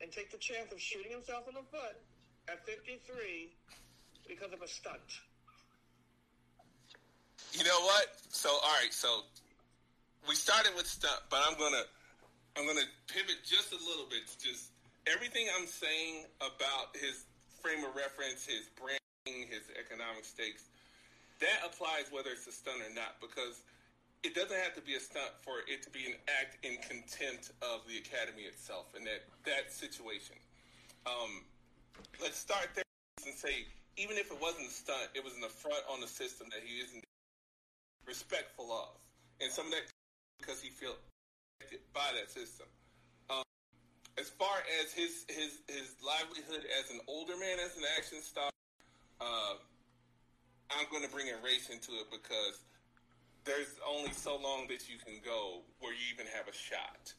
and 0.00 0.12
take 0.12 0.30
the 0.30 0.38
chance 0.38 0.70
of 0.70 0.80
shooting 0.80 1.10
himself 1.10 1.48
in 1.48 1.54
the 1.54 1.66
foot 1.72 1.96
at 2.46 2.62
53 2.66 3.50
because 4.28 4.52
of 4.52 4.62
a 4.62 4.68
stunt. 4.68 5.22
You 7.52 7.64
know 7.64 7.80
what? 7.82 8.12
So 8.28 8.50
all 8.50 8.76
right, 8.82 8.92
so 8.92 9.24
we 10.28 10.34
started 10.34 10.72
with 10.76 10.86
stunt, 10.86 11.24
but 11.30 11.40
I'm 11.46 11.58
gonna 11.58 11.84
I'm 12.58 12.66
gonna 12.66 12.86
pivot 13.08 13.40
just 13.44 13.72
a 13.72 13.80
little 13.80 14.06
bit. 14.10 14.28
Just 14.38 14.72
everything 15.06 15.46
I'm 15.56 15.66
saying 15.66 16.26
about 16.38 16.94
his 16.94 17.24
frame 17.62 17.84
of 17.84 17.94
reference, 17.96 18.44
his 18.44 18.68
branding, 18.76 19.48
his 19.48 19.72
economic 19.78 20.24
stakes, 20.24 20.68
that 21.40 21.60
applies 21.64 22.08
whether 22.10 22.30
it's 22.30 22.46
a 22.46 22.52
stunt 22.52 22.80
or 22.80 22.92
not, 22.94 23.20
because 23.20 23.62
it 24.24 24.34
doesn't 24.34 24.56
have 24.56 24.74
to 24.74 24.80
be 24.80 24.96
a 24.96 25.00
stunt 25.00 25.30
for 25.44 25.60
it 25.68 25.82
to 25.84 25.90
be 25.90 26.06
an 26.08 26.16
act 26.40 26.58
in 26.64 26.80
contempt 26.82 27.52
of 27.60 27.84
the 27.86 27.98
academy 28.00 28.48
itself 28.48 28.90
and 28.96 29.06
that 29.06 29.28
that 29.44 29.70
situation. 29.70 30.36
Um, 31.06 31.44
let's 32.20 32.38
start 32.38 32.72
there 32.74 32.84
and 33.26 33.34
say 33.34 33.68
even 33.96 34.16
if 34.16 34.32
it 34.32 34.38
wasn't 34.40 34.68
a 34.68 34.74
stunt, 34.74 35.08
it 35.14 35.24
was 35.24 35.36
an 35.36 35.44
affront 35.44 35.84
on 35.88 36.00
the 36.00 36.08
system 36.08 36.48
that 36.52 36.60
he 36.64 36.80
isn't 36.80 37.04
respectful 38.04 38.72
of, 38.72 38.96
and 39.40 39.50
some 39.50 39.66
of 39.66 39.72
that 39.72 39.88
because 40.40 40.60
he 40.60 40.70
felt 40.70 40.98
affected 41.60 41.80
by 41.92 42.10
that 42.18 42.30
system. 42.30 42.66
Um, 43.30 43.44
as 44.18 44.28
far 44.28 44.64
as 44.82 44.92
his 44.92 45.24
his 45.28 45.60
his 45.68 45.96
livelihood 46.00 46.64
as 46.78 46.90
an 46.90 47.00
older 47.06 47.36
man, 47.36 47.58
as 47.62 47.76
an 47.76 47.84
action 47.96 48.20
star, 48.20 48.50
uh, 49.20 49.54
I'm 50.70 50.86
going 50.90 51.04
to 51.06 51.12
bring 51.12 51.28
in 51.28 51.38
race 51.42 51.70
into 51.70 51.94
it 52.02 52.10
because 52.10 52.62
there's 53.46 53.78
only 53.86 54.10
so 54.10 54.34
long 54.34 54.66
that 54.66 54.90
you 54.90 54.98
can 54.98 55.22
go 55.22 55.62
where 55.78 55.94
you 55.94 56.02
even 56.10 56.26
have 56.34 56.50
a 56.50 56.56
shot. 56.56 57.14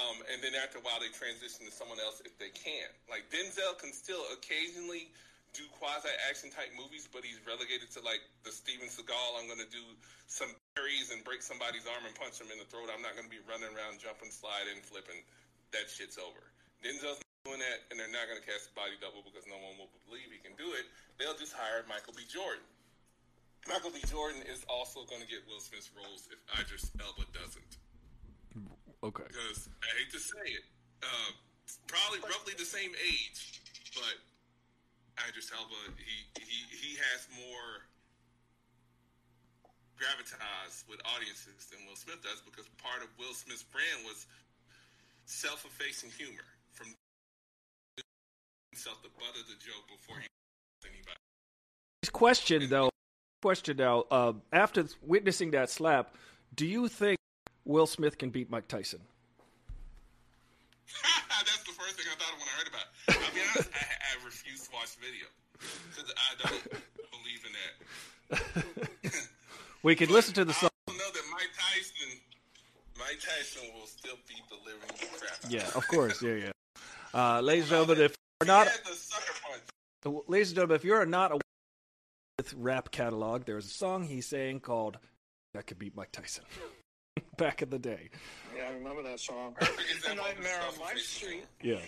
Um, 0.00 0.24
and 0.32 0.40
then 0.40 0.56
after 0.56 0.80
a 0.80 0.84
while, 0.84 1.00
they 1.00 1.12
transition 1.12 1.68
to 1.68 1.72
someone 1.72 2.00
else 2.00 2.24
if 2.24 2.36
they 2.40 2.52
can. 2.52 2.88
Like 3.08 3.28
Denzel 3.28 3.76
can 3.76 3.92
still 3.92 4.24
occasionally 4.32 5.12
do 5.52 5.68
quasi 5.76 6.08
action 6.28 6.48
type 6.48 6.72
movies, 6.72 7.04
but 7.12 7.20
he's 7.20 7.36
relegated 7.44 7.92
to 7.92 8.00
like 8.00 8.24
the 8.40 8.52
Steven 8.52 8.88
Seagal. 8.88 9.36
I'm 9.36 9.44
going 9.48 9.60
to 9.60 9.68
do 9.68 9.84
some 10.28 10.48
parries 10.72 11.12
and 11.12 11.20
break 11.28 11.44
somebody's 11.44 11.84
arm 11.84 12.08
and 12.08 12.16
punch 12.16 12.40
him 12.40 12.48
in 12.48 12.56
the 12.56 12.68
throat. 12.72 12.88
I'm 12.88 13.04
not 13.04 13.12
going 13.20 13.28
to 13.28 13.32
be 13.32 13.44
running 13.44 13.68
around 13.76 14.00
jumping, 14.00 14.32
sliding, 14.32 14.80
flipping. 14.80 15.20
That 15.76 15.92
shit's 15.92 16.16
over. 16.16 16.40
Denzel's 16.80 17.20
not 17.20 17.36
doing 17.44 17.60
that, 17.60 17.84
and 17.92 18.00
they're 18.00 18.12
not 18.12 18.32
going 18.32 18.40
to 18.40 18.46
cast 18.48 18.72
a 18.72 18.74
body 18.76 18.96
double 18.96 19.20
because 19.20 19.44
no 19.44 19.60
one 19.60 19.76
will 19.76 19.92
believe 20.08 20.32
he 20.32 20.40
can 20.40 20.56
do 20.56 20.72
it. 20.72 20.88
They'll 21.20 21.36
just 21.36 21.52
hire 21.52 21.84
Michael 21.84 22.16
B. 22.16 22.24
Jordan. 22.24 22.64
Michael 23.68 23.90
B. 23.94 24.02
Jordan 24.10 24.42
is 24.50 24.66
also 24.66 25.06
going 25.06 25.22
to 25.22 25.28
get 25.28 25.46
Will 25.46 25.62
Smith's 25.62 25.90
roles 25.94 26.28
if 26.30 26.38
Idris 26.58 26.90
Elba 26.98 27.24
doesn't. 27.30 27.78
Okay. 29.02 29.26
Because 29.26 29.70
I 29.82 29.90
hate 29.98 30.10
to 30.14 30.22
say 30.22 30.46
it, 30.46 30.66
uh, 31.02 31.30
probably 31.86 32.22
roughly 32.26 32.54
the 32.58 32.66
same 32.66 32.90
age, 32.98 33.62
but 33.94 34.18
Idris 35.28 35.50
Elba 35.52 35.74
he 35.98 36.26
he 36.38 36.58
he 36.70 36.92
has 36.98 37.26
more 37.36 37.86
gravitas 39.98 40.82
with 40.90 40.98
audiences 41.14 41.70
than 41.70 41.78
Will 41.86 41.98
Smith 41.98 42.22
does 42.22 42.42
because 42.42 42.66
part 42.82 43.02
of 43.02 43.10
Will 43.18 43.34
Smith's 43.34 43.62
brand 43.62 44.02
was 44.02 44.26
self-effacing 45.26 46.10
humor 46.18 46.46
from 46.72 46.90
himself 48.72 48.98
the 49.02 49.12
butt 49.14 49.34
of 49.38 49.46
the 49.46 49.58
joke 49.62 49.86
before 49.86 50.18
he 50.18 50.26
anybody. 50.82 51.18
Question 52.10 52.66
though, 52.68 52.90
question 53.42 53.76
now. 53.76 54.04
Uh, 54.10 54.32
after 54.52 54.86
witnessing 55.02 55.50
that 55.50 55.68
slap, 55.68 56.14
do 56.54 56.64
you 56.64 56.88
think 56.88 57.18
Will 57.64 57.86
Smith 57.86 58.16
can 58.16 58.30
beat 58.30 58.48
Mike 58.50 58.68
Tyson? 58.68 59.00
That's 61.28 61.64
the 61.64 61.72
first 61.72 61.96
thing 61.96 62.06
I 62.08 62.14
thought 62.16 62.32
of 62.32 62.38
when 62.38 62.48
I 62.48 62.56
heard 62.58 62.68
about 62.68 62.86
it. 62.86 63.16
I'll 63.26 63.34
be 63.34 63.40
honest, 63.54 63.70
I, 63.74 63.78
I 63.82 64.24
refuse 64.24 64.62
to 64.62 64.70
watch 64.72 64.96
the 64.96 65.02
video 65.02 65.26
because 65.90 66.14
I 66.16 66.48
don't 66.48 66.62
believe 67.10 67.44
in 67.44 67.52
that. 67.52 68.64
We 69.84 69.96
could 69.96 70.12
listen 70.12 70.32
to 70.34 70.44
the 70.44 70.52
song. 70.52 70.70
I 70.88 70.92
know 70.92 70.98
that 70.98 71.22
Mike 71.32 71.50
Tyson, 71.58 72.20
Mike 72.96 73.18
Tyson 73.18 73.68
will 73.74 73.88
still 73.88 74.14
beat 74.28 74.44
the 74.48 74.56
crap. 75.18 75.50
Yeah, 75.50 75.68
of 75.74 75.88
course. 75.88 76.22
Yeah, 76.22 76.34
yeah. 76.34 76.52
Uh, 77.12 77.40
ladies 77.40 77.64
and 77.64 77.70
gentlemen, 77.70 78.04
if 78.04 78.14
you're 78.40 78.46
not, 78.46 78.68
He 78.68 78.72
had 78.74 78.84
the 78.84 78.94
sucker 78.94 79.32
punch. 79.42 80.22
ladies 80.28 80.50
and 80.50 80.54
gentlemen, 80.54 80.76
if 80.76 80.84
you're 80.84 81.04
not 81.04 81.32
a 81.32 81.40
rap 82.56 82.90
catalog, 82.90 83.44
there's 83.44 83.66
a 83.66 83.70
song 83.70 84.04
he's 84.04 84.26
saying 84.26 84.60
called 84.60 84.98
"That 85.54 85.66
Could 85.66 85.78
Beat 85.78 85.96
Mike 85.96 86.12
Tyson." 86.12 86.44
Back 87.36 87.62
in 87.62 87.70
the 87.70 87.78
day. 87.78 88.10
Yeah, 88.56 88.68
I 88.70 88.72
remember 88.74 89.02
that 89.02 89.20
song. 89.20 89.54
Perfect 89.58 90.06
The 90.06 90.14
Nightmare 90.14 90.60
on 90.66 90.78
My 90.78 90.94
Street. 90.96 91.44
Yeah, 91.62 91.80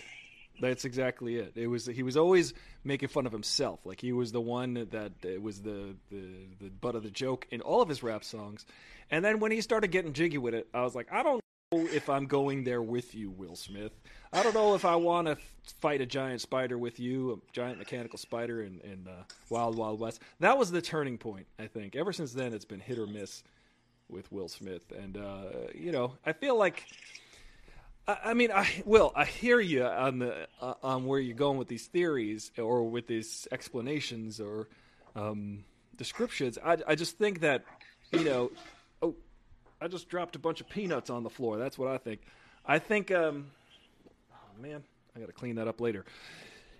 that's 0.59 0.85
exactly 0.85 1.37
it. 1.37 1.53
It 1.55 1.67
was 1.67 1.85
he 1.85 2.03
was 2.03 2.17
always 2.17 2.53
making 2.83 3.09
fun 3.09 3.25
of 3.25 3.31
himself. 3.31 3.85
Like 3.85 4.01
he 4.01 4.11
was 4.11 4.31
the 4.31 4.41
one 4.41 4.87
that 4.91 5.13
it 5.23 5.41
was 5.41 5.61
the 5.61 5.95
the 6.09 6.47
the 6.59 6.69
butt 6.69 6.95
of 6.95 7.03
the 7.03 7.11
joke 7.11 7.47
in 7.51 7.61
all 7.61 7.81
of 7.81 7.89
his 7.89 8.03
rap 8.03 8.23
songs. 8.23 8.65
And 9.11 9.23
then 9.23 9.39
when 9.39 9.51
he 9.51 9.61
started 9.61 9.89
getting 9.89 10.13
jiggy 10.13 10.39
with 10.39 10.55
it, 10.55 10.67
I 10.73 10.81
was 10.81 10.95
like, 10.95 11.07
I 11.11 11.21
don't 11.21 11.35
know 11.35 11.41
if 11.81 12.09
I'm 12.09 12.25
going 12.25 12.63
there 12.63 12.81
with 12.81 13.15
you, 13.15 13.29
Will 13.29 13.55
Smith. 13.55 13.91
I 14.33 14.43
don't 14.43 14.53
know 14.53 14.75
if 14.75 14.85
I 14.85 14.95
want 14.95 15.27
to 15.27 15.37
fight 15.79 16.01
a 16.01 16.05
giant 16.05 16.41
spider 16.41 16.77
with 16.77 16.99
you, 16.99 17.33
a 17.33 17.51
giant 17.53 17.79
mechanical 17.79 18.19
spider 18.19 18.61
in, 18.61 18.79
in 18.81 19.07
uh, 19.07 19.23
Wild 19.49 19.77
Wild 19.77 19.99
West. 19.99 20.21
That 20.39 20.57
was 20.57 20.71
the 20.71 20.81
turning 20.81 21.17
point, 21.17 21.47
I 21.57 21.67
think. 21.67 21.95
Ever 21.95 22.13
since 22.13 22.33
then, 22.33 22.53
it's 22.53 22.65
been 22.65 22.79
hit 22.79 22.99
or 22.99 23.07
miss 23.07 23.43
with 24.09 24.31
Will 24.31 24.47
Smith. 24.47 24.91
And, 24.91 25.17
uh, 25.17 25.69
you 25.73 25.91
know, 25.91 26.13
I 26.25 26.33
feel 26.33 26.57
like 26.57 26.85
I 28.07 28.33
mean, 28.33 28.51
I 28.51 28.67
Will, 28.85 29.11
I 29.15 29.25
hear 29.25 29.59
you 29.59 29.83
on 29.83 30.19
the 30.19 30.47
uh, 30.61 30.75
on 30.83 31.05
where 31.05 31.19
you're 31.19 31.35
going 31.35 31.57
with 31.57 31.67
these 31.67 31.87
theories 31.87 32.51
or 32.57 32.87
with 32.87 33.07
these 33.07 33.47
explanations 33.51 34.39
or 34.39 34.67
um, 35.15 35.63
descriptions. 35.95 36.59
I 36.63 36.77
I 36.87 36.95
just 36.95 37.17
think 37.17 37.39
that 37.39 37.63
you 38.11 38.23
know, 38.23 38.51
I 39.85 39.87
just 39.87 40.09
dropped 40.09 40.35
a 40.35 40.39
bunch 40.39 40.61
of 40.61 40.67
peanuts 40.67 41.11
on 41.11 41.21
the 41.21 41.29
floor. 41.29 41.59
That's 41.59 41.77
what 41.77 41.89
I 41.89 41.99
think. 41.99 42.21
I 42.65 42.79
think, 42.79 43.11
um, 43.11 43.51
oh 44.33 44.59
man, 44.59 44.83
I 45.15 45.19
got 45.19 45.27
to 45.27 45.31
clean 45.31 45.57
that 45.57 45.67
up 45.67 45.79
later. 45.79 46.05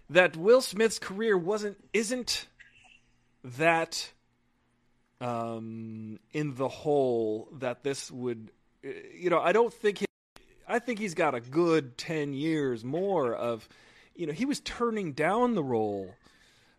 That 0.09 0.35
Will 0.35 0.59
Smith's 0.59 0.97
career 0.97 1.37
wasn't 1.37 1.77
isn't 1.93 2.47
that 3.43 4.11
um, 5.21 6.17
in 6.33 6.55
the 6.55 6.67
hole 6.67 7.47
that 7.59 7.83
this 7.83 8.09
would, 8.09 8.49
uh, 8.83 8.89
you 9.15 9.29
know, 9.29 9.39
I 9.39 9.51
don't 9.51 9.71
think 9.71 9.99
he, 9.99 10.05
I 10.67 10.79
think 10.79 10.97
he's 10.97 11.13
got 11.13 11.35
a 11.35 11.41
good 11.41 11.99
10 11.99 12.33
years 12.33 12.83
more 12.83 13.35
of, 13.35 13.69
you 14.15 14.25
know, 14.25 14.33
he 14.33 14.45
was 14.45 14.61
turning 14.61 15.11
down 15.11 15.53
the 15.53 15.63
role 15.63 16.15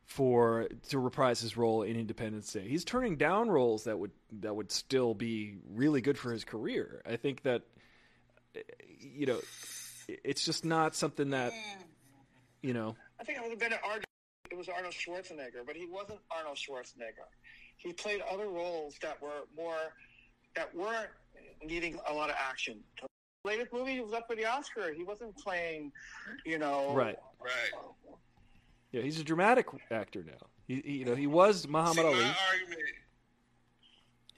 for 0.07 0.69
to 0.89 0.99
reprise 0.99 1.41
his 1.41 1.57
role 1.57 1.83
in 1.83 1.97
Independence 1.97 2.53
Day. 2.53 2.67
He's 2.67 2.85
turning 2.85 3.17
down 3.17 3.49
roles 3.49 3.85
that 3.85 3.99
would 3.99 4.13
that 4.41 4.55
would 4.55 4.71
still 4.71 5.15
be 5.15 5.57
really 5.75 6.01
good 6.01 6.17
for 6.17 6.33
his 6.33 6.45
career. 6.45 7.03
I 7.07 7.17
think 7.17 7.43
that 7.43 7.63
uh, 8.57 8.61
you 8.99 9.27
know, 9.27 9.41
it's 10.09 10.45
just 10.45 10.65
not 10.65 10.95
something 10.95 11.31
that 11.31 11.53
you 12.63 12.73
know, 12.73 12.97
I 13.21 13.25
think 13.25 13.39
it 13.39 13.43
would 13.43 13.51
have 13.51 13.59
been 13.59 13.73
an 13.73 13.81
Arnold. 13.85 14.05
It 14.51 14.57
was 14.57 14.69
Arnold 14.69 14.95
Schwarzenegger, 14.95 15.67
but 15.67 15.77
he 15.77 15.87
wasn't 15.87 16.21
Arnold 16.31 16.57
Schwarzenegger. 16.57 17.27
He 17.77 17.93
played 17.93 18.23
other 18.31 18.49
roles 18.49 18.95
that 19.03 19.21
were 19.21 19.45
more 19.57 19.93
that 20.55 20.75
weren't 20.75 21.11
needing 21.65 21.99
a 22.09 22.15
lot 22.15 22.31
of 22.31 22.37
action. 22.39 22.79
The 23.03 23.09
latest 23.45 23.73
movie 23.73 23.95
he 23.95 24.01
was 24.01 24.13
up 24.13 24.27
for 24.29 24.37
the 24.37 24.47
Oscar. 24.47 24.93
He 24.95 25.03
wasn't 25.03 25.37
playing, 25.37 25.93
you 26.45 26.59
know, 26.59 26.95
right. 26.95 27.17
Right. 27.41 27.83
Yeah, 28.97 29.03
he's 29.03 29.21
a 29.21 29.25
dramatic 29.25 29.67
actor 29.91 30.25
now. 30.27 30.47
He, 30.67 30.77
he 30.77 30.93
you 31.01 31.05
know, 31.05 31.15
he 31.15 31.27
was 31.27 31.63
See, 31.63 31.69
Muhammad 31.69 32.07
my 32.07 32.13
Ali. 32.13 32.27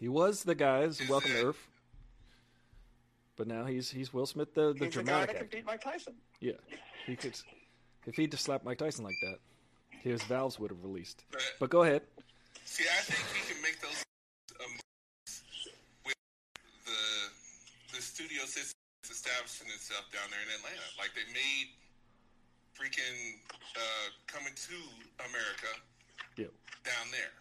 He 0.01 0.09
was 0.09 0.43
the 0.43 0.57
guys 0.57 1.01
Welcome 1.09 1.31
to 1.31 1.47
Earth. 1.47 1.69
But 3.37 3.47
now 3.47 3.67
he's 3.67 3.89
he's 3.89 4.13
Will 4.13 4.27
Smith, 4.27 4.53
the, 4.55 4.75
the 4.77 4.87
He's 4.87 4.95
the 4.95 5.03
guy 5.05 5.13
dramatic 5.13 5.27
that 5.29 5.37
could 5.37 5.45
actor. 5.45 5.57
beat 5.59 5.65
Mike 5.65 5.81
Tyson. 5.81 6.15
Yeah, 6.41 6.59
he 7.07 7.15
could. 7.15 7.39
If 8.05 8.17
he'd 8.17 8.33
just 8.33 8.43
slapped 8.43 8.65
Mike 8.65 8.79
Tyson 8.79 9.05
like 9.05 9.15
that, 9.23 9.39
his 9.91 10.25
valves 10.25 10.59
would 10.59 10.73
have 10.73 10.83
released. 10.83 11.23
But, 11.31 11.43
But 11.61 11.71
go 11.71 11.85
ahead. 11.85 12.03
see, 12.65 12.83
I 12.83 13.01
think 13.03 13.21
he 13.39 13.53
can 13.55 13.63
make 13.63 13.81
those 13.81 14.03
um, 14.59 14.73
with 16.05 16.17
the 16.85 17.95
the 17.95 18.03
studio 18.03 18.43
system 18.43 18.75
that's 19.05 19.15
establishing 19.19 19.69
itself 19.69 20.11
down 20.13 20.29
there 20.33 20.41
in 20.43 20.51
Atlanta. 20.59 20.83
Like 20.99 21.11
they 21.15 21.33
made 21.33 21.71
freaking 22.79 23.43
uh, 23.75 24.07
coming 24.31 24.55
to 24.55 24.79
America 25.27 25.71
Yeah. 26.39 26.55
down 26.87 27.11
there 27.11 27.35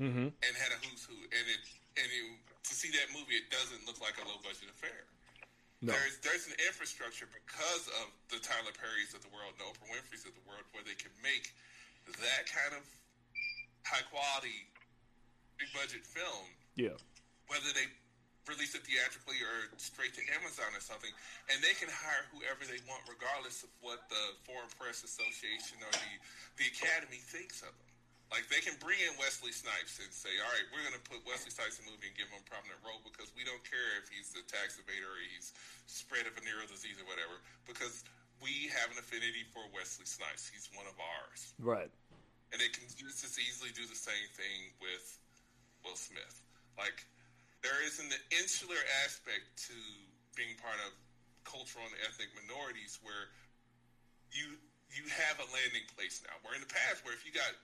Mm-hmm. 0.00 0.32
and 0.34 0.52
had 0.58 0.72
a 0.72 0.78
who's 0.82 1.04
who, 1.04 1.14
and 1.14 1.46
it 1.46 1.62
and 2.00 2.08
it, 2.08 2.24
to 2.64 2.72
see 2.74 2.88
that 2.96 3.12
movie, 3.12 3.36
it 3.36 3.52
doesn't 3.52 3.84
look 3.86 4.00
like 4.00 4.16
a 4.18 4.24
low 4.26 4.40
budget 4.42 4.66
affair. 4.72 5.04
No. 5.84 5.92
There's 5.94 6.18
there's 6.24 6.46
an 6.50 6.56
infrastructure 6.64 7.28
because 7.30 7.86
of 8.02 8.10
the 8.32 8.40
Tyler 8.42 8.72
Perrys 8.74 9.12
of 9.14 9.20
the 9.22 9.30
world, 9.30 9.52
and 9.60 9.62
Oprah 9.68 9.92
Winfrey's 9.92 10.24
of 10.26 10.32
the 10.34 10.42
world, 10.48 10.64
where 10.74 10.82
they 10.82 10.96
can 10.98 11.12
make 11.22 11.52
that 12.18 12.48
kind 12.50 12.72
of 12.74 12.82
high 13.86 14.02
quality, 14.10 14.66
big 15.60 15.70
budget 15.76 16.02
film, 16.02 16.48
Yeah. 16.74 16.96
whether 17.46 17.70
they 17.76 17.86
release 18.50 18.74
it 18.74 18.82
theatrically 18.82 19.38
or 19.42 19.70
straight 19.78 20.12
to 20.18 20.22
Amazon 20.34 20.70
or 20.74 20.82
something, 20.82 21.10
and 21.52 21.62
they 21.62 21.74
can 21.78 21.86
hire 21.90 22.26
whoever 22.34 22.66
they 22.66 22.80
want, 22.90 23.02
regardless 23.06 23.62
of 23.62 23.70
what 23.84 24.02
the 24.10 24.22
Foreign 24.46 24.70
Press 24.78 25.06
Association 25.06 25.78
or 25.82 25.92
the 25.94 26.12
the 26.58 26.66
Academy 26.74 27.22
thinks 27.22 27.62
of 27.62 27.70
them. 27.70 27.90
Like 28.32 28.48
they 28.48 28.64
can 28.64 28.72
bring 28.80 28.96
in 29.04 29.12
Wesley 29.20 29.52
Snipes 29.52 30.00
and 30.00 30.08
say, 30.08 30.32
"All 30.40 30.48
right, 30.48 30.66
we're 30.72 30.80
going 30.82 30.96
to 30.96 31.04
put 31.04 31.20
Wesley 31.28 31.52
Snipes 31.52 31.76
in 31.78 31.84
a 31.84 31.92
movie 31.92 32.08
and 32.10 32.16
give 32.16 32.32
him 32.32 32.40
a 32.40 32.46
prominent 32.48 32.80
role 32.80 33.04
because 33.04 33.28
we 33.36 33.44
don't 33.44 33.60
care 33.62 34.00
if 34.00 34.08
he's 34.08 34.32
a 34.34 34.42
tax 34.48 34.80
evader 34.80 35.04
or 35.04 35.20
he's 35.20 35.52
spread 35.84 36.24
of 36.24 36.32
a 36.34 36.40
venereal 36.40 36.64
disease 36.66 36.96
or 36.96 37.04
whatever, 37.04 37.36
because 37.68 38.02
we 38.40 38.72
have 38.72 38.88
an 38.88 38.96
affinity 38.98 39.44
for 39.52 39.62
Wesley 39.76 40.08
Snipes. 40.08 40.48
He's 40.48 40.66
one 40.72 40.88
of 40.88 40.96
ours." 40.98 41.52
Right. 41.60 41.92
and 42.52 42.60
they 42.60 42.68
can 42.68 42.84
just 42.88 43.24
as 43.24 43.36
easily 43.40 43.72
do 43.72 43.84
the 43.88 43.96
same 43.96 44.28
thing 44.36 44.72
with 44.80 45.04
Will 45.84 45.96
Smith. 45.96 46.40
Like 46.76 47.04
there 47.62 47.80
is 47.86 47.98
an 48.02 48.10
insular 48.34 48.78
aspect 49.06 49.46
to 49.70 49.76
being 50.34 50.54
part 50.58 50.78
of 50.86 50.90
cultural 51.46 51.82
and 51.86 51.94
ethnic 52.06 52.30
minorities 52.34 52.98
where 53.02 53.30
you 54.30 54.58
you 54.92 55.04
have 55.08 55.40
a 55.40 55.48
landing 55.56 55.86
place 55.96 56.20
now. 56.26 56.36
Where 56.44 56.52
in 56.52 56.60
the 56.60 56.68
past, 56.68 57.00
where 57.06 57.16
if 57.16 57.24
you 57.24 57.32
got 57.32 57.54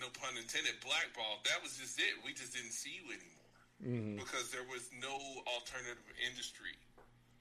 no 0.00 0.08
pun 0.16 0.32
intended 0.40 0.80
blackballed, 0.80 1.44
that 1.44 1.60
was 1.60 1.76
just 1.76 2.00
it. 2.00 2.16
We 2.24 2.32
just 2.32 2.56
didn't 2.56 2.72
see 2.72 3.02
you 3.02 3.12
anymore 3.12 3.42
Mm-hmm. 3.82 4.22
because 4.22 4.46
there 4.54 4.62
was 4.70 4.86
no 5.02 5.10
alternative 5.50 5.98
industry 6.22 6.70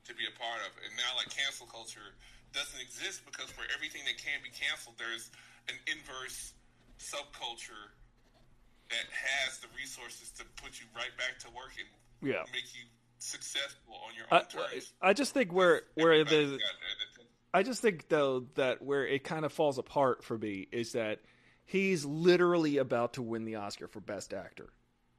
to 0.10 0.12
be 0.18 0.26
a 0.26 0.34
part 0.42 0.58
of. 0.66 0.74
And 0.82 0.90
now, 0.98 1.14
like 1.14 1.30
cancel 1.30 1.70
culture 1.70 2.18
doesn't 2.50 2.82
exist 2.82 3.22
because 3.30 3.46
for 3.54 3.62
everything 3.70 4.02
that 4.10 4.18
can 4.18 4.42
be 4.42 4.50
canceled, 4.50 4.98
there's 4.98 5.30
an 5.70 5.78
inverse 5.86 6.58
subculture 6.98 7.94
that 8.92 9.08
has 9.12 9.60
the 9.60 9.68
resources 9.78 10.32
to 10.38 10.44
put 10.62 10.80
you 10.80 10.86
right 10.96 11.16
back 11.18 11.40
to 11.40 11.48
work 11.56 11.72
and 11.80 11.88
Yeah. 12.28 12.44
make 12.54 12.74
you 12.76 12.82
successful 13.20 13.96
on 14.08 14.16
your 14.16 14.26
I, 14.32 14.40
own 14.40 14.46
terms. 14.70 14.94
I 15.02 15.14
just 15.14 15.34
think 15.34 15.52
where 15.54 15.84
where 15.96 16.24
the. 16.24 16.60
I 17.54 17.64
just 17.64 17.82
think 17.82 18.08
though 18.08 18.46
that 18.56 18.82
where 18.82 19.06
it 19.06 19.24
kind 19.24 19.46
of 19.46 19.52
falls 19.52 19.78
apart 19.78 20.24
for 20.24 20.38
me 20.38 20.68
is 20.72 20.94
that 20.94 21.20
he's 21.66 22.06
literally 22.06 22.78
about 22.78 23.14
to 23.14 23.22
win 23.22 23.46
the 23.46 23.56
Oscar 23.56 23.88
for 23.88 24.00
Best 24.00 24.34
Actor. 24.34 24.70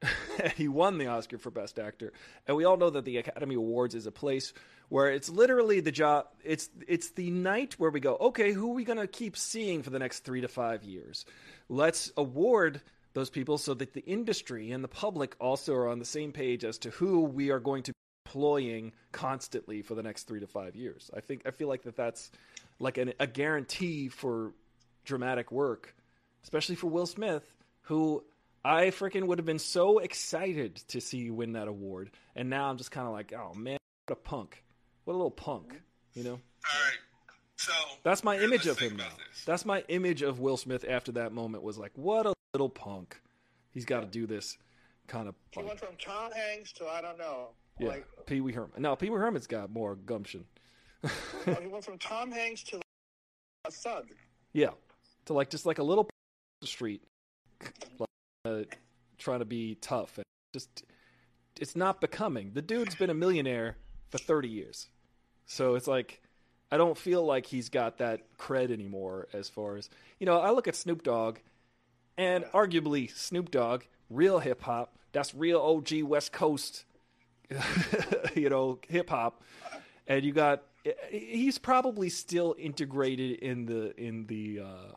he 0.57 0.67
won 0.67 0.97
the 0.97 1.07
Oscar 1.07 1.37
for 1.37 1.49
Best 1.51 1.79
Actor, 1.79 2.11
and 2.47 2.57
we 2.57 2.65
all 2.65 2.75
know 2.75 2.89
that 2.89 3.05
the 3.05 3.17
Academy 3.17 3.55
Awards 3.55 3.95
is 3.95 4.05
a 4.05 4.11
place 4.11 4.51
where 4.89 5.09
it's 5.11 5.29
literally 5.29 5.79
the 5.79 5.91
job. 5.91 6.25
It's 6.43 6.69
it's 6.87 7.11
the 7.11 7.29
night 7.31 7.75
where 7.77 7.89
we 7.91 7.99
go, 8.01 8.17
okay, 8.19 8.51
who 8.51 8.71
are 8.71 8.73
we 8.73 8.83
going 8.83 8.99
to 8.99 9.07
keep 9.07 9.37
seeing 9.37 9.81
for 9.81 9.91
the 9.91 9.99
next 9.99 10.19
three 10.25 10.41
to 10.41 10.47
five 10.49 10.83
years? 10.83 11.25
Let's 11.69 12.11
award 12.17 12.81
those 13.13 13.29
people 13.29 13.57
so 13.57 13.73
that 13.75 13.93
the 13.93 14.03
industry 14.05 14.71
and 14.71 14.83
the 14.83 14.87
public 14.87 15.35
also 15.39 15.73
are 15.73 15.87
on 15.87 15.99
the 15.99 16.05
same 16.05 16.31
page 16.31 16.63
as 16.65 16.77
to 16.79 16.89
who 16.91 17.21
we 17.21 17.51
are 17.51 17.59
going 17.59 17.83
to 17.83 17.91
be 17.91 17.97
employing 18.25 18.91
constantly 19.11 19.81
for 19.81 19.95
the 19.95 20.03
next 20.03 20.23
three 20.23 20.39
to 20.39 20.47
five 20.47 20.75
years. 20.75 21.11
I 21.15 21.19
think 21.19 21.43
I 21.45 21.51
feel 21.51 21.67
like 21.67 21.83
that 21.83 21.95
that's 21.95 22.31
like 22.79 22.97
an, 22.97 23.13
a 23.19 23.27
guarantee 23.27 24.09
for 24.09 24.53
dramatic 25.05 25.51
work, 25.51 25.95
especially 26.43 26.75
for 26.75 26.87
Will 26.87 27.05
Smith, 27.05 27.43
who 27.83 28.23
I 28.65 28.87
freaking 28.87 29.27
would 29.27 29.37
have 29.37 29.45
been 29.45 29.59
so 29.59 29.99
excited 29.99 30.77
to 30.89 31.01
see 31.01 31.29
win 31.29 31.53
that 31.53 31.67
award, 31.67 32.11
and 32.35 32.49
now 32.49 32.69
I'm 32.69 32.77
just 32.77 32.91
kind 32.91 33.05
of 33.05 33.13
like, 33.13 33.33
oh 33.33 33.53
man, 33.53 33.77
what 34.07 34.17
a 34.17 34.21
punk, 34.21 34.63
what 35.03 35.13
a 35.13 35.17
little 35.17 35.29
punk, 35.31 35.79
you 36.15 36.23
know. 36.23 36.31
All 36.31 36.37
right. 36.85 36.97
So 37.57 37.73
That's 38.03 38.23
my 38.23 38.37
image 38.39 38.65
of 38.67 38.79
him 38.79 38.97
now. 38.97 39.03
this. 39.29 39.45
That's 39.45 39.65
my 39.65 39.83
image 39.87 40.21
of 40.21 40.39
Will 40.39 40.57
Smith 40.57 40.85
after 40.89 41.13
that 41.13 41.31
moment 41.33 41.63
was 41.63 41.77
like, 41.77 41.91
what 41.95 42.25
a 42.25 42.33
little 42.53 42.69
punk. 42.69 43.19
He's 43.71 43.85
got 43.85 44.01
to 44.01 44.05
do 44.05 44.27
this 44.27 44.57
kind 45.07 45.27
of. 45.27 45.35
He 45.51 45.63
went 45.63 45.79
from 45.79 45.95
Tom 45.99 46.31
Hanks 46.31 46.71
to 46.73 46.85
I 46.87 47.01
don't 47.01 47.17
know, 47.17 47.49
Yeah, 47.79 47.87
like 47.87 48.05
Pee 48.25 48.41
Wee 48.41 48.53
Herman. 48.53 48.81
No, 48.81 48.95
Pee 48.95 49.09
Wee 49.09 49.17
Herman's 49.17 49.47
got 49.47 49.71
more 49.71 49.95
gumption. 49.95 50.45
oh, 51.03 51.09
he 51.61 51.67
went 51.67 51.83
from 51.83 51.97
Tom 51.97 52.31
Hanks 52.31 52.63
to 52.65 52.79
a 53.65 53.71
thug. 53.71 54.09
Yeah, 54.53 54.69
to 55.25 55.33
like 55.33 55.49
just 55.49 55.65
like 55.65 55.79
a 55.79 55.83
little 55.83 56.07
street, 56.63 57.01
like, 57.99 58.09
uh, 58.45 58.59
trying 59.17 59.39
to 59.39 59.45
be 59.45 59.75
tough 59.81 60.17
and 60.17 60.25
just 60.53 60.83
it's 61.59 61.75
not 61.75 61.99
becoming. 62.01 62.51
The 62.53 62.61
dude's 62.61 62.95
been 62.95 63.09
a 63.09 63.15
millionaire 63.15 63.77
for 64.09 64.19
thirty 64.19 64.49
years, 64.49 64.89
so 65.47 65.73
it's 65.73 65.87
like 65.87 66.21
I 66.71 66.77
don't 66.77 66.97
feel 66.97 67.25
like 67.25 67.47
he's 67.47 67.69
got 67.69 67.97
that 67.97 68.21
cred 68.37 68.71
anymore. 68.71 69.27
As 69.33 69.49
far 69.49 69.75
as 69.75 69.89
you 70.19 70.27
know, 70.27 70.39
I 70.39 70.51
look 70.51 70.67
at 70.67 70.75
Snoop 70.75 71.01
Dogg, 71.01 71.39
and 72.17 72.45
arguably 72.45 73.11
Snoop 73.15 73.51
Dogg, 73.51 73.83
real 74.09 74.39
hip 74.39 74.61
hop. 74.61 74.97
That's 75.11 75.33
real 75.35 75.59
OG 75.59 76.03
West 76.03 76.31
Coast, 76.31 76.85
you 78.35 78.49
know, 78.49 78.79
hip 78.87 79.09
hop. 79.09 79.43
And 80.07 80.23
you 80.23 80.33
got 80.33 80.63
he's 81.09 81.57
probably 81.57 82.09
still 82.09 82.55
integrated 82.57 83.39
in 83.39 83.65
the 83.65 83.99
in 83.99 84.25
the 84.27 84.61
uh, 84.61 84.95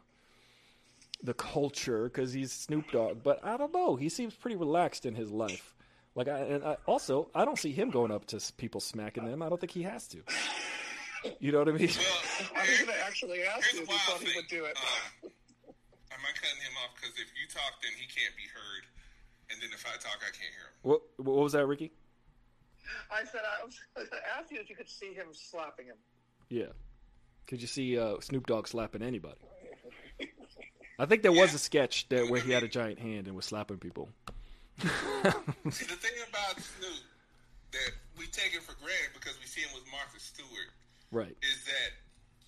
the 1.23 1.35
culture 1.35 2.05
because 2.05 2.33
he's 2.33 2.53
Snoop 2.53 2.91
Dogg. 2.91 3.23
But 3.23 3.45
I 3.45 3.57
don't 3.57 3.73
know. 3.73 3.97
He 3.97 4.09
seems 4.09 4.35
pretty 4.35 4.57
relaxed 4.57 5.07
in 5.07 5.14
his 5.14 5.31
life. 5.31 5.75
Like 6.14 6.29
I 6.29 6.39
and 6.41 6.64
I, 6.64 6.77
also 6.87 7.29
I 7.35 7.45
don't 7.45 7.59
see 7.59 7.73
him 7.73 7.91
going 7.91 8.11
up 8.11 8.27
to 8.27 8.41
people 8.57 8.81
smacking 8.81 9.27
them. 9.27 9.43
I 9.43 9.49
don't 9.49 9.61
think 9.61 9.73
he 9.73 9.83
has 9.83 10.09
to. 10.09 10.19
You 11.41 11.53
know 11.53 11.59
what 11.59 11.69
I 11.69 11.73
mean? 11.73 11.89
Well, 11.89 12.53
I 12.57 12.61
was 12.61 12.79
going 12.79 12.91
to 12.91 13.05
actually 13.05 13.43
ask 13.43 13.73
you 13.73 13.81
if 13.81 13.87
the 13.87 13.93
you 13.93 13.99
thought 13.99 14.21
he 14.21 14.37
would 14.37 14.47
do 14.49 14.64
it. 14.64 14.77
Am 15.25 15.31
I 16.27 16.35
cutting 16.35 16.61
him 16.66 16.74
off? 16.83 16.91
Because 16.99 17.14
if 17.16 17.31
you 17.39 17.47
talk, 17.49 17.79
then 17.83 17.93
he 17.95 18.07
can't 18.11 18.35
be 18.37 18.45
heard, 18.51 18.85
and 19.51 19.62
then 19.62 19.70
if 19.72 19.87
I 19.87 19.95
talk, 20.03 20.18
I 20.20 20.31
can't 20.35 20.51
hear 20.53 20.66
him. 20.68 20.74
What 20.83 21.01
what 21.16 21.37
was 21.47 21.53
that, 21.55 21.66
Ricky? 21.66 21.93
I 23.11 23.24
said 23.24 23.41
I 23.43 23.64
was 23.64 23.74
going 23.95 24.07
to 24.09 24.16
ask 24.39 24.51
you 24.51 24.61
if 24.61 24.70
you 24.70 24.77
could 24.77 24.89
see 24.89 25.12
him 25.14 25.27
slapping 25.33 25.87
him. 25.87 25.97
Yeah. 26.49 26.70
Could 27.49 27.61
you 27.61 27.66
see 27.66 27.99
uh, 27.99 28.16
Snoop 28.20 28.47
Dogg 28.47 28.68
slapping 28.68 29.03
anybody? 29.03 29.41
I 30.99 31.07
think 31.07 31.22
there 31.22 31.33
was 31.33 31.53
a 31.55 31.59
sketch 31.59 32.09
that 32.11 32.29
where 32.31 32.41
he 32.41 32.53
had 32.53 32.62
a 32.62 32.68
giant 32.68 32.99
hand 32.99 33.27
and 33.27 33.35
was 33.37 33.45
slapping 33.45 33.79
people. 33.79 34.09
See, 34.79 34.87
the 35.87 35.99
thing 35.99 36.12
about 36.29 36.61
Snoop 36.61 37.03
that 37.72 37.91
we 38.18 38.27
take 38.27 38.55
it 38.55 38.62
for 38.62 38.74
granted 38.81 39.11
because 39.14 39.37
we 39.41 39.47
see 39.47 39.61
him 39.62 39.70
with 39.74 39.85
Martha 39.91 40.18
Stewart 40.20 40.70
Right. 41.11 41.37
is 41.43 41.64
that 41.64 41.91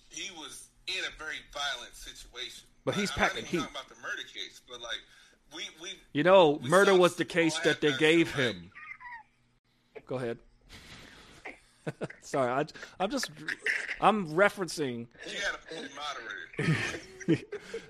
he 0.09 0.31
was 0.31 0.68
in 0.97 1.03
a 1.05 1.17
very 1.17 1.37
violent 1.53 1.95
situation. 1.95 2.65
But 2.85 2.95
he's 2.95 3.11
I- 3.11 3.13
I'm 3.15 3.19
packing 3.19 3.43
not 3.43 3.49
heat. 3.49 3.57
talking 3.59 3.75
about 3.75 3.89
the 3.89 3.95
murder 4.01 4.23
case, 4.33 4.61
but 4.69 4.81
like 4.81 4.99
we 5.55 5.63
we 5.81 5.89
You 6.13 6.23
know, 6.23 6.59
We 6.61 6.69
murder 6.69 6.95
was 6.95 7.15
the 7.15 7.25
case 7.25 7.57
that 7.59 7.81
they 7.81 7.95
gave 7.97 8.27
like- 8.35 8.35
him. 8.55 8.71
Go 10.07 10.15
ahead. 10.15 10.37
Sorry, 12.21 12.51
I, 12.51 12.65
I'm 12.99 13.09
just 13.09 13.31
I'm 14.01 14.27
referencing. 14.29 15.07
you 15.27 15.37
got 15.41 15.59
to 15.59 15.67
put 15.67 15.77
him 15.77 15.89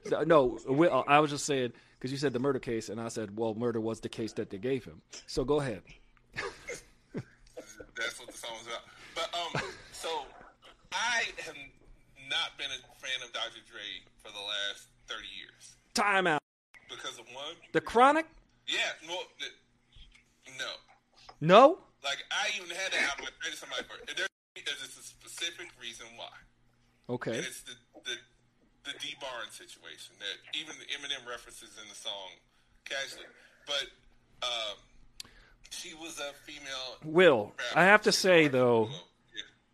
moderated. 0.08 0.28
No, 0.28 0.58
we- 0.68 0.88
uh, 0.88 1.00
I 1.08 1.20
was 1.20 1.32
just 1.32 1.45
saying 1.45 1.74
because 1.97 2.12
you 2.12 2.18
said 2.18 2.34
the 2.34 2.39
murder 2.39 2.60
case, 2.60 2.88
and 2.89 3.00
I 3.00 3.10
said, 3.10 3.36
well, 3.38 3.54
murder 3.56 3.80
was 3.82 4.00
the 4.00 4.08
case 4.10 4.32
that 4.34 4.50
they 4.50 4.58
gave 4.58 4.86
him. 4.86 5.02
So 5.28 5.43
go 5.43 5.60
ahead. 5.60 5.82
That's 7.14 8.18
what 8.20 8.32
the 8.32 8.38
song 8.38 8.52
was 8.58 8.68
about. 8.68 8.84
But 9.16 9.30
um, 9.62 9.62
so 9.91 10.10
I 10.93 11.24
have 11.45 11.56
not 12.30 12.58
been 12.58 12.68
a 12.72 12.80
fan 13.00 13.20
of 13.24 13.32
Dr. 13.34 13.64
Dre 13.70 13.82
for 14.24 14.32
the 14.32 14.39
last 14.43 14.88
thirty 15.08 15.28
years 15.39 15.76
Time 15.93 16.28
out. 16.28 16.41
because 16.89 17.18
of 17.20 17.26
one. 17.34 17.56
The 17.74 17.82
Chronic? 17.82 18.26
Yeah, 18.68 18.78
no, 19.08 19.16
no. 20.58 20.72
No. 21.41 21.80
Like 22.04 22.20
I 22.32 22.50
even 22.56 22.70
had 22.76 22.91
to 22.91 22.97
I 23.00 23.28
traded 23.41 23.60
somebody 23.60 23.84
for 23.84 23.95
it. 24.04 24.16
There 24.16 24.28
is 24.56 24.97
a 24.97 25.04
specific 25.04 25.68
reason 25.82 26.06
why, 26.16 26.32
Okay. 27.10 27.32
and 27.32 27.39
it's 27.45 27.62
the 27.62 27.74
the 28.06 28.16
the 28.86 28.93
Dee 29.00 29.16
Barnes 29.20 29.54
situation 29.56 30.16
that 30.20 30.36
even 30.58 30.76
the 30.80 30.88
Eminem 30.95 31.28
references 31.30 31.70
in 31.82 31.88
the 31.89 31.95
song 31.95 32.30
casually. 32.86 33.26
But 33.68 33.88
um, 34.43 34.78
she 35.70 35.93
was 35.93 36.20
a 36.20 36.32
female. 36.45 36.97
Will 37.04 37.54
I 37.76 37.84
have 37.84 38.02
to 38.04 38.12
say 38.12 38.47
though? 38.47 38.89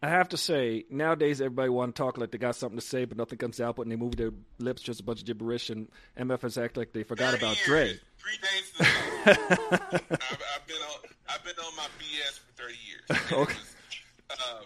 I 0.05 0.09
have 0.09 0.29
to 0.29 0.37
say, 0.37 0.85
nowadays 0.93 1.41
everybody 1.41 1.69
want 1.69 1.95
to 1.95 1.97
talk 1.97 2.19
like 2.21 2.29
they 2.29 2.37
got 2.37 2.53
something 2.55 2.77
to 2.77 2.85
say, 2.85 3.05
but 3.09 3.17
nothing 3.17 3.41
comes 3.41 3.57
out. 3.57 3.73
But 3.73 3.89
when 3.89 3.89
they 3.89 3.97
move 3.97 4.13
their 4.15 4.29
lips, 4.61 4.85
just 4.85 5.01
a 5.01 5.03
bunch 5.03 5.21
of 5.21 5.25
gibberish, 5.25 5.73
and 5.73 5.89
MFs 6.13 6.61
act 6.61 6.77
like 6.77 6.93
they 6.93 7.01
forgot 7.01 7.33
30 7.33 7.41
about 7.41 7.57
years, 7.57 7.65
Dre. 7.65 7.85
The 7.89 8.85
song. 8.85 8.85
I've, 10.21 10.41
I've 10.53 10.65
been 10.69 10.77
on. 10.85 10.97
I've 11.25 11.41
been 11.41 11.57
on 11.57 11.73
my 11.73 11.89
BS 11.97 12.37
for 12.37 12.53
thirty 12.53 12.77
years. 12.85 13.01
Okay. 13.33 13.57
was, 13.57 13.73
uh, 14.29 14.61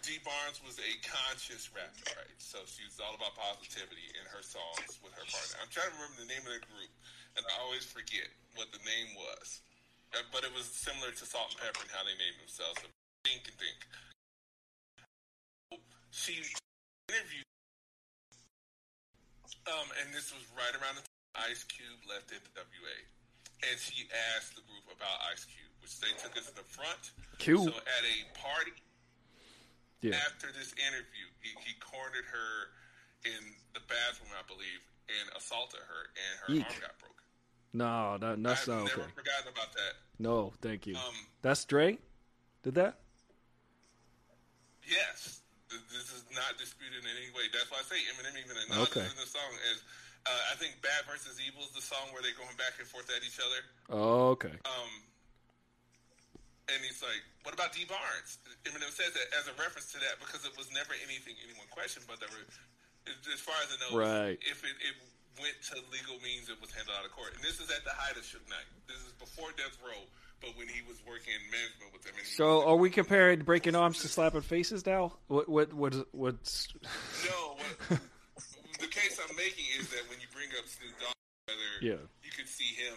Dee 0.00 0.16
Barnes 0.24 0.64
was 0.64 0.80
a 0.80 0.92
conscious 1.04 1.68
rapper, 1.76 2.16
right? 2.16 2.36
So 2.40 2.64
she 2.64 2.88
was 2.88 2.96
all 3.04 3.12
about 3.12 3.36
positivity 3.36 4.16
in 4.16 4.24
her 4.32 4.40
songs 4.40 4.96
with 5.04 5.12
her 5.12 5.28
partner. 5.28 5.60
I'm 5.60 5.68
trying 5.68 5.92
to 5.92 5.96
remember 6.00 6.24
the 6.24 6.30
name 6.32 6.44
of 6.48 6.56
the 6.56 6.64
group, 6.72 6.88
and 7.36 7.44
I 7.52 7.60
always 7.60 7.84
forget 7.84 8.32
what 8.56 8.72
the 8.72 8.80
name 8.88 9.12
was. 9.12 9.60
Uh, 10.16 10.24
But 10.32 10.48
it 10.48 10.52
was 10.56 10.64
similar 10.72 11.12
to 11.12 11.24
Salt-N-Pepa 11.28 11.84
and 11.84 11.92
how 11.92 12.00
they 12.08 12.16
named 12.16 12.40
themselves. 12.40 12.80
Think 13.28 13.44
and 13.48 13.56
Think. 13.60 13.80
She 16.12 16.36
interviewed, 17.08 17.48
um, 19.66 19.88
and 20.04 20.12
this 20.12 20.28
was 20.30 20.44
right 20.52 20.76
around 20.76 21.00
the 21.00 21.04
time 21.08 21.48
Ice 21.50 21.64
Cube 21.64 21.98
left 22.08 22.28
NWA. 22.30 22.96
And 23.64 23.78
she 23.80 24.04
asked 24.36 24.54
the 24.54 24.62
group 24.68 24.84
about 24.92 25.22
Ice 25.32 25.46
Cube, 25.48 25.70
which 25.80 25.96
they 26.04 26.12
took 26.20 26.36
us 26.36 26.50
to 26.50 26.54
the 26.54 26.66
front. 26.68 27.12
Cube. 27.38 27.64
So 27.64 27.72
at 27.72 28.04
a 28.04 28.16
party 28.38 28.72
Yeah. 30.02 30.16
after 30.28 30.52
this 30.52 30.74
interview, 30.76 31.26
he, 31.40 31.50
he 31.64 31.72
cornered 31.80 32.26
her 32.28 32.50
in 33.24 33.54
the 33.72 33.80
bathroom, 33.88 34.30
I 34.36 34.42
believe, 34.46 34.82
and 35.08 35.30
assaulted 35.36 35.80
her, 35.80 36.02
and 36.12 36.34
her 36.46 36.52
Eek. 36.60 36.66
arm 36.66 36.80
got 36.82 36.98
broken. 36.98 37.24
No, 37.72 38.18
that, 38.18 38.42
that's 38.42 38.68
I've 38.68 38.68
not 38.68 38.84
never 38.92 39.02
okay. 39.08 39.10
forgotten 39.14 39.48
about 39.54 39.72
that. 39.72 39.94
No, 40.18 40.52
thank 40.60 40.86
you. 40.86 40.94
Um, 40.96 41.14
That's 41.40 41.64
Dre. 41.64 41.96
Did 42.62 42.74
that? 42.74 42.98
Yes, 44.84 45.40
this 45.92 46.08
is 46.12 46.22
not 46.36 46.56
disputed 46.60 47.00
in 47.04 47.08
any 47.18 47.30
way. 47.36 47.48
That's 47.52 47.68
why 47.72 47.80
I 47.80 47.86
say 47.88 47.98
Eminem 48.12 48.36
even 48.38 48.56
acknowledges 48.56 48.96
Okay. 48.96 49.06
in 49.08 49.16
the 49.18 49.28
song 49.28 49.52
as 49.72 49.78
uh, 50.26 50.52
I 50.52 50.54
think 50.60 50.78
"Bad 50.84 51.02
versus 51.10 51.38
Evil" 51.42 51.64
is 51.66 51.74
the 51.74 51.82
song 51.82 52.12
where 52.14 52.22
they're 52.22 52.36
going 52.38 52.54
back 52.60 52.78
and 52.78 52.86
forth 52.86 53.10
at 53.10 53.24
each 53.26 53.40
other. 53.42 53.60
Oh, 53.90 54.36
okay. 54.38 54.54
Um, 54.64 54.92
and 56.70 56.78
he's 56.86 57.02
like, 57.02 57.20
"What 57.42 57.52
about 57.54 57.74
Dee 57.74 57.84
Barnes?" 57.90 58.38
Eminem 58.64 58.92
says 58.94 59.12
that 59.18 59.28
as 59.34 59.50
a 59.50 59.54
reference 59.58 59.90
to 59.92 59.98
that 60.00 60.22
because 60.22 60.46
it 60.46 60.54
was 60.54 60.70
never 60.70 60.94
anything 61.02 61.34
anyone 61.42 61.66
questioned, 61.74 62.06
but 62.06 62.22
there 62.22 62.30
were, 62.30 62.46
as 63.10 63.18
as 63.34 63.40
far 63.42 63.58
as 63.66 63.74
I 63.74 63.76
know, 63.82 63.98
Right. 63.98 64.38
if 64.46 64.62
it, 64.62 64.76
it 64.78 64.94
went 65.42 65.58
to 65.74 65.80
legal 65.90 66.20
means, 66.22 66.46
it 66.52 66.60
was 66.62 66.70
handled 66.70 66.94
out 66.96 67.04
of 67.04 67.10
court. 67.12 67.34
And 67.34 67.42
this 67.42 67.58
is 67.58 67.66
at 67.74 67.82
the 67.82 67.90
height 67.96 68.14
of 68.14 68.22
Suge 68.22 68.46
Knight. 68.46 68.68
This 68.86 69.00
is 69.02 69.10
before 69.18 69.50
Death 69.58 69.74
Row, 69.82 70.06
but 70.42 70.56
when 70.58 70.68
he 70.68 70.82
was 70.88 70.98
working 71.08 71.32
in 71.32 71.50
management 71.50 71.92
with 71.92 72.02
them. 72.02 72.12
So, 72.24 72.66
are 72.68 72.76
we 72.76 72.90
comparing 72.90 73.40
breaking 73.40 73.74
arms 73.74 74.00
to 74.02 74.08
slapping 74.08 74.42
faces 74.42 74.84
now? 74.84 75.12
What? 75.28 75.48
What? 75.48 75.72
What? 75.72 75.94
What's? 76.12 76.68
No, 77.30 77.56
what, 77.88 78.00
the 78.80 78.86
case 78.88 79.18
I'm 79.28 79.34
making 79.36 79.64
is 79.78 79.88
that 79.90 80.02
when 80.10 80.18
you 80.20 80.26
bring 80.34 80.48
up 80.58 80.66
Snoop 80.66 80.92
Dogg, 81.00 81.14
whether 81.46 81.60
Yeah. 81.94 82.00
you 82.24 82.30
could 82.36 82.48
see 82.48 82.74
him 82.74 82.94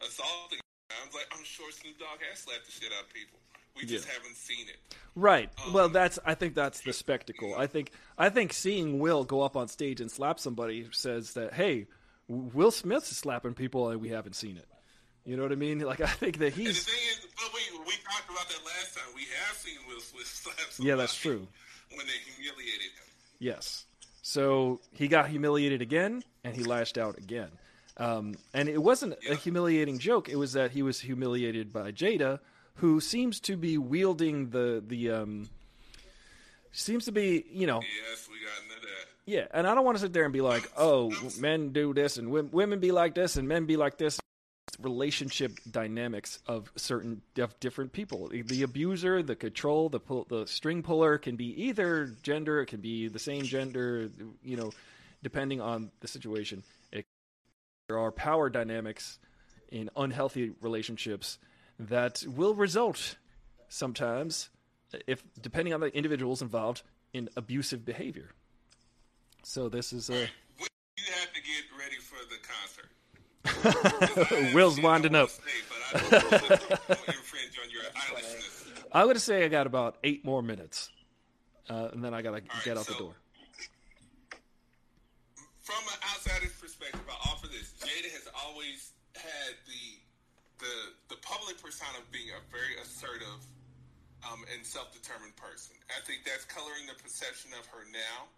assaulting, 0.00 0.60
I'm 0.90 1.10
like, 1.12 1.26
I'm 1.36 1.44
sure 1.44 1.70
Snoop 1.72 1.98
Dogg 1.98 2.18
has 2.30 2.38
slapped 2.40 2.64
the 2.66 2.72
shit 2.72 2.92
out 2.96 3.04
of 3.04 3.12
people. 3.12 3.38
We 3.76 3.84
just 3.84 4.06
Yeah. 4.06 4.14
haven't 4.14 4.36
seen 4.36 4.68
it. 4.68 4.76
Right. 5.14 5.50
Um, 5.66 5.72
well, 5.72 5.88
that's. 5.88 6.18
I 6.24 6.34
think 6.34 6.54
that's 6.54 6.80
the 6.80 6.92
spectacle. 6.92 7.54
I 7.58 7.66
think. 7.66 7.90
I 8.16 8.30
think 8.30 8.52
seeing 8.52 8.98
Will 9.00 9.24
go 9.24 9.42
up 9.42 9.56
on 9.56 9.68
stage 9.68 10.00
and 10.00 10.10
slap 10.10 10.38
somebody 10.38 10.88
says 10.92 11.32
that, 11.34 11.52
hey, 11.54 11.86
Will 12.28 12.70
Smith's 12.70 13.14
slapping 13.16 13.54
people 13.54 13.88
and 13.90 14.00
we 14.00 14.08
haven't 14.08 14.34
seen 14.34 14.56
it. 14.56 14.66
You 15.26 15.36
know 15.36 15.42
what 15.42 15.52
I 15.52 15.56
mean? 15.56 15.80
Like 15.92 16.00
I 16.00 16.06
think 16.06 16.38
that 16.38 16.56
And 16.56 16.66
the 16.66 16.72
thing 16.72 17.04
is, 17.10 17.26
but 17.36 17.50
we 17.52 17.60
we 17.80 17.92
talked 18.08 18.30
about 18.30 18.48
that 18.48 18.64
last 18.64 18.94
time. 18.96 19.04
We 19.14 19.22
have 19.46 19.56
seen 19.56 19.76
Will 19.88 20.00
Smith 20.00 20.26
slap 20.26 20.56
somebody 20.70 20.88
Yeah, 20.88 20.96
that's 20.96 21.16
true. 21.16 21.46
when 21.90 22.06
they 22.06 22.12
humiliated 22.34 22.80
him. 22.82 23.08
Yes. 23.38 23.84
So 24.22 24.80
he 24.92 25.08
got 25.08 25.28
humiliated 25.28 25.82
again, 25.82 26.22
and 26.44 26.56
he 26.56 26.64
lashed 26.64 26.96
out 26.98 27.18
again. 27.18 27.48
Um, 27.98 28.34
and 28.54 28.68
it 28.68 28.82
wasn't 28.82 29.14
a 29.30 29.34
humiliating 29.36 29.98
joke. 29.98 30.28
It 30.28 30.36
was 30.36 30.52
that 30.54 30.70
he 30.72 30.82
was 30.82 31.00
humiliated 31.00 31.72
by 31.72 31.92
Jada, 31.92 32.40
who 32.76 33.00
seems 33.00 33.40
to 33.40 33.56
be 33.56 33.78
wielding 33.78 34.50
the 34.50 34.82
the 34.86 35.10
um, 35.10 35.48
seems 36.72 37.04
to 37.06 37.12
be 37.12 37.44
you 37.50 37.66
know 37.66 37.80
Yes, 37.80 38.28
we 38.30 38.36
got 38.44 38.62
into 38.76 38.86
that. 38.86 39.06
yeah. 39.26 39.46
And 39.52 39.66
I 39.66 39.74
don't 39.74 39.84
want 39.84 39.96
to 39.96 40.02
sit 40.02 40.12
there 40.12 40.24
and 40.24 40.32
be 40.32 40.40
like, 40.42 40.70
oh, 40.76 41.12
men 41.40 41.70
do 41.72 41.94
this 41.94 42.16
and 42.18 42.30
women 42.30 42.80
be 42.80 42.92
like 42.92 43.14
this 43.14 43.36
and 43.36 43.48
men 43.48 43.64
be 43.66 43.76
like 43.76 43.96
this. 43.98 44.18
Relationship 44.80 45.52
dynamics 45.70 46.40
of 46.46 46.70
certain 46.76 47.22
of 47.38 47.58
different 47.60 47.92
people. 47.92 48.28
The- 48.28 48.62
abuser, 48.62 49.22
the 49.22 49.36
control, 49.36 49.88
the 49.88 50.00
pull, 50.00 50.26
the 50.28 50.46
string 50.46 50.82
puller 50.82 51.18
can 51.18 51.36
be 51.36 51.64
either 51.64 52.12
gender. 52.22 52.60
It 52.60 52.66
can 52.66 52.80
be 52.80 53.08
the 53.08 53.18
same 53.18 53.44
gender. 53.44 54.10
You 54.44 54.56
know, 54.56 54.72
depending 55.22 55.60
on 55.60 55.90
the 56.00 56.08
situation. 56.08 56.62
It, 56.92 57.04
there 57.88 57.98
are 57.98 58.12
power 58.12 58.50
dynamics 58.50 59.18
in 59.70 59.90
unhealthy 59.96 60.52
relationships 60.60 61.38
that 61.78 62.24
will 62.26 62.54
result 62.54 63.16
sometimes, 63.68 64.48
if 65.06 65.22
depending 65.40 65.74
on 65.74 65.80
the 65.80 65.94
individuals 65.94 66.42
involved, 66.42 66.82
in 67.12 67.28
abusive 67.36 67.84
behavior. 67.84 68.30
So 69.42 69.68
this 69.68 69.92
is 69.92 70.10
a 70.10 70.14
You 70.14 71.04
have 71.12 71.32
to 71.32 71.40
get 71.40 71.64
ready 71.78 71.96
for 71.96 72.18
the 72.28 72.36
concert. 72.42 72.90
Will's 74.54 74.80
winding 74.80 75.14
up. 75.14 75.30
I 75.94 75.98
don't 75.98 76.12
know 76.12 76.18
if 76.18 76.70
it 76.70 76.80
won't 76.88 77.08
infringe 77.08 77.58
on 77.62 77.70
your 77.70 77.82
eyelashness. 77.82 78.66
I'm 78.92 79.06
gonna 79.06 79.18
say 79.18 79.44
I 79.44 79.48
got 79.48 79.66
about 79.66 79.96
eight 80.04 80.24
more 80.24 80.42
minutes, 80.42 80.90
uh, 81.68 81.88
and 81.92 82.04
then 82.04 82.14
I 82.14 82.22
gotta 82.22 82.42
right, 82.42 82.64
get 82.64 82.76
out 82.78 82.86
the 82.86 82.94
door. 82.94 83.14
From 85.62 85.82
an 85.82 85.98
outsider's 86.14 86.52
perspective, 86.60 87.02
I 87.08 87.30
offer 87.30 87.48
this. 87.48 87.74
Jada 87.80 88.10
has 88.12 88.28
always 88.46 88.92
had 89.14 89.54
the 89.66 90.00
the 90.58 91.14
the 91.14 91.20
public 91.22 91.60
persona 91.62 91.98
of 91.98 92.10
being 92.10 92.30
a 92.30 92.40
very 92.50 92.80
assertive 92.82 93.42
um, 94.30 94.44
and 94.54 94.64
self-determined 94.64 95.36
person. 95.36 95.76
I 95.90 96.00
think 96.06 96.24
that's 96.24 96.44
coloring 96.44 96.86
the 96.88 96.98
perception 97.00 97.52
of 97.58 97.66
her 97.66 97.84
now. 97.92 98.30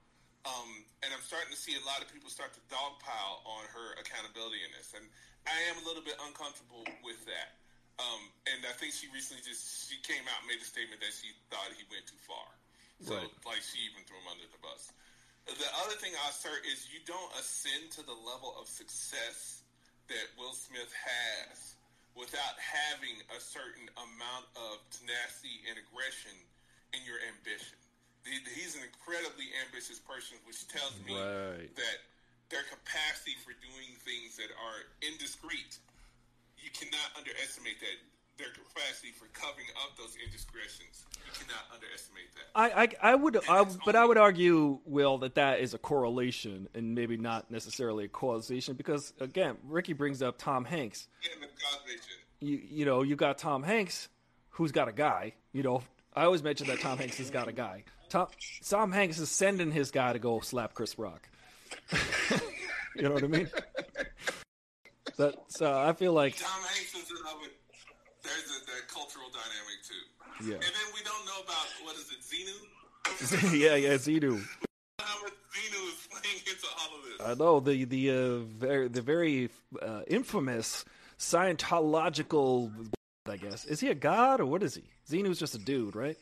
Um, 0.46 0.84
and 1.02 1.10
I'm 1.10 1.22
starting 1.22 1.50
to 1.50 1.58
see 1.58 1.74
a 1.74 1.84
lot 1.84 2.00
of 2.00 2.08
people 2.10 2.30
start 2.30 2.54
to 2.54 2.62
dogpile 2.70 3.42
on 3.44 3.66
her 3.74 3.98
accountability 3.98 4.62
in 4.62 4.70
this, 4.72 4.94
and 4.94 5.04
I 5.46 5.56
am 5.70 5.82
a 5.82 5.84
little 5.84 6.02
bit 6.04 6.16
uncomfortable 6.24 6.86
with 7.02 7.18
that. 7.26 7.58
Um, 7.98 8.30
and 8.46 8.62
I 8.62 8.72
think 8.78 8.94
she 8.94 9.10
recently 9.10 9.42
just 9.42 9.90
she 9.90 9.98
came 10.06 10.22
out 10.30 10.38
and 10.42 10.46
made 10.46 10.62
a 10.62 10.68
statement 10.68 11.02
that 11.02 11.10
she 11.10 11.34
thought 11.50 11.66
he 11.74 11.82
went 11.90 12.06
too 12.06 12.20
far. 12.22 12.46
So 13.02 13.14
Right. 13.18 13.30
like 13.46 13.62
she 13.62 13.82
even 13.90 14.06
threw 14.06 14.18
him 14.22 14.30
under 14.30 14.46
the 14.46 14.58
bus. 14.62 14.94
The 15.46 15.70
other 15.82 15.96
thing 15.98 16.14
I 16.14 16.30
assert 16.30 16.62
is 16.66 16.86
you 16.92 17.00
don't 17.08 17.32
ascend 17.34 17.90
to 17.98 18.02
the 18.06 18.14
level 18.14 18.54
of 18.60 18.68
success 18.68 19.62
that 20.06 20.26
Will 20.38 20.52
Smith 20.54 20.92
has 20.92 21.74
without 22.14 22.58
having 22.58 23.18
a 23.34 23.40
certain 23.40 23.88
amount 23.96 24.46
of 24.54 24.82
tenacity 24.90 25.62
and 25.70 25.78
aggression 25.78 26.34
in 26.92 27.00
your 27.06 27.18
ambition. 27.32 27.78
He- 28.28 28.60
He's 28.60 28.76
an 28.76 28.82
incredibly 28.84 29.46
ambitious 29.66 29.98
person, 29.98 30.36
which 30.44 30.66
tells 30.68 30.94
me 31.06 31.14
Right. 31.16 31.74
that 31.74 31.96
their 32.50 32.62
capacity 32.64 33.36
for 33.44 33.52
doing 33.60 33.96
things 34.04 34.36
that 34.36 34.50
are 34.52 34.84
indiscreet, 35.02 35.78
you 36.58 36.70
cannot 36.70 37.16
underestimate 37.16 37.80
that. 37.80 37.96
Their 38.38 38.52
capacity 38.52 39.10
for 39.10 39.26
covering 39.34 39.66
up 39.82 39.96
those 39.96 40.14
indiscretions, 40.24 41.04
you 41.26 41.32
cannot 41.32 41.64
underestimate 41.74 42.32
that. 42.36 42.44
I, 42.54 42.84
I, 43.02 43.12
I 43.12 43.14
would, 43.16 43.36
I, 43.48 43.64
but 43.84 43.96
I 43.96 44.04
would 44.04 44.16
argue, 44.16 44.78
Will, 44.84 45.18
that 45.18 45.34
that 45.34 45.58
is 45.58 45.74
a 45.74 45.78
correlation 45.78 46.68
and 46.72 46.94
maybe 46.94 47.16
not 47.16 47.50
necessarily 47.50 48.04
a 48.04 48.08
causation 48.08 48.74
because 48.76 49.12
again, 49.18 49.56
Ricky 49.64 49.92
brings 49.92 50.22
up 50.22 50.38
Tom 50.38 50.64
Hanks. 50.64 51.08
And 51.32 51.42
the 51.42 51.48
causation. 51.48 52.14
You, 52.38 52.60
you 52.70 52.84
know, 52.84 53.02
you 53.02 53.16
got 53.16 53.38
Tom 53.38 53.64
Hanks, 53.64 54.08
who's 54.50 54.70
got 54.70 54.86
a 54.86 54.92
guy. 54.92 55.32
You 55.52 55.64
know, 55.64 55.82
I 56.14 56.22
always 56.22 56.44
mention 56.44 56.68
that 56.68 56.78
Tom 56.78 56.96
Hanks 56.98 57.18
has 57.18 57.30
got 57.30 57.48
a 57.48 57.52
guy. 57.52 57.82
Tom, 58.08 58.28
Tom 58.68 58.92
Hanks 58.92 59.18
is 59.18 59.30
sending 59.30 59.70
his 59.70 59.90
guy 59.90 60.12
to 60.12 60.18
go 60.18 60.40
slap 60.40 60.74
Chris 60.74 60.98
Rock. 60.98 61.28
you 62.96 63.02
know 63.02 63.12
what 63.12 63.24
I 63.24 63.26
mean? 63.26 63.48
That, 65.16 65.34
so 65.48 65.78
I 65.78 65.92
feel 65.94 66.12
like, 66.12 66.36
Tom 66.36 66.48
Hanks 66.62 66.94
is 66.94 67.10
in 67.10 67.16
love 67.24 67.38
with. 67.40 67.50
There's 68.22 68.36
a, 68.36 68.66
that 68.66 68.88
cultural 68.88 69.26
dynamic 69.30 69.82
too. 69.88 70.48
yeah, 70.48 70.54
And 70.54 70.62
then 70.62 70.88
we 70.94 71.00
don't 71.02 71.24
know 71.26 71.42
about 71.44 71.66
what 71.82 71.96
is 71.96 72.10
it, 72.12 72.20
Xenu? 72.22 73.58
yeah, 73.58 73.74
yeah, 73.74 73.94
Xenu. 73.94 74.40
How 75.00 75.22
much 75.22 75.32
Xenu 75.54 75.88
is 75.88 76.08
playing 76.10 76.38
into 76.46 76.66
all 76.78 76.98
of 76.98 77.04
this? 77.04 77.26
I 77.26 77.34
know 77.34 77.60
the 77.60 77.84
the 77.84 78.10
uh, 78.10 78.38
very 78.38 78.88
the 78.88 79.02
very 79.02 79.50
uh, 79.80 80.02
infamous 80.06 80.84
Scientological. 81.18 82.72
I 83.28 83.36
guess 83.36 83.66
is 83.66 83.80
he 83.80 83.88
a 83.88 83.94
god 83.94 84.40
or 84.40 84.46
what 84.46 84.62
is 84.62 84.74
he? 84.74 84.84
Xenu's 85.08 85.38
just 85.38 85.54
a 85.54 85.58
dude, 85.58 85.94
right? 85.94 86.16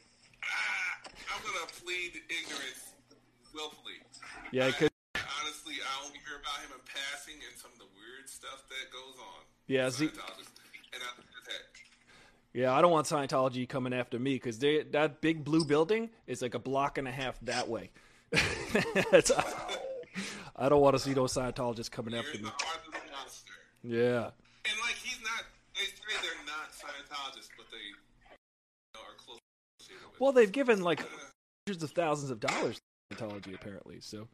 Plead 1.87 2.19
ignorance 2.29 2.91
willfully. 3.55 4.03
Yeah, 4.51 4.67
it 4.67 4.77
could. 4.77 4.91
Honestly, 5.15 5.75
I 5.79 6.05
only 6.05 6.19
hear 6.27 6.35
about 6.43 6.59
him 6.67 6.75
in 6.75 6.83
passing 6.85 7.35
and 7.49 7.57
some 7.57 7.71
of 7.73 7.79
the 7.79 7.85
weird 7.95 8.29
stuff 8.29 8.65
that 8.69 8.91
goes 8.91 9.15
on. 9.21 9.43
Yeah, 9.69 9.89
Z- 9.91 10.07
And 10.07 11.03
I, 11.03 11.23
Yeah, 12.53 12.73
I 12.75 12.81
don't 12.83 12.91
want 12.91 13.07
Scientology 13.07 13.69
coming 13.69 13.93
after 13.93 14.19
me 14.19 14.35
because 14.35 14.59
that 14.59 15.21
big 15.21 15.45
blue 15.45 15.65
building 15.65 16.11
is 16.27 16.43
like 16.43 16.55
a 16.55 16.59
block 16.59 16.99
and 16.99 17.07
a 17.07 17.13
half 17.13 17.39
that 17.43 17.69
way. 17.69 17.91
It's- 19.13 19.31
I 20.59 20.69
don't 20.71 20.81
want 20.81 20.97
to 20.97 20.99
see 21.03 21.13
those 21.13 21.33
Scientologists 21.35 21.91
coming 21.91 22.15
you're 22.15 22.23
after 22.25 22.39
me. 22.39 22.45
the 22.45 22.49
heart 22.49 22.81
of 22.87 22.93
the 22.95 22.99
monster. 23.13 23.53
Yeah, 23.85 24.31
And 24.65 24.77
like 24.83 24.97
he's 24.97 25.21
not. 25.23 25.45
They 25.77 25.85
say 25.85 26.17
they're 26.21 26.47
not 26.47 26.73
Scientologists, 26.73 27.51
but 27.57 27.67
they 27.71 27.77
you 27.79 27.95
know, 28.95 29.01
are 29.01 29.15
close. 29.25 29.39
well, 30.19 30.33
they've 30.33 30.51
given 30.51 30.83
like 30.83 31.03
uh, 31.03 31.05
hundreds 31.67 31.83
of 31.83 31.91
thousands 31.91 32.31
of 32.31 32.39
dollars 32.39 32.81
in 33.11 33.17
Scientology, 33.17 33.53
apparently. 33.53 33.99
So, 33.99 34.29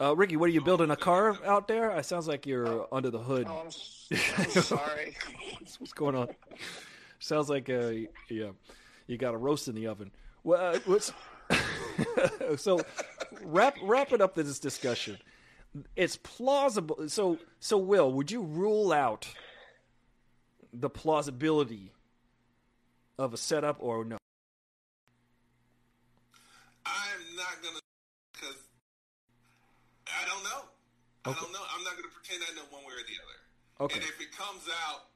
uh, 0.00 0.16
Ricky, 0.16 0.38
what 0.38 0.46
are 0.46 0.52
you 0.52 0.62
building 0.62 0.90
a 0.90 0.96
car 0.96 1.36
out 1.44 1.68
there? 1.68 1.90
It 1.90 2.06
sounds 2.06 2.26
like 2.26 2.46
you're 2.46 2.88
under 2.90 3.10
the 3.10 3.18
hood. 3.18 3.46
Oh, 3.46 3.68
I'm, 4.10 4.18
I'm 4.38 4.50
sorry. 4.50 5.14
What's, 5.58 5.78
what's 5.80 5.92
going 5.92 6.16
on? 6.16 6.28
Sounds 7.18 7.50
like 7.50 7.68
uh, 7.68 7.90
yeah, 8.30 8.52
you 9.06 9.18
got 9.18 9.34
a 9.34 9.36
roast 9.36 9.68
in 9.68 9.74
the 9.74 9.86
oven. 9.86 10.12
Well, 10.44 10.76
uh, 10.76 10.78
what's 10.86 11.12
so 12.56 12.80
wrap 13.42 13.76
wrapping 13.82 14.22
up 14.22 14.34
this 14.34 14.58
discussion. 14.58 15.18
It's 15.94 16.16
plausible. 16.16 17.06
So 17.10 17.38
so 17.60 17.76
Will, 17.76 18.10
would 18.12 18.30
you 18.30 18.40
rule 18.40 18.92
out 18.92 19.28
the 20.72 20.88
plausibility 20.88 21.92
of 23.18 23.34
a 23.34 23.36
setup 23.36 23.76
or 23.78 24.06
no? 24.06 24.16
I'm 26.84 27.36
not 27.36 27.62
gonna 27.62 27.78
because 28.32 28.56
I 30.06 30.21
don't 30.32 30.46
know. 30.48 30.62
I 31.22 31.30
don't 31.36 31.52
know. 31.54 31.62
I'm 31.62 31.84
not 31.86 31.94
gonna 31.94 32.10
pretend 32.10 32.42
I 32.42 32.50
know 32.56 32.66
one 32.72 32.82
way 32.82 32.96
or 32.96 33.04
the 33.06 33.18
other. 33.20 33.38
Okay. 33.86 34.00
And 34.00 34.02
if 34.08 34.18
it 34.18 34.34
comes 34.34 34.66
out 34.88 35.12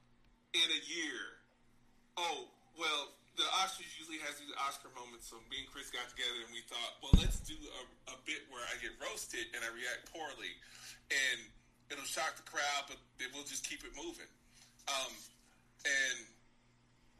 in 0.55 0.69
a 0.69 0.81
year, 0.87 1.41
oh 2.21 2.47
well, 2.77 3.17
the 3.37 3.49
Oscars 3.64 3.89
usually 3.97 4.21
has 4.25 4.37
these 4.41 4.53
Oscar 4.61 4.93
moments. 4.97 5.29
So 5.29 5.41
me 5.49 5.64
and 5.64 5.69
Chris 5.73 5.89
got 5.93 6.09
together 6.12 6.45
and 6.45 6.53
we 6.53 6.64
thought, 6.69 7.01
well, 7.01 7.12
let's 7.21 7.41
do 7.43 7.57
a, 7.57 7.83
a 8.12 8.17
bit 8.25 8.45
where 8.49 8.64
I 8.69 8.77
get 8.81 8.97
roasted 9.01 9.49
and 9.57 9.64
I 9.64 9.71
react 9.73 10.09
poorly, 10.12 10.53
and 11.11 11.39
it'll 11.91 12.09
shock 12.09 12.37
the 12.37 12.47
crowd, 12.47 12.89
but 12.89 13.01
we'll 13.33 13.49
just 13.49 13.64
keep 13.64 13.85
it 13.85 13.93
moving. 13.97 14.29
Um, 14.89 15.12
and 15.85 16.19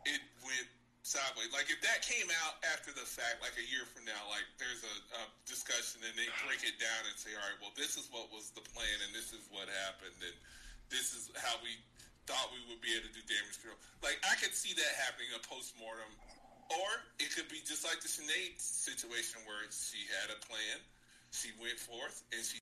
it 0.07 0.23
went 0.45 0.69
sideways. 1.07 1.55
Like 1.55 1.71
if 1.71 1.79
that 1.87 2.03
came 2.03 2.27
out 2.43 2.59
after 2.75 2.91
the 2.91 3.07
fact, 3.07 3.39
like 3.39 3.55
a 3.55 3.67
year 3.71 3.87
from 3.87 4.03
now, 4.03 4.19
like 4.27 4.43
there's 4.59 4.83
a, 4.83 4.95
a 5.23 5.31
discussion 5.47 6.03
and 6.03 6.11
they 6.19 6.27
break 6.43 6.67
it 6.67 6.83
down 6.83 7.01
and 7.07 7.15
say, 7.15 7.31
all 7.39 7.47
right, 7.47 7.59
well, 7.63 7.71
this 7.79 7.95
is 7.95 8.11
what 8.11 8.27
was 8.35 8.51
the 8.59 8.65
plan 8.75 8.91
and 9.07 9.15
this 9.15 9.31
is 9.31 9.47
what 9.55 9.71
happened 9.87 10.19
and 10.19 10.35
this 10.91 11.15
is 11.15 11.31
how 11.39 11.55
we 11.63 11.79
thought 12.27 12.51
we 12.51 12.59
would 12.67 12.83
be 12.83 12.91
able 12.99 13.07
to 13.07 13.15
do 13.15 13.23
damage 13.31 13.55
control. 13.63 13.79
Like 14.03 14.19
I 14.27 14.35
could 14.43 14.51
see 14.51 14.75
that 14.75 14.93
happening 14.99 15.31
a 15.39 15.43
post 15.47 15.79
mortem, 15.79 16.11
or 16.75 16.89
it 17.23 17.31
could 17.31 17.47
be 17.47 17.63
just 17.63 17.87
like 17.87 18.03
the 18.03 18.11
Sinead 18.11 18.59
situation 18.59 19.39
where 19.47 19.63
she 19.71 20.03
had 20.19 20.35
a 20.35 20.39
plan, 20.43 20.83
she 21.31 21.55
went 21.63 21.79
forth 21.79 22.27
and 22.35 22.43
she 22.43 22.59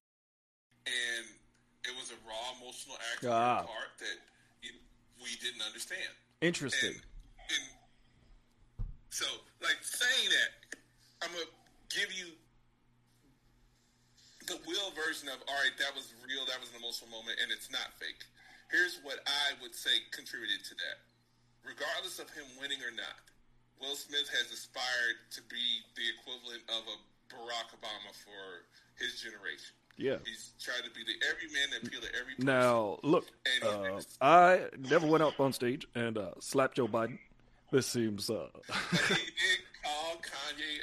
and 0.85 1.25
it 1.89 1.97
was 1.97 2.13
a 2.13 2.19
raw 2.29 2.53
emotional 2.61 3.01
act 3.13 3.25
Ah. 3.25 3.65
part 3.65 3.97
that 4.05 4.21
you, 4.61 4.73
we 5.25 5.33
didn't 5.41 5.65
understand. 5.65 6.13
Interesting. 6.45 6.93
And 6.93 7.14
so, 9.15 9.27
like 9.63 9.79
saying 9.87 10.29
that, 10.35 10.51
I'm 11.23 11.31
gonna 11.31 11.47
give 11.87 12.11
you 12.11 12.35
the 14.51 14.59
Will 14.67 14.91
version 14.93 15.31
of 15.31 15.39
all 15.47 15.55
right, 15.63 15.73
that 15.79 15.95
was 15.95 16.13
real, 16.27 16.43
that 16.51 16.59
was 16.59 16.69
an 16.75 16.83
emotional 16.83 17.15
moment, 17.15 17.39
and 17.39 17.55
it's 17.55 17.71
not 17.71 17.95
fake. 18.03 18.19
Here's 18.75 18.99
what 19.07 19.23
I 19.23 19.55
would 19.63 19.71
say 19.71 20.03
contributed 20.11 20.67
to 20.67 20.75
that. 20.83 20.99
Regardless 21.63 22.19
of 22.19 22.29
him 22.35 22.45
winning 22.59 22.83
or 22.83 22.91
not, 22.91 23.23
Will 23.81 23.95
Smith 23.95 24.29
has 24.35 24.51
aspired 24.51 25.17
to 25.33 25.41
be 25.47 25.63
the 25.97 26.05
equivalent 26.19 26.67
of 26.69 26.83
a 26.85 26.97
Barack 27.33 27.71
Obama 27.73 28.11
for 28.13 28.67
his 28.99 29.21
generation. 29.23 29.75
yeah. 29.97 30.19
He's 30.27 30.53
tried 30.61 30.85
to 30.85 30.91
be 30.91 31.07
the 31.07 31.17
everyman 31.31 31.71
that 31.71 31.87
appeal 31.87 32.03
to 32.03 32.11
every 32.19 32.35
person. 32.35 32.47
Now 32.47 32.99
look, 33.03 33.27
uh, 33.63 34.01
I 34.21 34.67
never 34.79 35.07
went 35.07 35.23
up 35.23 35.41
on 35.41 35.53
stage 35.53 35.87
and 35.95 36.19
uh, 36.19 36.35
slapped 36.41 36.77
Joe 36.77 36.89
Biden. 36.89 37.19
This 37.75 37.89
seems 37.89 38.31
uh, 38.31 38.47
he 38.71 39.15
did 39.35 39.67
call 39.83 40.15
Kanye 40.23 40.79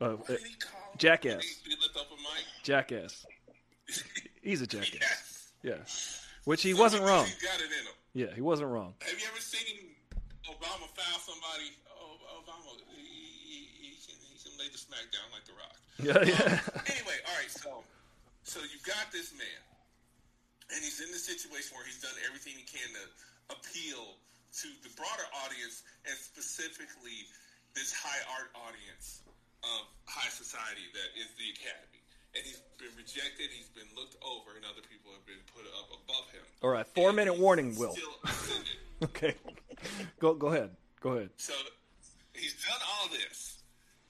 a 0.00 0.04
uh, 0.04 0.16
what 0.16 0.28
did 0.28 0.38
he 0.40 0.54
call 0.56 0.80
him? 0.80 0.96
jackass. 0.96 1.44
He, 1.44 1.68
he 1.68 1.76
lift 1.76 1.94
up 1.94 2.08
a 2.08 2.16
mic? 2.16 2.40
jackass. 2.64 3.26
He's 4.40 4.62
a 4.62 4.66
jackass. 4.66 5.52
Yes. 5.62 6.24
Yeah, 6.24 6.48
which 6.48 6.62
he 6.62 6.72
wasn't 6.72 7.04
wrong. 7.04 7.26
He's 7.26 7.36
got 7.36 7.60
it 7.60 7.68
in 7.68 7.84
him. 7.84 7.94
Yeah, 8.16 8.34
he 8.34 8.40
wasn't 8.40 8.72
wrong. 8.72 8.94
Have 9.04 9.12
you 9.14 9.28
ever 9.30 9.38
seen 9.38 9.92
Obama 10.48 10.88
foul 10.96 11.20
somebody? 11.20 11.70
Oh, 11.86 12.16
Obama, 12.40 12.80
he, 12.96 12.98
he, 12.98 13.58
he, 13.78 13.90
can, 14.00 14.16
he 14.26 14.34
can 14.40 14.56
lay 14.58 14.72
the 14.72 14.80
smack 14.80 15.04
down 15.12 15.28
like 15.36 15.44
The 15.44 15.52
Rock. 15.54 15.76
Yeah, 16.02 16.18
yeah. 16.24 16.58
Anyway, 16.90 17.14
all 17.28 17.36
right, 17.36 17.52
so 17.52 17.84
so 18.42 18.58
you've 18.72 18.82
got 18.88 19.12
this 19.12 19.36
man, 19.36 19.60
and 20.74 20.80
he's 20.82 20.98
in 21.04 21.12
the 21.12 21.20
situation 21.20 21.76
where 21.76 21.84
he's 21.84 22.00
done 22.00 22.16
everything 22.26 22.56
he 22.56 22.64
can 22.64 22.88
to 22.96 23.04
appeal 23.54 24.16
to 24.60 24.68
the 24.84 24.92
broader 24.96 25.26
audience, 25.44 25.82
and 26.04 26.16
specifically 26.16 27.24
this 27.74 27.92
high 27.92 28.20
art 28.36 28.52
audience 28.68 29.24
of 29.64 29.88
high 30.04 30.28
society 30.28 30.84
that 30.92 31.10
is 31.16 31.30
the 31.40 31.48
Academy. 31.56 32.00
And 32.34 32.40
he's 32.44 32.60
been 32.80 32.92
rejected, 32.96 33.52
he's 33.52 33.68
been 33.76 33.88
looked 33.96 34.16
over, 34.24 34.56
and 34.56 34.64
other 34.64 34.80
people 34.84 35.12
have 35.12 35.24
been 35.28 35.40
put 35.52 35.64
up 35.76 35.88
above 35.92 36.26
him. 36.32 36.44
All 36.64 36.70
right, 36.72 36.86
four 36.86 37.12
And 37.12 37.16
minute 37.16 37.36
warning, 37.38 37.76
Will. 37.78 37.94
Okay, 39.02 39.34
go 40.20 40.32
go 40.32 40.54
ahead. 40.54 40.70
Go 41.02 41.18
ahead. 41.18 41.30
So 41.36 41.52
he's 42.38 42.54
done 42.62 42.78
all 42.86 43.10
this, 43.10 43.58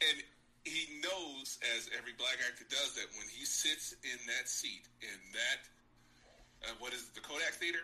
and 0.04 0.20
he 0.68 1.00
knows, 1.00 1.56
as 1.74 1.88
every 1.96 2.12
black 2.20 2.36
actor 2.44 2.68
does, 2.68 2.92
that 3.00 3.08
when 3.16 3.24
he 3.32 3.46
sits 3.48 3.96
in 4.04 4.18
that 4.28 4.50
seat 4.52 4.84
in 5.00 5.16
that 5.32 6.68
uh, 6.68 6.74
what 6.78 6.92
is 6.92 7.08
it, 7.08 7.14
the 7.14 7.24
Kodak 7.24 7.54
Theater, 7.56 7.80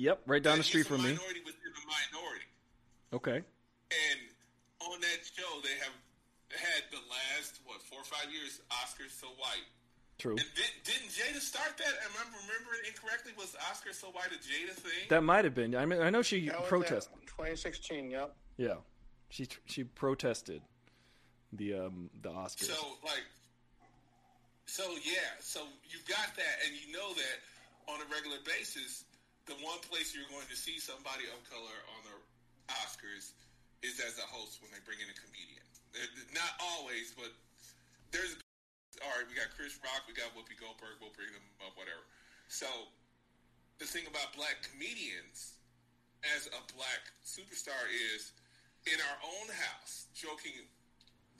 Yep, 0.00 0.22
right 0.24 0.42
down 0.42 0.56
the 0.56 0.64
street 0.64 0.86
from 0.86 1.04
me. 1.04 1.12
minority 1.12 1.44
within 1.44 1.76
a 1.76 1.84
minority. 1.84 2.48
Okay. 3.12 3.38
And 3.44 4.18
on 4.80 4.96
that 5.00 5.20
show, 5.28 5.60
they 5.60 5.76
have 5.84 5.92
had 6.56 6.88
the 6.90 7.04
last 7.12 7.60
what 7.68 7.82
four 7.82 8.00
or 8.00 8.08
five 8.08 8.32
years 8.32 8.64
Oscars 8.80 9.12
so 9.12 9.28
white. 9.36 9.68
True. 10.16 10.36
And 10.40 10.46
did, 10.56 10.72
didn't 10.84 11.12
Jada 11.12 11.40
start 11.40 11.76
that? 11.76 11.92
Am 12.04 12.12
I 12.16 12.24
remembering 12.32 12.80
incorrectly? 12.88 13.32
Was 13.36 13.54
Oscar 13.70 13.92
so 13.92 14.08
white 14.08 14.32
a 14.32 14.40
Jada 14.40 14.72
thing? 14.72 15.04
That 15.10 15.22
might 15.22 15.44
have 15.44 15.54
been. 15.54 15.76
I 15.76 15.84
mean, 15.84 16.00
I 16.00 16.08
know 16.08 16.22
she 16.22 16.48
That 16.48 16.64
protested. 16.64 17.12
it, 17.20 17.26
2016, 17.26 18.10
yep. 18.10 18.34
Yeah, 18.56 18.80
she 19.28 19.48
she 19.66 19.84
protested 19.84 20.62
the 21.52 21.74
um 21.74 22.08
the 22.22 22.30
Oscars. 22.30 22.72
So 22.72 22.96
like, 23.04 23.24
so 24.64 24.84
yeah, 25.04 25.36
so 25.40 25.60
you 25.88 25.98
got 26.08 26.34
that, 26.36 26.56
and 26.66 26.72
you 26.74 26.92
know 26.92 27.12
that 27.12 27.92
on 27.92 28.00
a 28.00 28.14
regular 28.14 28.38
basis, 28.44 29.04
the 29.46 29.56
one 29.64 29.80
place 29.88 30.12
you're 30.12 30.28
going 30.28 30.48
to 30.48 30.58
see 30.58 30.76
somebody 30.76 31.28
of 31.30 31.40
color 31.48 31.78
on 31.96 32.00
the 32.04 32.16
Oscars 32.82 33.32
is 33.80 33.96
as 34.00 34.20
a 34.20 34.26
host 34.28 34.60
when 34.60 34.70
they 34.72 34.82
bring 34.84 35.00
in 35.00 35.08
a 35.08 35.16
comedian. 35.16 35.64
Not 36.36 36.54
always, 36.60 37.12
but 37.16 37.32
there's. 38.12 38.36
All 39.00 39.10
right, 39.16 39.24
we 39.24 39.38
got 39.38 39.48
Chris 39.56 39.80
Rock, 39.80 40.04
we 40.04 40.12
got 40.12 40.28
Whoopi 40.36 40.58
Goldberg. 40.60 41.00
We'll 41.00 41.14
bring 41.16 41.32
them 41.32 41.46
up, 41.64 41.72
whatever. 41.78 42.04
So 42.52 42.68
the 43.80 43.88
thing 43.88 44.04
about 44.04 44.36
black 44.36 44.60
comedians 44.66 45.56
as 46.36 46.52
a 46.52 46.60
black 46.76 47.08
superstar 47.24 47.80
is 48.12 48.36
in 48.84 49.00
our 49.00 49.18
own 49.24 49.48
house, 49.56 50.10
joking 50.12 50.68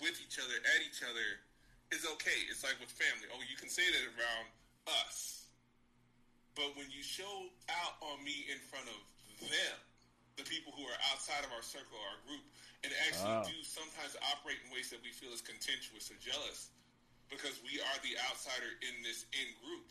with 0.01 0.16
each 0.24 0.40
other, 0.40 0.57
at 0.57 0.80
each 0.80 1.05
other, 1.05 1.44
is 1.92 2.09
okay. 2.16 2.48
It's 2.48 2.64
like 2.64 2.80
with 2.80 2.88
family. 2.88 3.28
Oh, 3.28 3.42
you 3.44 3.61
can 3.61 3.68
say 3.68 3.84
that 3.84 4.05
around 4.16 4.48
us. 5.05 5.39
But 6.61 6.76
when 6.76 6.92
you 6.92 7.00
show 7.00 7.48
out 7.72 7.96
on 8.04 8.20
me 8.20 8.44
in 8.52 8.61
front 8.68 8.84
of 8.84 9.00
them, 9.48 9.76
the 10.36 10.44
people 10.44 10.76
who 10.76 10.84
are 10.84 11.00
outside 11.08 11.40
of 11.40 11.48
our 11.56 11.64
circle, 11.64 11.96
our 12.12 12.20
group, 12.28 12.44
and 12.84 12.92
actually 13.08 13.48
do 13.48 13.56
sometimes 13.64 14.12
operate 14.20 14.61
in 14.61 14.68
ways 14.68 14.92
that 14.92 15.00
we 15.00 15.08
feel 15.08 15.32
is 15.32 15.40
contentious 15.40 16.12
or 16.12 16.20
jealous 16.20 16.68
because 17.32 17.56
we 17.64 17.80
are 17.80 17.98
the 18.04 18.12
outsider 18.28 18.76
in 18.84 18.92
this 19.00 19.24
in 19.32 19.48
group, 19.64 19.88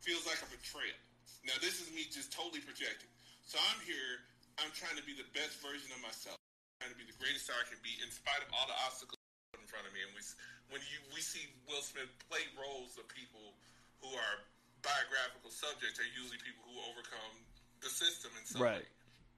feels 0.00 0.24
like 0.24 0.40
a 0.40 0.48
betrayal. 0.48 0.96
Now, 1.44 1.60
this 1.60 1.84
is 1.84 1.92
me 1.92 2.08
just 2.08 2.32
totally 2.32 2.64
projecting. 2.64 3.12
So 3.44 3.60
I'm 3.68 3.80
here, 3.84 4.24
I'm 4.56 4.72
trying 4.72 4.96
to 4.96 5.04
be 5.04 5.12
the 5.12 5.28
best 5.36 5.60
version 5.60 5.92
of 5.92 6.00
myself, 6.00 6.40
trying 6.80 6.96
to 6.96 7.00
be 7.00 7.04
the 7.04 7.16
greatest 7.20 7.44
I 7.52 7.60
can 7.68 7.76
be 7.84 7.92
in 8.00 8.08
spite 8.08 8.40
of 8.40 8.48
all 8.56 8.64
the 8.64 8.78
obstacles 8.88 9.20
in 9.52 9.68
front 9.68 9.84
of 9.84 9.92
me. 9.92 10.00
And 10.00 10.16
we, 10.16 10.24
when 10.72 10.80
you 10.88 10.96
we 11.12 11.20
see 11.20 11.44
Will 11.68 11.84
Smith 11.84 12.08
play 12.32 12.48
roles 12.56 12.96
of 12.96 13.04
people 13.12 13.52
who 14.00 14.16
are 14.16 14.48
biographical 14.82 15.50
subjects, 15.50 15.98
are 15.98 16.10
usually 16.14 16.38
people 16.42 16.62
who 16.66 16.76
overcome 16.88 17.34
the 17.82 17.90
system 17.90 18.30
in 18.38 18.44
some 18.46 18.62
right. 18.62 18.82
way. 18.82 18.88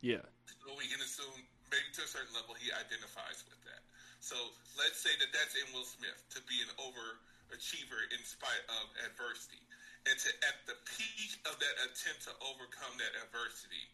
Yeah. 0.00 0.24
So 0.64 0.72
we 0.76 0.88
can 0.88 1.00
assume 1.04 1.36
maybe 1.68 1.88
to 1.96 2.02
a 2.04 2.10
certain 2.10 2.32
level 2.32 2.56
he 2.56 2.72
identifies 2.72 3.44
with 3.46 3.60
that. 3.68 3.84
So 4.20 4.36
let's 4.76 5.00
say 5.00 5.12
that 5.16 5.32
that's 5.32 5.56
in 5.56 5.64
Will 5.72 5.86
Smith 5.86 6.20
to 6.36 6.40
be 6.44 6.60
an 6.60 6.72
overachiever 6.76 8.00
in 8.12 8.20
spite 8.24 8.64
of 8.68 8.84
adversity, 9.08 9.60
and 10.04 10.16
to 10.16 10.30
at 10.44 10.60
the 10.68 10.76
peak 10.84 11.40
of 11.48 11.56
that 11.56 11.76
attempt 11.88 12.28
to 12.28 12.32
overcome 12.44 12.92
that 13.00 13.12
adversity, 13.24 13.84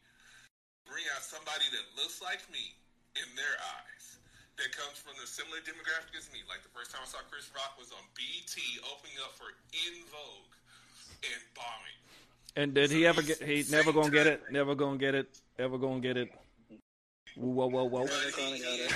bring 0.86 1.06
out 1.14 1.22
somebody 1.22 1.66
that 1.74 1.86
looks 1.94 2.18
like 2.22 2.42
me 2.50 2.74
in 3.18 3.28
their 3.38 3.56
eyes. 3.78 4.18
That 4.56 4.72
comes 4.72 4.96
from 4.96 5.12
the 5.20 5.28
similar 5.28 5.60
demographic 5.60 6.16
as 6.16 6.32
me. 6.32 6.40
Like 6.48 6.64
the 6.64 6.72
first 6.72 6.88
time 6.88 7.04
I 7.04 7.08
saw 7.12 7.20
Chris 7.28 7.52
Rock 7.52 7.76
was 7.76 7.92
on 7.92 8.00
BT 8.16 8.80
opening 8.88 9.20
up 9.20 9.36
for 9.36 9.52
En 9.52 10.00
Vogue 10.08 10.56
and 11.22 11.42
bombing. 11.54 11.96
And 12.56 12.74
did 12.74 12.90
he 12.90 13.06
ever 13.06 13.22
get? 13.22 13.42
He 13.42 13.64
never 13.70 13.92
gonna 13.92 14.10
get 14.10 14.26
it. 14.26 14.42
Never 14.50 14.74
gonna 14.74 14.98
get 14.98 15.14
it. 15.14 15.28
Ever 15.58 15.78
gonna 15.78 16.00
get 16.00 16.16
it. 16.16 16.30
Whoa, 17.36 17.66
whoa, 17.66 17.84
whoa. 17.84 18.06
But 18.06 18.32
he, 18.36 18.56
he, 18.56 18.88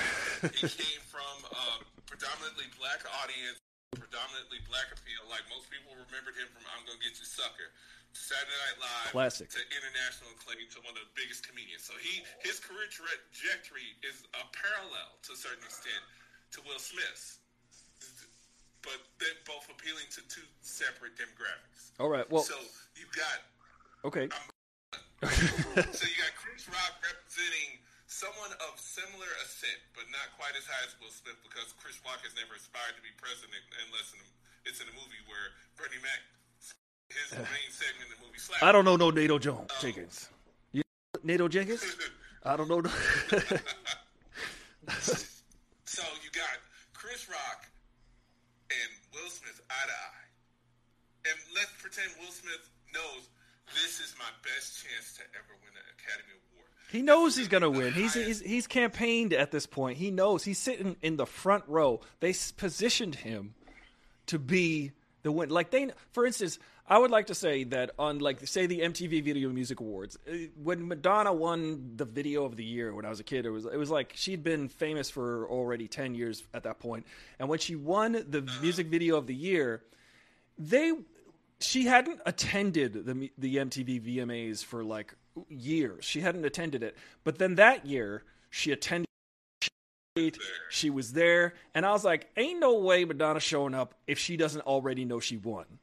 he 0.48 0.68
came 0.68 1.04
from 1.04 1.44
a 1.52 1.84
predominantly 2.08 2.72
black 2.80 2.90
black 2.90 3.06
audience, 3.22 3.56
predominantly 3.94 4.60
black 4.66 4.90
appeal. 4.92 5.22
Like 5.30 5.46
most 5.46 5.70
people 5.70 5.94
remembered 5.94 6.34
him 6.36 6.50
from 6.50 6.66
"I'm 6.74 6.82
Gonna 6.84 7.00
Get 7.00 7.16
You, 7.16 7.28
Sucker." 7.28 7.70
Saturday 8.10 8.50
Night 8.66 8.78
Live, 8.82 9.14
Classic. 9.14 9.46
to 9.54 9.62
international 9.70 10.34
acclaim 10.34 10.66
to 10.74 10.82
one 10.82 10.98
of 10.98 11.06
the 11.06 11.14
biggest 11.14 11.46
comedians. 11.46 11.86
So 11.86 11.94
he 12.02 12.26
his 12.42 12.58
career 12.58 12.90
trajectory 12.90 13.94
is 14.02 14.26
a 14.34 14.42
parallel 14.50 15.14
to 15.30 15.30
a 15.30 15.38
certain 15.38 15.62
extent 15.62 16.02
to 16.50 16.58
Will 16.66 16.82
Smith's, 16.82 17.38
but 18.82 18.96
they're 19.18 19.40
both 19.44 19.68
appealing 19.68 20.08
to 20.16 20.20
two 20.28 20.44
separate 20.60 21.16
demographics. 21.16 21.92
All 22.00 22.08
right. 22.08 22.28
Well, 22.30 22.42
so 22.42 22.56
you 22.96 23.06
got 23.12 23.38
okay. 24.04 24.28
so 25.92 26.04
you 26.08 26.16
got 26.16 26.32
Chris 26.36 26.64
Rock 26.68 26.96
representing 27.04 27.76
someone 28.10 28.50
of 28.66 28.74
similar 28.80 29.30
ascent, 29.46 29.78
but 29.94 30.04
not 30.10 30.34
quite 30.34 30.56
as 30.58 30.66
high 30.66 30.82
as 30.82 30.98
Will 30.98 31.14
Smith 31.14 31.38
because 31.46 31.70
Chris 31.78 32.00
Rock 32.02 32.18
has 32.26 32.34
never 32.34 32.58
aspired 32.58 32.98
to 32.98 33.02
be 33.04 33.14
president 33.20 33.62
unless 33.86 34.10
in 34.12 34.18
a, 34.18 34.26
it's 34.66 34.82
in 34.82 34.88
a 34.90 34.96
movie 34.98 35.22
where 35.30 35.54
Bernie 35.78 36.02
Mac 36.02 36.20
his 37.14 37.30
main 37.54 37.70
segment 37.70 38.10
in 38.10 38.18
the 38.18 38.20
movie 38.26 38.42
Slap. 38.42 38.60
Um, 38.60 38.68
I 38.68 38.72
don't 38.74 38.84
know 38.84 38.98
no 38.98 39.14
NATO 39.14 39.38
Jones 39.38 39.70
Jenkins. 39.78 40.28
You 40.74 40.82
NATO 41.22 41.46
Jenkins? 41.46 41.86
I 42.42 42.56
don't 42.56 42.68
know. 42.68 42.82
so 45.84 46.02
you 46.24 46.30
got 46.34 46.58
Chris 46.92 47.28
Rock 47.28 47.60
and 47.62 47.69
Will 47.69 47.69
Smith 47.69 47.69
eye 49.70 49.86
to 49.86 49.92
eye. 49.94 51.30
And 51.30 51.38
let's 51.54 51.72
pretend 51.80 52.10
Will 52.18 52.32
Smith 52.32 52.68
knows 52.92 53.28
this 53.74 54.00
is 54.00 54.14
my 54.18 54.30
best 54.42 54.82
chance 54.82 55.14
to 55.16 55.22
ever 55.38 55.54
win 55.62 55.72
an 55.74 55.86
Academy 55.94 56.34
Award. 56.34 56.66
He 56.90 57.02
knows 57.02 57.36
he's 57.36 57.48
going 57.48 57.62
to 57.62 57.70
win. 57.70 57.92
He's, 57.92 58.14
he's 58.14 58.40
he's 58.40 58.66
campaigned 58.66 59.32
at 59.32 59.52
this 59.52 59.66
point. 59.66 59.98
He 59.98 60.10
knows 60.10 60.42
he's 60.42 60.58
sitting 60.58 60.96
in 61.02 61.16
the 61.16 61.26
front 61.26 61.64
row. 61.68 62.00
They 62.18 62.34
positioned 62.56 63.14
him 63.14 63.54
to 64.26 64.38
be 64.38 64.92
the 65.22 65.30
win. 65.30 65.50
Like 65.50 65.70
they, 65.70 65.90
for 66.10 66.26
instance, 66.26 66.58
I 66.90 66.98
would 66.98 67.12
like 67.12 67.28
to 67.28 67.36
say 67.36 67.62
that 67.64 67.92
on 68.00 68.18
like 68.18 68.44
say 68.48 68.66
the 68.66 68.80
MTV 68.80 69.22
Video 69.22 69.48
Music 69.50 69.78
Awards, 69.78 70.18
uh, 70.28 70.32
when 70.60 70.88
Madonna 70.88 71.32
won 71.32 71.92
the 71.94 72.04
Video 72.04 72.44
of 72.44 72.56
the 72.56 72.64
Year 72.64 72.92
when 72.92 73.04
I 73.04 73.08
was 73.08 73.20
a 73.20 73.24
kid, 73.24 73.46
it 73.46 73.50
was 73.50 73.64
it 73.64 73.76
was 73.76 73.92
like 73.92 74.12
she'd 74.16 74.42
been 74.42 74.68
famous 74.68 75.08
for 75.08 75.48
already 75.48 75.86
ten 75.86 76.16
years 76.16 76.42
at 76.52 76.64
that 76.64 76.80
point, 76.80 77.06
and 77.38 77.48
when 77.48 77.60
she 77.60 77.76
won 77.76 78.24
the 78.28 78.42
Music 78.60 78.88
Video 78.88 79.16
of 79.16 79.28
the 79.28 79.34
Year, 79.34 79.84
they 80.58 80.92
she 81.60 81.84
hadn't 81.84 82.20
attended 82.26 83.06
the 83.06 83.30
the 83.38 83.56
MTV 83.56 84.16
VMAs 84.16 84.64
for 84.64 84.82
like 84.82 85.14
years. 85.48 86.04
She 86.04 86.20
hadn't 86.20 86.44
attended 86.44 86.82
it, 86.82 86.96
but 87.22 87.38
then 87.38 87.54
that 87.54 87.86
year 87.86 88.24
she 88.50 88.72
attended. 88.72 89.06
She 90.70 90.90
was 90.90 91.12
there, 91.12 91.54
and 91.72 91.86
I 91.86 91.92
was 91.92 92.04
like, 92.04 92.30
"Ain't 92.36 92.58
no 92.58 92.80
way 92.80 93.04
Madonna 93.04 93.38
showing 93.38 93.74
up 93.74 93.94
if 94.08 94.18
she 94.18 94.36
doesn't 94.36 94.62
already 94.62 95.04
know 95.04 95.20
she 95.20 95.36
won." 95.36 95.78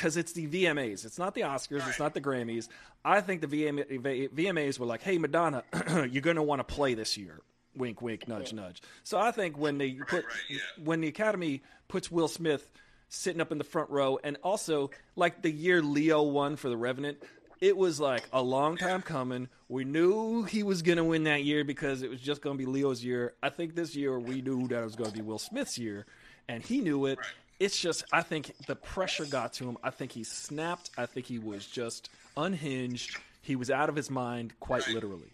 Because 0.00 0.16
it's 0.16 0.32
the 0.32 0.46
VMAs, 0.46 1.04
it's 1.04 1.18
not 1.18 1.34
the 1.34 1.42
Oscars, 1.42 1.86
it's 1.86 1.98
not 1.98 2.14
the 2.14 2.22
Grammys. 2.22 2.68
I 3.04 3.20
think 3.20 3.42
the 3.42 3.46
VMA, 3.46 4.30
VMAs 4.30 4.78
were 4.78 4.86
like, 4.86 5.02
"Hey, 5.02 5.18
Madonna, 5.18 5.62
you're 6.10 6.22
going 6.22 6.36
to 6.36 6.42
want 6.42 6.60
to 6.60 6.64
play 6.64 6.94
this 6.94 7.18
year." 7.18 7.42
Wink, 7.76 8.00
wink, 8.00 8.26
nudge, 8.26 8.54
nudge. 8.54 8.80
So 9.04 9.18
I 9.18 9.30
think 9.30 9.58
when 9.58 9.76
they 9.76 9.92
put 9.92 10.24
right, 10.24 10.34
yeah. 10.48 10.58
when 10.82 11.02
the 11.02 11.08
Academy 11.08 11.62
puts 11.86 12.10
Will 12.10 12.28
Smith 12.28 12.66
sitting 13.10 13.42
up 13.42 13.52
in 13.52 13.58
the 13.58 13.64
front 13.64 13.90
row, 13.90 14.18
and 14.24 14.38
also 14.42 14.90
like 15.16 15.42
the 15.42 15.50
year 15.50 15.82
Leo 15.82 16.22
won 16.22 16.56
for 16.56 16.70
The 16.70 16.78
Revenant, 16.78 17.22
it 17.60 17.76
was 17.76 18.00
like 18.00 18.22
a 18.32 18.40
long 18.40 18.78
time 18.78 19.02
coming. 19.02 19.48
We 19.68 19.84
knew 19.84 20.44
he 20.44 20.62
was 20.62 20.80
going 20.80 20.96
to 20.96 21.04
win 21.04 21.24
that 21.24 21.44
year 21.44 21.62
because 21.62 22.00
it 22.00 22.08
was 22.08 22.22
just 22.22 22.40
going 22.40 22.56
to 22.56 22.58
be 22.58 22.64
Leo's 22.64 23.04
year. 23.04 23.34
I 23.42 23.50
think 23.50 23.74
this 23.74 23.94
year 23.94 24.18
we 24.18 24.40
knew 24.40 24.66
that 24.68 24.80
it 24.80 24.84
was 24.84 24.96
going 24.96 25.10
to 25.10 25.16
be 25.16 25.22
Will 25.22 25.38
Smith's 25.38 25.76
year, 25.76 26.06
and 26.48 26.64
he 26.64 26.80
knew 26.80 27.04
it. 27.04 27.18
It's 27.60 27.78
just, 27.78 28.04
I 28.10 28.22
think 28.24 28.56
the 28.66 28.74
pressure 28.74 29.26
got 29.28 29.52
to 29.60 29.68
him. 29.68 29.76
I 29.84 29.90
think 29.90 30.12
he 30.12 30.24
snapped. 30.24 30.90
I 30.96 31.04
think 31.04 31.26
he 31.26 31.38
was 31.38 31.66
just 31.66 32.08
unhinged. 32.36 33.20
He 33.44 33.54
was 33.54 33.70
out 33.70 33.88
of 33.92 33.94
his 33.96 34.08
mind, 34.10 34.56
quite 34.60 34.88
literally. 34.88 35.28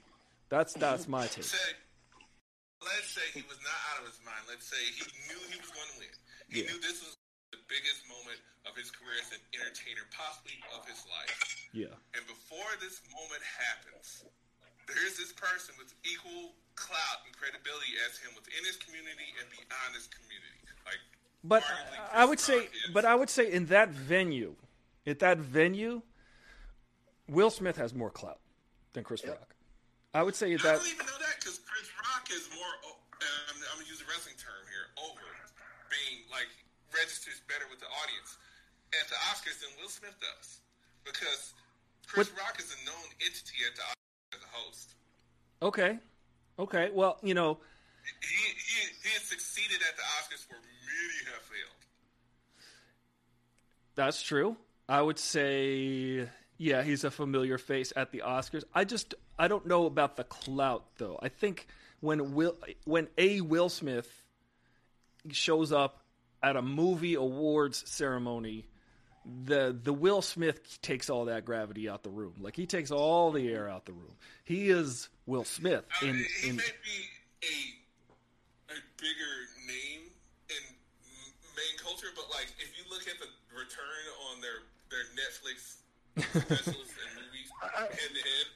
That's 0.50 0.74
that's 0.74 1.06
my 1.06 1.26
take. 1.26 1.46
Say, 1.46 1.70
let's 2.82 3.10
say 3.14 3.22
he 3.34 3.46
was 3.46 3.58
not 3.62 3.78
out 3.94 3.98
of 4.02 4.10
his 4.10 4.18
mind. 4.26 4.42
Let's 4.50 4.66
say 4.66 4.78
he 4.78 5.06
knew 5.30 5.38
he 5.50 5.58
was 5.58 5.70
going 5.70 5.86
to 5.94 5.96
win. 6.02 6.12
He 6.50 6.62
Yeah. 6.62 6.70
knew 6.74 6.78
this 6.82 6.98
was 7.02 7.14
the 7.54 7.62
biggest 7.70 8.02
moment 8.10 8.38
of 8.66 8.74
his 8.74 8.90
career 8.90 9.14
as 9.22 9.30
an 9.30 9.42
entertainer, 9.62 10.02
possibly 10.10 10.58
of 10.74 10.82
his 10.86 10.98
life. 11.06 11.34
Yeah. 11.70 11.94
And 12.18 12.26
before 12.26 12.70
this 12.82 13.02
moment 13.14 13.42
happens, 13.42 14.26
there's 14.90 15.14
this 15.18 15.30
person 15.34 15.74
with 15.78 15.94
equal 16.02 16.54
clout 16.74 17.22
and 17.26 17.34
credibility 17.34 17.94
as 18.06 18.18
him 18.18 18.34
within 18.34 18.62
his 18.66 18.78
community 18.82 19.30
and 19.38 19.46
beyond 19.50 19.94
his 19.94 20.06
community. 20.10 20.62
Like, 20.86 21.02
But 21.46 21.62
arguably 21.62 22.12
I 22.12 22.24
would 22.24 22.40
say, 22.40 22.68
but 22.92 23.04
I 23.04 23.14
would 23.14 23.30
say 23.30 23.50
in 23.52 23.66
that 23.66 23.90
venue, 23.90 24.54
at 25.06 25.18
that 25.20 25.38
venue, 25.38 26.02
Will 27.28 27.50
Smith 27.50 27.76
has 27.76 27.94
more 27.94 28.10
clout 28.10 28.40
than 28.92 29.04
Chris 29.04 29.24
Rock. 29.26 29.54
I 30.14 30.22
would 30.22 30.34
say 30.34 30.52
I 30.54 30.56
that. 30.56 30.66
I 30.66 30.76
don't 30.78 30.86
even 30.88 31.06
know 31.06 31.18
that 31.20 31.36
because 31.38 31.60
Chris 31.66 31.88
Rock 32.00 32.28
is 32.32 32.48
more. 32.56 32.72
o- 32.86 32.92
Um, 33.16 33.56
I'm 33.72 33.78
gonna 33.80 33.88
use 33.88 34.00
a 34.02 34.08
wrestling 34.12 34.36
term 34.36 34.60
here. 34.68 34.86
Over 35.00 35.24
being 35.88 36.24
like 36.30 36.48
registers 36.92 37.40
better 37.48 37.64
with 37.70 37.80
the 37.80 37.88
audience 38.02 38.36
at 39.00 39.08
the 39.08 39.16
Oscars 39.32 39.60
than 39.60 39.70
Will 39.80 39.88
Smith 39.88 40.14
does 40.20 40.60
because 41.04 41.54
Chris 42.06 42.28
What- 42.32 42.40
Rock 42.44 42.60
is 42.60 42.68
a 42.76 42.78
known 42.84 43.08
entity 43.24 43.64
at 43.64 43.74
the 43.76 43.82
Oscars 43.82 44.36
as 44.36 44.42
a 44.44 44.50
host. 44.52 44.88
Okay, 45.62 45.98
okay. 46.58 46.90
Well, 46.92 47.18
you 47.22 47.32
know, 47.34 47.58
He 48.04 48.12
he 48.22 48.80
he 49.02 49.08
has 49.16 49.22
succeeded 49.24 49.80
at 49.82 49.96
the 49.96 50.04
Oscars 50.20 50.44
where 50.50 50.60
many 50.96 51.30
have 51.32 51.42
failed. 51.42 51.76
that's 53.94 54.22
true. 54.22 54.56
I 54.88 55.02
would 55.02 55.18
say, 55.18 56.28
yeah, 56.58 56.82
he's 56.82 57.04
a 57.04 57.10
familiar 57.10 57.58
face 57.58 57.92
at 57.96 58.12
the 58.12 58.22
Oscars. 58.24 58.64
I 58.74 58.84
just, 58.84 59.14
I 59.38 59.48
don't 59.48 59.66
know 59.66 59.86
about 59.86 60.16
the 60.16 60.24
clout 60.24 60.84
though. 60.98 61.18
I 61.20 61.28
think 61.28 61.66
when 62.00 62.34
Will, 62.34 62.56
when 62.84 63.08
a 63.18 63.40
Will 63.40 63.68
Smith 63.68 64.08
shows 65.32 65.72
up 65.72 66.02
at 66.42 66.54
a 66.56 66.62
movie 66.62 67.14
awards 67.14 67.82
ceremony, 67.90 68.66
the 69.44 69.76
the 69.82 69.92
Will 69.92 70.22
Smith 70.22 70.80
takes 70.82 71.10
all 71.10 71.24
that 71.24 71.44
gravity 71.44 71.88
out 71.88 72.04
the 72.04 72.10
room. 72.10 72.34
Like 72.38 72.54
he 72.54 72.64
takes 72.66 72.92
all 72.92 73.32
the 73.32 73.48
air 73.52 73.68
out 73.68 73.84
the 73.86 73.92
room. 73.92 74.12
He 74.44 74.68
is 74.68 75.08
Will 75.26 75.42
Smith 75.42 75.84
I 76.00 76.04
in 76.04 76.16
mean, 76.16 76.26
he 76.42 76.48
in 76.50 76.56
may 76.56 76.62
be 76.62 77.08
a 77.42 78.72
a 78.72 78.76
bigger 78.98 79.08
name 79.08 79.08
in 79.08 79.54
m- 79.55 79.55
main 81.56 81.74
culture, 81.80 82.12
but 82.14 82.28
like 82.30 82.52
if 82.60 82.76
you 82.76 82.84
look 82.92 83.08
at 83.08 83.18
the 83.18 83.28
return 83.50 84.02
on 84.30 84.40
their 84.44 84.68
their 84.92 85.08
Netflix 85.16 85.80
specials 86.16 86.92
and 87.02 87.10
movies 87.16 87.48
head 87.60 87.90
to 87.90 88.22
head, 88.22 88.46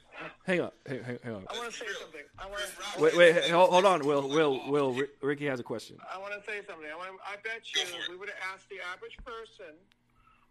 hang 0.44 0.60
on, 0.60 0.70
hang, 0.86 1.02
hang, 1.02 1.18
hang 1.24 1.34
on. 1.34 1.44
I 1.50 1.58
want 1.58 1.72
to 1.72 1.76
say 1.76 1.86
real. 1.86 2.00
something. 2.00 2.26
I 2.38 2.46
want 2.46 2.60
to 2.62 3.00
Wait, 3.00 3.16
wait, 3.16 3.34
hey, 3.34 3.50
hold, 3.50 3.70
hold 3.70 3.84
on, 3.84 4.04
Will, 4.04 4.28
Will, 4.28 4.60
Will. 4.68 4.92
Ri- 4.92 5.12
Ricky 5.20 5.46
has 5.46 5.60
a 5.60 5.62
question. 5.62 5.96
I 6.04 6.18
want 6.18 6.34
to 6.34 6.40
say 6.44 6.60
something. 6.68 6.86
I 6.86 6.96
want. 6.96 7.16
I 7.24 7.36
bet 7.42 7.64
you 7.74 7.82
we 8.08 8.16
would 8.16 8.28
have 8.28 8.38
asked 8.54 8.68
the 8.68 8.80
average 8.92 9.16
person 9.24 9.74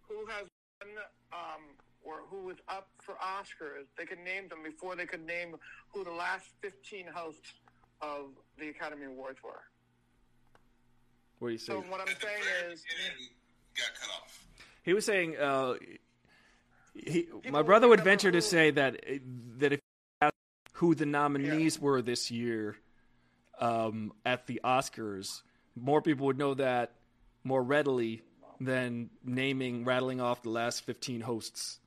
who 0.07 0.25
has 0.25 0.47
won, 0.81 0.89
um, 1.33 1.63
or 2.03 2.25
who 2.29 2.45
was 2.45 2.57
up 2.67 2.89
for 2.99 3.15
Oscars. 3.15 3.85
They 3.97 4.05
could 4.05 4.19
name 4.19 4.49
them 4.49 4.59
before 4.63 4.95
they 4.95 5.05
could 5.05 5.25
name 5.25 5.55
who 5.93 6.03
the 6.03 6.11
last 6.11 6.49
fifteen 6.61 7.05
hosts 7.07 7.53
of 8.01 8.31
the 8.57 8.69
Academy 8.69 9.05
Awards 9.05 9.39
were. 9.43 9.61
What 11.39 11.49
do 11.49 11.51
you 11.53 11.57
So 11.57 11.81
what 11.89 12.01
I'm 12.01 12.07
at 12.07 12.21
saying 12.21 12.71
is, 12.71 12.83
got 13.75 13.87
cut 13.99 14.09
off. 14.09 14.45
He 14.83 14.93
was 14.93 15.05
saying, 15.05 15.37
uh, 15.37 15.75
he, 16.93 17.27
my 17.49 17.61
brother 17.61 17.87
would 17.87 17.99
remember 17.99 18.09
venture 18.09 18.31
to 18.31 18.41
say 18.41 18.71
that 18.71 19.01
that 19.57 19.73
if 19.73 19.79
you 19.79 20.27
ask 20.27 20.33
who 20.73 20.95
the 20.95 21.05
nominees 21.05 21.79
were 21.79 22.01
this 22.01 22.29
year 22.29 22.75
um, 23.59 24.11
at 24.25 24.47
the 24.47 24.59
Oscars, 24.63 25.41
more 25.75 26.01
people 26.01 26.25
would 26.27 26.37
know 26.37 26.53
that 26.55 26.93
more 27.43 27.63
readily 27.63 28.21
than 28.59 29.09
naming, 29.23 29.85
rattling 29.85 30.19
off 30.19 30.43
the 30.43 30.49
last 30.49 30.85
fifteen 30.85 31.21
hosts 31.21 31.79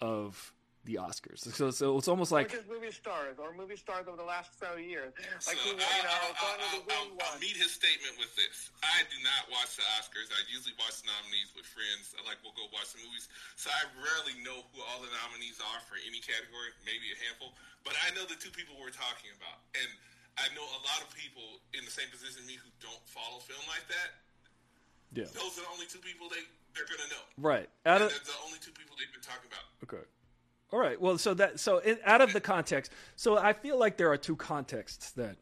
of 0.00 0.52
the 0.86 1.02
Oscars. 1.02 1.42
So, 1.42 1.74
so 1.74 1.98
it's 1.98 2.06
almost 2.06 2.30
like 2.30 2.54
which 2.54 2.62
is 2.62 2.70
movie 2.70 2.94
stars 2.94 3.36
or 3.42 3.50
movie 3.52 3.74
stars 3.74 4.06
over 4.06 4.14
the 4.14 4.24
last 4.26 4.54
several 4.54 4.78
years. 4.78 5.10
So 5.42 5.50
Like 5.50 5.58
who, 5.66 5.74
you 5.74 5.82
know, 5.82 5.86
I'll, 6.06 6.34
I'll, 6.38 6.58
I'll, 6.62 6.82
I'll, 6.86 7.10
I'll 7.26 7.38
meet 7.42 7.58
his 7.58 7.74
statement 7.74 8.14
with 8.22 8.30
this. 8.38 8.70
I 8.86 9.02
do 9.10 9.18
not 9.26 9.50
watch 9.50 9.74
the 9.74 9.82
Oscars. 9.98 10.30
I 10.30 10.38
usually 10.46 10.78
watch 10.78 11.02
the 11.02 11.10
nominees 11.10 11.50
with 11.58 11.66
friends. 11.66 12.14
I 12.14 12.22
like 12.24 12.38
we'll 12.46 12.54
go 12.54 12.70
watch 12.70 12.94
the 12.94 13.02
movies. 13.02 13.26
So 13.58 13.68
I 13.74 13.82
rarely 13.98 14.38
know 14.46 14.62
who 14.70 14.78
all 14.86 15.02
the 15.02 15.10
nominees 15.26 15.58
are 15.60 15.82
for 15.90 15.98
any 16.06 16.22
category, 16.22 16.70
maybe 16.86 17.10
a 17.10 17.18
handful. 17.26 17.52
But 17.82 17.98
I 18.06 18.14
know 18.14 18.22
the 18.24 18.38
two 18.38 18.54
people 18.54 18.78
we're 18.78 18.94
talking 18.94 19.34
about. 19.34 19.58
And 19.74 19.90
I 20.38 20.46
know 20.54 20.62
a 20.62 20.80
lot 20.86 21.02
of 21.02 21.10
people 21.16 21.58
in 21.74 21.82
the 21.82 21.90
same 21.90 22.06
position 22.14 22.44
as 22.44 22.46
me 22.46 22.54
who 22.60 22.70
don't 22.78 23.02
follow 23.10 23.42
film 23.42 23.62
like 23.66 23.84
that. 23.90 24.22
yeah, 25.16 25.26
Those 25.34 25.56
are 25.58 25.64
the 25.66 25.72
only 25.72 25.88
two 25.90 25.98
people 26.04 26.28
they, 26.28 26.44
they're 26.76 26.84
going 26.86 27.00
to 27.00 27.10
know. 27.10 27.24
right. 27.40 27.66
Out 27.88 28.04
of, 28.04 28.12
They're 28.12 28.20
the 28.30 28.40
only 28.44 28.60
two 28.60 28.72
people 28.76 28.94
they've 29.00 29.10
been 29.12 29.24
talking 29.24 29.48
about. 29.48 29.64
Okay. 29.88 30.04
All 30.72 30.78
right. 30.78 31.00
Well, 31.00 31.18
so 31.18 31.34
that 31.34 31.60
so 31.60 31.78
in, 31.78 31.98
out 32.04 32.20
of 32.20 32.32
the 32.32 32.40
context, 32.40 32.90
so 33.14 33.38
I 33.38 33.52
feel 33.52 33.78
like 33.78 33.96
there 33.96 34.10
are 34.10 34.16
two 34.16 34.36
contexts 34.36 35.12
then. 35.12 35.36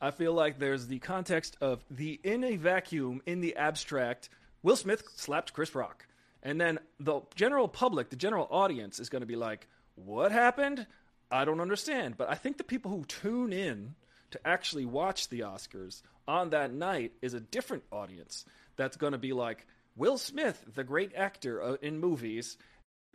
I 0.00 0.10
feel 0.10 0.32
like 0.32 0.58
there's 0.58 0.86
the 0.86 0.98
context 0.98 1.56
of 1.60 1.84
the 1.90 2.20
in 2.22 2.44
a 2.44 2.56
vacuum, 2.56 3.22
in 3.26 3.40
the 3.40 3.56
abstract, 3.56 4.28
Will 4.62 4.76
Smith 4.76 5.04
slapped 5.16 5.52
Chris 5.52 5.74
Rock. 5.74 6.06
And 6.42 6.60
then 6.60 6.80
the 6.98 7.20
general 7.34 7.68
public, 7.68 8.10
the 8.10 8.16
general 8.16 8.48
audience 8.50 8.98
is 8.98 9.08
going 9.08 9.20
to 9.20 9.26
be 9.26 9.36
like, 9.36 9.68
what 9.94 10.32
happened? 10.32 10.86
I 11.30 11.44
don't 11.44 11.60
understand. 11.60 12.16
But 12.16 12.30
I 12.30 12.34
think 12.34 12.58
the 12.58 12.64
people 12.64 12.90
who 12.90 13.04
tune 13.04 13.52
in 13.52 13.94
to 14.32 14.40
actually 14.46 14.84
watch 14.84 15.28
the 15.28 15.40
Oscars 15.40 16.02
on 16.26 16.50
that 16.50 16.72
night 16.72 17.12
is 17.22 17.34
a 17.34 17.40
different 17.40 17.84
audience 17.92 18.44
that's 18.76 18.96
going 18.96 19.12
to 19.12 19.18
be 19.18 19.32
like, 19.32 19.66
Will 19.96 20.18
Smith, 20.18 20.64
the 20.74 20.84
great 20.84 21.12
actor 21.14 21.62
uh, 21.62 21.76
in 21.82 22.00
movies, 22.00 22.56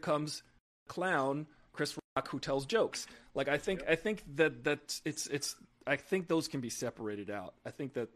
comes 0.02 0.44
clown 0.88 1.48
Chris 1.74 1.98
Rock 2.16 2.28
who 2.30 2.40
tells 2.40 2.66
jokes. 2.66 3.08
Like 3.36 3.48
I 3.48 3.58
think 3.58 3.84
I 3.88 3.96
think 3.96 4.24
that 4.36 4.64
that 4.64 5.00
it's 5.06 5.28
it's 5.28 5.56
I 5.86 5.96
think 5.96 6.28
those 6.28 6.48
can 6.48 6.60
be 6.60 6.70
separated 6.70 7.30
out. 7.30 7.54
I 7.66 7.72
think 7.72 7.94
that 7.94 8.10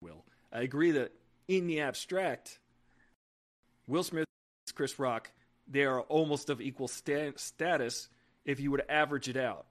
will. 0.00 0.24
I 0.52 0.60
agree 0.60 0.92
that 0.92 1.12
in 1.48 1.66
the 1.66 1.80
abstract, 1.80 2.58
Will 3.88 4.04
Smith, 4.04 4.26
Chris 4.74 4.98
Rock, 4.98 5.30
they 5.68 5.84
are 5.84 6.00
almost 6.02 6.50
of 6.50 6.60
equal 6.60 6.88
sta- 6.88 7.32
status 7.36 8.08
if 8.44 8.60
you 8.60 8.70
would 8.70 8.84
average 8.88 9.28
it 9.28 9.36
out 9.36 9.66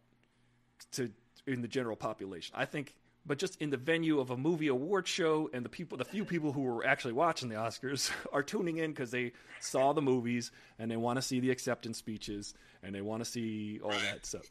to 0.93 1.11
in 1.45 1.61
the 1.61 1.67
general 1.67 1.95
population. 1.95 2.55
I 2.57 2.65
think, 2.65 2.93
but 3.25 3.37
just 3.37 3.61
in 3.61 3.69
the 3.69 3.77
venue 3.77 4.19
of 4.19 4.29
a 4.29 4.37
movie 4.37 4.67
award 4.67 5.07
show, 5.07 5.49
and 5.53 5.63
the 5.63 5.69
people, 5.69 5.97
the 5.97 6.05
few 6.05 6.25
people 6.25 6.51
who 6.51 6.61
were 6.61 6.85
actually 6.85 7.13
watching 7.13 7.49
the 7.49 7.55
Oscars 7.55 8.11
are 8.33 8.43
tuning 8.43 8.77
in 8.77 8.91
because 8.91 9.11
they 9.11 9.31
saw 9.59 9.93
the 9.93 10.01
movies 10.01 10.51
and 10.77 10.91
they 10.91 10.97
want 10.97 11.17
to 11.17 11.21
see 11.21 11.39
the 11.39 11.51
acceptance 11.51 11.97
speeches 11.97 12.53
and 12.81 12.93
they 12.93 13.01
want 13.01 13.23
to 13.23 13.29
see 13.29 13.79
all 13.83 13.91
that 13.91 14.25
stuff. 14.25 14.43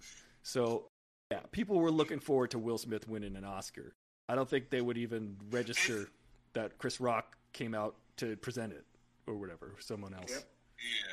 So, 0.42 0.86
yeah, 1.30 1.40
people 1.50 1.78
were 1.78 1.90
looking 1.90 2.18
forward 2.18 2.50
to 2.52 2.58
Will 2.58 2.78
Smith 2.78 3.06
winning 3.08 3.36
an 3.36 3.44
Oscar. 3.44 3.94
I 4.28 4.34
don't 4.34 4.48
think 4.48 4.70
they 4.70 4.80
would 4.80 4.96
even 4.96 5.36
register 5.50 6.08
that 6.54 6.78
Chris 6.78 7.00
Rock 7.00 7.36
came 7.52 7.74
out 7.74 7.96
to 8.16 8.36
present 8.36 8.72
it 8.72 8.84
or 9.26 9.34
whatever, 9.34 9.74
someone 9.80 10.14
else. 10.14 10.30
Yep. 10.30 10.44
Yeah. 10.78 11.12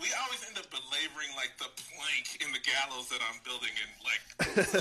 We 0.00 0.08
always 0.26 0.42
end 0.48 0.58
up 0.58 0.66
belaboring 0.70 1.30
like 1.36 1.54
the 1.58 1.70
plank 1.70 2.42
in 2.42 2.50
the 2.50 2.58
gallows 2.58 3.08
that 3.10 3.20
I'm 3.22 3.38
building, 3.46 3.70
and 3.78 3.90
like 4.02 4.22
so 4.66 4.80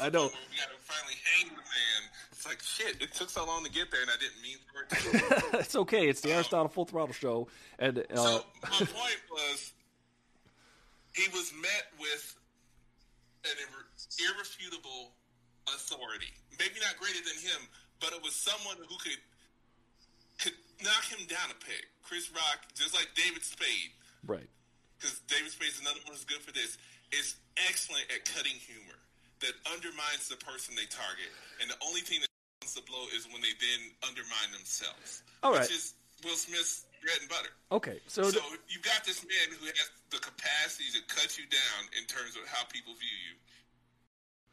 I 0.00 0.10
know. 0.10 0.26
we 0.26 0.56
gotta 0.58 0.78
finally 0.82 1.14
hang 1.36 1.48
the 1.50 1.62
man. 1.62 2.00
It's 2.32 2.46
like 2.46 2.60
shit. 2.62 3.00
It 3.00 3.14
took 3.14 3.30
so 3.30 3.46
long 3.46 3.64
to 3.64 3.70
get 3.70 3.90
there, 3.90 4.02
and 4.02 4.10
I 4.10 4.18
didn't 4.18 4.42
mean 4.42 4.58
for 4.66 4.82
it 4.82 4.88
to. 4.90 5.58
it's 5.62 5.76
okay. 5.76 6.08
It's 6.08 6.20
the 6.20 6.32
Aristotle 6.32 6.68
Full 6.68 6.86
Throttle 6.86 7.14
Show, 7.14 7.46
and 7.78 7.98
uh, 7.98 8.16
So 8.16 8.44
my 8.62 8.68
point 8.70 9.22
was, 9.30 9.72
he 11.14 11.28
was 11.30 11.52
met 11.62 11.86
with 12.00 12.34
an 13.44 13.54
irre- 13.62 14.34
irrefutable 14.34 15.12
authority. 15.74 16.34
Maybe 16.58 16.80
not 16.82 16.98
greater 16.98 17.22
than 17.22 17.38
him, 17.38 17.68
but 18.00 18.10
it 18.12 18.22
was 18.22 18.34
someone 18.34 18.76
who 18.78 18.96
could 18.98 19.22
could 20.38 20.54
knock 20.82 21.04
him 21.06 21.26
down 21.26 21.50
a 21.50 21.58
peg. 21.64 21.86
Chris 22.02 22.30
Rock, 22.34 22.66
just 22.74 22.94
like 22.94 23.08
David 23.14 23.44
Spade, 23.44 23.90
right. 24.26 24.48
because 24.98 25.20
David 25.28 25.50
Spade 25.52 25.72
is 25.72 25.80
another 25.80 26.00
one 26.04 26.14
who's 26.14 26.24
good 26.24 26.42
for 26.42 26.52
this, 26.52 26.78
is 27.12 27.36
excellent 27.68 28.04
at 28.12 28.24
cutting 28.24 28.56
humor 28.58 28.98
that 29.40 29.54
undermines 29.70 30.26
the 30.28 30.36
person 30.42 30.74
they 30.74 30.88
target, 30.90 31.30
and 31.62 31.70
the 31.70 31.78
only 31.86 32.02
thing 32.02 32.20
that 32.20 32.30
wants 32.62 32.74
to 32.74 32.82
blow 32.84 33.06
is 33.14 33.26
when 33.30 33.40
they 33.40 33.54
then 33.62 33.80
undermine 34.02 34.50
themselves. 34.50 35.22
All 35.42 35.54
right. 35.54 35.62
Which 35.62 35.72
is 35.72 35.94
Will 36.24 36.34
Smith's 36.34 36.84
bread 37.02 37.18
and 37.20 37.30
butter. 37.30 37.54
Okay, 37.70 38.00
so, 38.06 38.26
So 38.30 38.42
you've 38.68 38.82
got 38.82 39.04
this 39.04 39.22
man 39.22 39.54
who 39.54 39.66
has 39.66 39.88
the 40.10 40.18
capacity 40.18 40.90
to 40.98 41.02
cut 41.06 41.38
you 41.38 41.46
down 41.46 41.80
in 41.94 42.04
terms 42.06 42.34
of 42.34 42.42
how 42.50 42.64
people 42.66 42.94
view 42.94 43.18
you. 43.30 43.34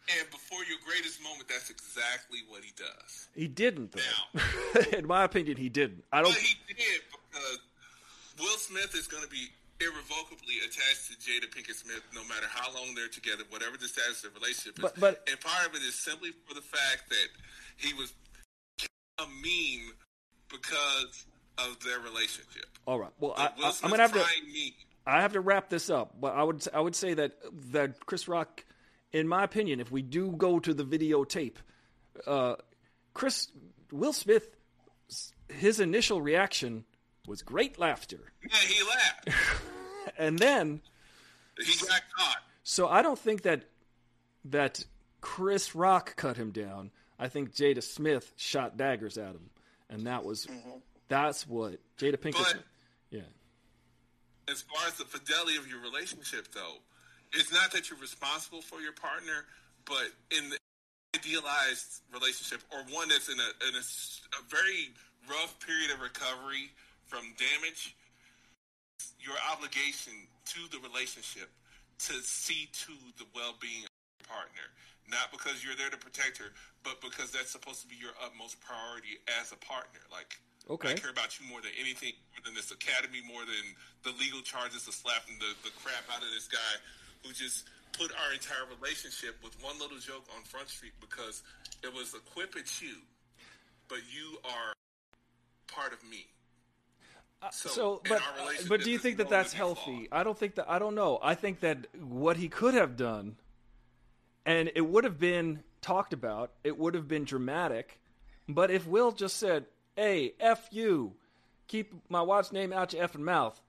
And 0.06 0.30
before 0.30 0.62
your 0.70 0.78
greatest 0.86 1.18
moment, 1.24 1.50
that's 1.50 1.72
exactly 1.74 2.46
what 2.48 2.62
he 2.64 2.70
does. 2.78 3.28
he 3.34 3.48
didn't, 3.48 3.92
though. 3.92 4.82
in 4.94 5.08
my 5.08 5.24
opinion, 5.24 5.58
he 5.58 5.70
didn't. 5.70 6.06
I 6.14 6.22
don't. 6.22 6.30
But 6.30 6.42
he 6.42 6.54
did 6.70 7.02
because 7.10 7.60
Will 8.40 8.58
Smith 8.58 8.94
is 8.96 9.08
going 9.08 9.24
to 9.24 9.30
be 9.30 9.48
irrevocably 9.82 10.56
attached 10.66 11.12
to 11.12 11.18
Jada 11.20 11.50
Pinkett 11.52 11.76
Smith 11.76 12.02
no 12.14 12.22
matter 12.24 12.48
how 12.50 12.74
long 12.74 12.96
they're 12.96 13.08
together, 13.10 13.44
whatever 13.50 13.78
the 13.78 13.88
status 13.88 14.24
of 14.24 14.34
the 14.34 14.40
relationship 14.40 14.78
is. 14.80 14.82
But- 14.82 15.00
but- 15.00 15.28
and 15.30 15.40
part 15.42 15.68
of 15.68 15.76
it 15.76 15.82
is 15.84 15.96
simply 15.96 16.32
for 16.48 16.54
the 16.54 16.62
fact 16.62 17.10
that 17.10 17.28
he 17.78 17.94
was 17.94 18.14
a 19.20 19.26
meme 19.28 19.94
because 20.50 21.26
of 21.58 21.80
their 21.84 22.00
relationship. 22.00 22.66
All 22.86 23.00
right. 23.00 23.12
Well, 23.20 23.34
I, 23.38 23.50
I, 23.62 23.74
I'm 23.84 23.90
gonna 23.90 24.04
have 24.04 24.14
to. 24.14 24.26
I 25.08 25.22
have 25.22 25.34
to 25.34 25.40
wrap 25.40 25.70
this 25.70 25.90
up, 25.90 26.20
but 26.20 26.34
I 26.36 26.44
would 26.44 26.66
I 26.74 26.80
would 26.80 26.96
say 26.96 27.14
that 27.14 27.34
that 27.72 28.06
Chris 28.06 28.28
Rock, 28.28 28.64
in 29.12 29.28
my 29.28 29.44
opinion, 29.44 29.80
if 29.80 29.92
we 29.92 30.02
do 30.02 30.32
go 30.32 30.60
to 30.60 30.74
the 30.74 30.84
videotape, 30.84 31.56
uh, 32.28 32.56
Chris 33.14 33.48
Will 33.92 34.14
Smith, 34.14 34.50
his 35.50 35.80
initial 35.80 36.22
reaction 36.22 36.86
was 37.28 37.42
great 37.42 37.80
laughter, 37.80 38.32
Yeah, 38.44 38.58
he 38.58 38.84
laughed. 38.84 39.30
and 40.18 40.40
then 40.40 40.82
he 41.60 41.86
got 41.86 42.02
caught. 42.18 42.38
so 42.64 42.88
I 42.88 43.02
don't 43.02 43.20
think 43.20 43.44
that 43.44 43.64
that 44.46 44.84
Chris 45.22 45.76
Rock 45.76 46.16
cut 46.16 46.38
him 46.38 46.52
down. 46.52 46.92
I 47.18 47.30
think 47.30 47.56
Jada 47.56 47.82
Smith 47.82 48.34
shot 48.36 48.78
daggers 48.78 49.18
at 49.18 49.32
him, 49.32 49.50
and 49.90 50.08
that 50.08 50.24
was 50.24 50.46
mm-hmm. 50.46 50.78
that's 51.08 51.48
what 51.48 51.80
Jada 51.98 52.18
Pinkett. 52.18 52.44
But- 52.44 52.64
yeah. 53.12 53.22
as 54.50 54.62
far 54.64 54.88
as 54.88 54.96
the 54.96 55.06
fidelity 55.06 55.58
of 55.58 55.68
your 55.68 55.80
relationship, 55.80 56.48
though, 56.54 56.78
it's 57.34 57.52
not 57.52 57.72
that 57.72 57.90
you're 57.90 58.00
responsible 58.00 58.62
for 58.62 58.82
your 58.82 58.94
partner, 58.94 59.46
but 59.86 60.08
in 60.36 60.50
the 60.50 60.58
idealized 61.16 62.02
relationship 62.14 62.62
or 62.74 62.80
one 62.94 63.08
that's 63.08 63.30
in 63.30 63.40
a, 63.40 63.68
in 63.70 63.76
a 63.76 63.84
a 64.40 64.44
very 64.50 64.92
rough 65.30 65.58
period 65.60 65.92
of 65.92 66.02
recovery 66.02 66.72
from 67.08 67.34
damage, 67.38 67.96
your 69.20 69.36
obligation 69.52 70.14
to 70.54 70.60
the 70.72 70.80
relationship 70.86 71.50
to 72.06 72.14
see 72.22 72.70
to 72.74 72.94
the 73.18 73.26
well-being 73.34 73.86
of 73.86 73.92
your 74.22 74.28
partner. 74.28 74.66
Not 75.10 75.30
because 75.32 75.64
you're 75.64 75.78
there 75.78 75.90
to 75.94 75.98
protect 76.02 76.38
her, 76.42 76.50
but 76.84 77.00
because 77.02 77.30
that's 77.32 77.52
supposed 77.54 77.82
to 77.82 77.88
be 77.88 77.96
your 77.96 78.14
utmost 78.24 78.58
priority 78.62 79.22
as 79.42 79.52
a 79.54 79.60
partner. 79.62 80.02
Like, 80.12 80.38
Okay. 80.66 80.92
I 80.92 80.94
care 80.98 81.14
about 81.14 81.38
you 81.40 81.46
more 81.46 81.62
than 81.62 81.70
anything, 81.78 82.14
more 82.34 82.42
than 82.42 82.58
this 82.58 82.72
academy, 82.74 83.22
more 83.22 83.46
than 83.46 83.66
the 84.02 84.18
legal 84.18 84.42
charges 84.42 84.88
of 84.90 84.98
slapping 84.98 85.38
the, 85.38 85.54
the 85.62 85.70
crap 85.78 86.02
out 86.10 86.26
of 86.26 86.30
this 86.34 86.50
guy 86.50 86.74
who 87.22 87.30
just 87.34 87.70
put 87.94 88.10
our 88.26 88.34
entire 88.34 88.66
relationship 88.82 89.38
with 89.46 89.54
one 89.62 89.78
little 89.78 90.02
joke 90.02 90.26
on 90.36 90.42
Front 90.42 90.70
Street 90.70 90.94
because 91.00 91.44
it 91.84 91.94
was 91.94 92.18
a 92.18 92.20
quip 92.34 92.58
at 92.58 92.82
you, 92.82 92.98
but 93.88 94.02
you 94.10 94.42
are 94.42 94.74
part 95.70 95.94
of 95.94 96.02
me. 96.10 96.26
Uh, 97.46 97.50
so, 97.52 97.70
So, 97.70 98.02
but 98.10 98.22
but 98.68 98.84
do 98.84 98.90
you 98.90 98.98
think 98.98 99.18
that 99.18 99.30
that's 99.30 99.54
healthy? 99.54 100.08
flawed. 100.08 100.20
I 100.20 100.24
don't 100.24 100.38
think 100.38 100.56
that. 100.56 100.70
I 100.70 100.80
don't 100.80 100.96
know. 100.96 101.20
I 101.22 101.36
think 101.36 101.60
that 101.60 101.88
what 101.96 102.38
he 102.38 102.50
could 102.50 102.74
have 102.74 102.98
done, 102.98 103.36
and 104.46 104.72
it 104.74 104.82
would 104.82 105.04
have 105.04 105.20
been 105.20 105.64
talked 105.82 106.14
about. 106.14 106.52
It 106.64 106.78
would 106.78 106.96
have 106.96 107.08
been 107.08 107.24
dramatic. 107.24 108.00
But 108.48 108.72
if 108.72 108.88
Will 108.88 109.12
just 109.12 109.38
said, 109.38 109.66
"Hey, 109.96 110.34
f 110.40 110.68
you," 110.72 111.14
keep 111.68 111.94
my 112.10 112.22
wife's 112.22 112.52
name 112.52 112.74
out 112.74 112.94
your 112.94 113.08
effing 113.08 113.20
mouth. 113.22 113.62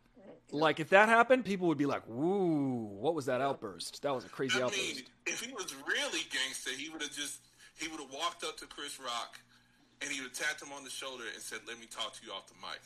Like 0.53 0.81
if 0.81 0.91
that 0.91 1.09
happened, 1.09 1.45
people 1.45 1.69
would 1.69 1.79
be 1.79 1.87
like, 1.87 2.03
"Woo, 2.07 2.85
what 2.85 3.15
was 3.15 3.27
that 3.27 3.41
outburst? 3.41 4.01
That 4.03 4.15
was 4.15 4.25
a 4.25 4.29
crazy 4.29 4.61
I 4.61 4.65
outburst." 4.65 4.97
mean, 4.97 5.05
if 5.27 5.41
he 5.43 5.53
was 5.53 5.75
really 5.87 6.21
gangster, 6.31 6.71
he 6.71 6.89
would 6.89 7.03
have 7.03 7.13
just 7.13 7.41
he 7.77 7.89
would 7.89 8.01
have 8.01 8.13
walked 8.13 8.43
up 8.43 8.57
to 8.59 8.67
Chris 8.67 8.99
Rock 8.99 9.39
and 10.01 10.11
he 10.11 10.21
would 10.21 10.31
have 10.31 10.39
tapped 10.39 10.63
him 10.63 10.73
on 10.73 10.85
the 10.85 10.91
shoulder 10.91 11.25
and 11.33 11.43
said, 11.43 11.61
"Let 11.67 11.79
me 11.79 11.87
talk 11.87 12.15
to 12.15 12.27
you 12.27 12.33
off 12.33 12.47
the 12.47 12.55
mic," 12.55 12.81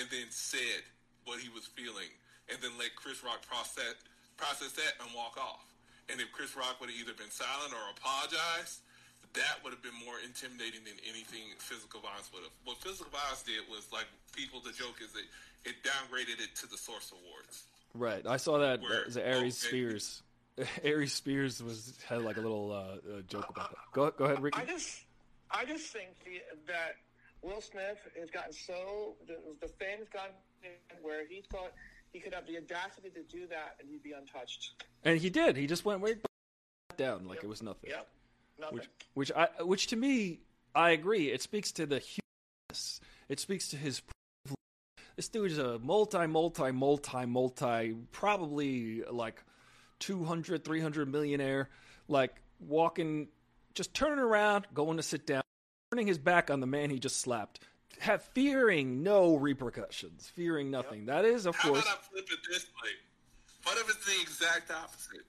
and 0.00 0.08
then 0.10 0.26
said 0.30 0.82
what 1.24 1.40
he 1.40 1.48
was 1.50 1.66
feeling, 1.72 2.10
and 2.50 2.58
then 2.60 2.72
let 2.78 2.94
Chris 2.96 3.22
Rock 3.24 3.42
process 3.46 3.96
process 4.36 4.72
that 4.74 4.98
and 5.00 5.08
walk 5.14 5.38
off. 5.38 5.64
And 6.10 6.20
if 6.20 6.30
Chris 6.32 6.56
Rock 6.56 6.80
would 6.80 6.90
have 6.90 6.98
either 6.98 7.14
been 7.16 7.30
silent 7.30 7.72
or 7.72 7.84
apologized, 7.96 8.82
that 9.32 9.62
would 9.62 9.72
have 9.72 9.82
been 9.82 9.96
more 10.04 10.16
intimidating 10.24 10.84
than 10.84 10.98
anything 11.08 11.54
physical 11.58 12.00
violence 12.00 12.30
would 12.34 12.42
have. 12.42 12.52
What 12.64 12.78
physical 12.78 13.10
violence 13.10 13.42
did 13.42 13.64
was 13.70 13.88
like 13.92 14.06
people. 14.36 14.60
The 14.60 14.72
joke 14.72 15.00
is 15.02 15.12
that 15.12 15.24
it 15.64 15.76
downgraded 15.82 16.42
it 16.42 16.54
to 16.60 16.66
the 16.68 16.76
Source 16.76 17.12
Awards. 17.12 17.64
Right. 17.94 18.26
I 18.26 18.36
saw 18.36 18.58
that. 18.58 18.82
Where- 18.82 19.06
That 19.08 19.26
Aries 19.26 19.62
okay. 19.64 19.68
Spears. 19.68 20.22
Aries 20.84 21.12
Spears 21.12 21.62
was 21.62 21.94
had 22.06 22.22
like 22.22 22.36
a 22.36 22.40
little 22.40 22.70
uh, 22.70 22.76
uh, 23.18 23.20
joke 23.26 23.48
about 23.50 23.70
that. 23.70 23.78
Go 23.92 24.10
go 24.10 24.24
ahead, 24.26 24.40
Ricky. 24.40 24.60
I 24.60 24.64
just, 24.64 25.00
I 25.50 25.64
just 25.64 25.86
think 25.86 26.10
the, 26.24 26.42
that 26.66 26.96
Will 27.44 27.60
Smith 27.60 27.98
has 28.18 28.30
gotten 28.30 28.52
so 28.52 29.16
the, 29.26 29.36
the 29.60 29.68
fame 29.68 29.98
has 29.98 30.08
gotten 30.08 30.32
where 31.02 31.26
he 31.26 31.42
thought 31.52 31.72
he 32.12 32.18
could 32.18 32.32
have 32.32 32.46
the 32.46 32.56
audacity 32.56 33.10
to 33.10 33.22
do 33.24 33.46
that 33.48 33.76
and 33.78 33.88
he'd 33.90 34.02
be 34.02 34.12
untouched. 34.12 34.82
And 35.04 35.18
he 35.18 35.28
did. 35.28 35.56
He 35.56 35.66
just 35.66 35.84
went 35.84 36.00
right 36.00 36.16
down 36.96 37.26
like 37.26 37.44
it 37.44 37.48
was 37.48 37.62
nothing. 37.62 37.90
Yep, 37.90 38.08
nothing. 38.58 38.78
Which, 38.78 38.88
which 39.12 39.32
I, 39.32 39.48
which 39.62 39.88
to 39.88 39.96
me, 39.96 40.40
I 40.74 40.90
agree. 40.90 41.30
It 41.30 41.42
speaks 41.42 41.70
to 41.72 41.86
the 41.86 41.98
humanness. 41.98 43.00
It 43.28 43.40
speaks 43.40 43.68
to 43.68 43.76
his. 43.76 44.00
privilege. 44.00 44.58
This 45.16 45.28
dude 45.28 45.52
is 45.52 45.58
a 45.58 45.78
multi, 45.78 46.26
multi, 46.26 46.72
multi, 46.72 47.26
multi, 47.26 47.94
probably 48.10 49.02
like 49.02 49.44
200, 50.00 50.64
300 50.64 51.12
millionaire, 51.12 51.68
like 52.08 52.40
walking 52.58 53.28
just 53.74 53.92
turning 53.92 54.18
around, 54.18 54.66
going 54.72 54.96
to 54.96 55.02
sit 55.02 55.26
down, 55.26 55.42
turning 55.94 56.08
his 56.08 56.18
back 56.18 56.50
on 56.50 56.58
the 56.58 56.66
man 56.66 56.90
he 56.90 56.98
just 56.98 57.20
slapped, 57.20 57.60
have, 58.00 58.20
fearing 58.34 59.04
no 59.04 59.36
repercussions, 59.36 60.28
fearing 60.34 60.68
nothing. 60.68 61.06
That 61.06 61.24
is, 61.24 61.46
of 61.46 61.54
How 61.54 61.68
course, 61.68 61.84
about 61.84 61.98
I 61.98 62.12
flip 62.12 62.26
it 62.32 62.38
this 62.50 62.66
way? 62.82 62.90
What 63.62 63.78
if 63.78 63.88
it's 63.88 64.04
the 64.04 64.20
exact 64.20 64.72
opposite? 64.72 65.24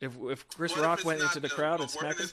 if 0.00 0.12
if 0.30 0.46
Chris 0.48 0.72
What 0.76 0.84
Rock 0.84 0.98
it's 0.98 1.04
went 1.04 1.20
into 1.20 1.40
the 1.40 1.48
crowd 1.48 1.80
and 1.80 1.90
smacked 1.90 2.20
him. 2.20 2.28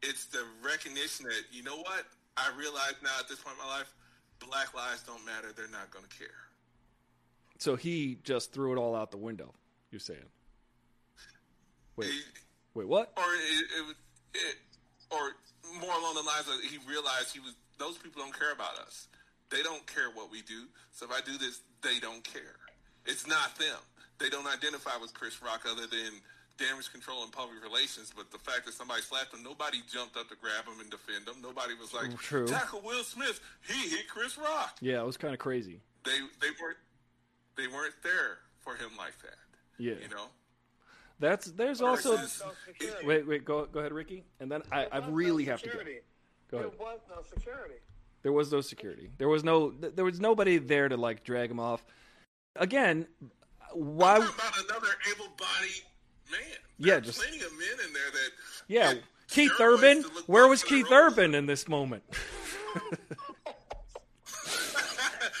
It's 0.00 0.26
the 0.26 0.42
recognition 0.64 1.26
that 1.26 1.42
you 1.52 1.62
know 1.64 1.76
what 1.76 2.04
I 2.36 2.50
realize 2.56 2.94
now 3.02 3.10
at 3.20 3.28
this 3.28 3.40
point 3.40 3.56
in 3.60 3.66
my 3.66 3.78
life, 3.78 3.92
black 4.38 4.72
lives 4.74 5.02
don't 5.02 5.24
matter. 5.26 5.48
They're 5.54 5.66
not 5.68 5.90
going 5.90 6.06
to 6.08 6.18
care. 6.18 6.28
So 7.58 7.76
he 7.76 8.18
just 8.22 8.52
threw 8.54 8.72
it 8.72 8.78
all 8.78 8.94
out 8.94 9.10
the 9.10 9.18
window. 9.18 9.52
You're 9.90 9.98
saying? 10.00 10.20
Wait, 11.96 12.08
wait, 12.74 12.88
what? 12.88 13.12
or 13.16 13.22
it, 13.22 13.64
it, 13.76 13.86
was- 13.86 13.96
it, 14.34 14.56
or 15.10 15.36
more 15.80 15.92
along 15.92 16.14
the 16.14 16.22
lines 16.22 16.46
of 16.48 16.60
he 16.64 16.78
realized 16.88 17.32
he 17.32 17.40
was 17.40 17.54
those 17.78 17.98
people 17.98 18.22
don't 18.22 18.36
care 18.36 18.52
about 18.52 18.78
us. 18.78 19.08
They 19.50 19.62
don't 19.62 19.86
care 19.86 20.10
what 20.12 20.30
we 20.30 20.42
do. 20.42 20.66
So 20.92 21.06
if 21.06 21.12
I 21.12 21.20
do 21.24 21.38
this, 21.38 21.60
they 21.82 21.98
don't 22.00 22.22
care. 22.24 22.56
It's 23.06 23.26
not 23.26 23.56
them. 23.56 23.78
They 24.18 24.28
don't 24.28 24.46
identify 24.46 24.96
with 25.00 25.14
Chris 25.14 25.40
Rock 25.42 25.64
other 25.64 25.86
than 25.86 26.20
damage 26.58 26.90
control 26.92 27.22
and 27.22 27.32
public 27.32 27.62
relations. 27.62 28.12
But 28.14 28.30
the 28.30 28.38
fact 28.38 28.66
that 28.66 28.74
somebody 28.74 29.00
slapped 29.02 29.32
him, 29.32 29.42
nobody 29.42 29.78
jumped 29.90 30.16
up 30.16 30.28
to 30.28 30.36
grab 30.36 30.66
him 30.66 30.80
and 30.80 30.90
defend 30.90 31.26
him. 31.28 31.40
Nobody 31.40 31.74
was 31.74 31.94
like, 31.94 32.14
True. 32.18 32.46
tackle 32.46 32.82
Will 32.84 33.04
Smith. 33.04 33.40
He 33.66 33.88
hit 33.88 34.08
Chris 34.08 34.36
Rock. 34.36 34.76
Yeah, 34.80 35.00
it 35.00 35.06
was 35.06 35.16
kind 35.16 35.32
of 35.32 35.40
crazy. 35.40 35.80
They 36.04 36.18
they 36.40 36.50
weren't 36.60 36.78
they 37.56 37.66
weren't 37.68 37.94
there 38.02 38.38
for 38.58 38.74
him 38.74 38.90
like 38.98 39.16
that. 39.22 39.38
Yeah. 39.78 39.94
You 40.02 40.08
know. 40.08 40.26
That's 41.20 41.46
there's 41.46 41.80
also. 41.82 42.16
Versus- 42.16 42.42
No. 42.80 43.06
Wait, 43.06 43.26
wait, 43.26 43.44
go 43.44 43.66
go 43.66 43.80
ahead, 43.80 43.92
Ricky, 43.92 44.24
and 44.40 44.50
then 44.50 44.62
I, 44.70 44.86
I 44.90 44.98
really 45.08 45.44
no 45.46 45.50
have 45.52 45.62
to 45.62 45.68
go. 45.68 45.78
Go 46.50 46.58
ahead. 46.58 46.70
There 46.72 46.80
was 46.80 47.00
no 47.10 47.22
security. 47.30 47.74
There 48.22 48.32
was 48.32 48.52
no 48.52 48.60
security. 48.60 49.10
There 49.18 49.28
was 49.28 49.44
no. 49.44 49.70
There 49.70 50.04
was 50.04 50.20
nobody 50.20 50.58
there 50.58 50.88
to 50.88 50.96
like 50.96 51.24
drag 51.24 51.50
him 51.50 51.58
off. 51.60 51.84
Again, 52.56 53.06
why? 53.72 54.16
About 54.16 54.30
another 54.68 54.88
able-bodied 55.12 55.82
man. 56.30 56.40
Yeah, 56.78 56.86
There 56.86 56.96
are 56.98 57.00
just- 57.00 57.18
plenty 57.20 57.40
of 57.44 57.52
men 57.52 57.86
in 57.86 57.92
there 57.92 58.10
that. 58.12 58.30
Yeah, 58.68 58.94
that 58.94 59.02
Keith 59.28 59.52
Urban. 59.60 60.02
Where 60.26 60.46
was 60.48 60.62
Keith. 60.62 60.86
Urban 60.90 61.34
in 61.34 61.46
this 61.46 61.66
moment? 61.68 62.04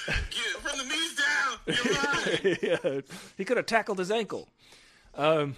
Get 0.06 0.60
from 0.60 0.78
the 0.78 0.84
knees 0.84 1.14
down. 1.16 1.58
Yeah, 2.62 3.00
he 3.36 3.44
could 3.44 3.56
have 3.56 3.66
tackled 3.66 3.98
his 3.98 4.10
ankle. 4.10 4.48
Um, 5.18 5.56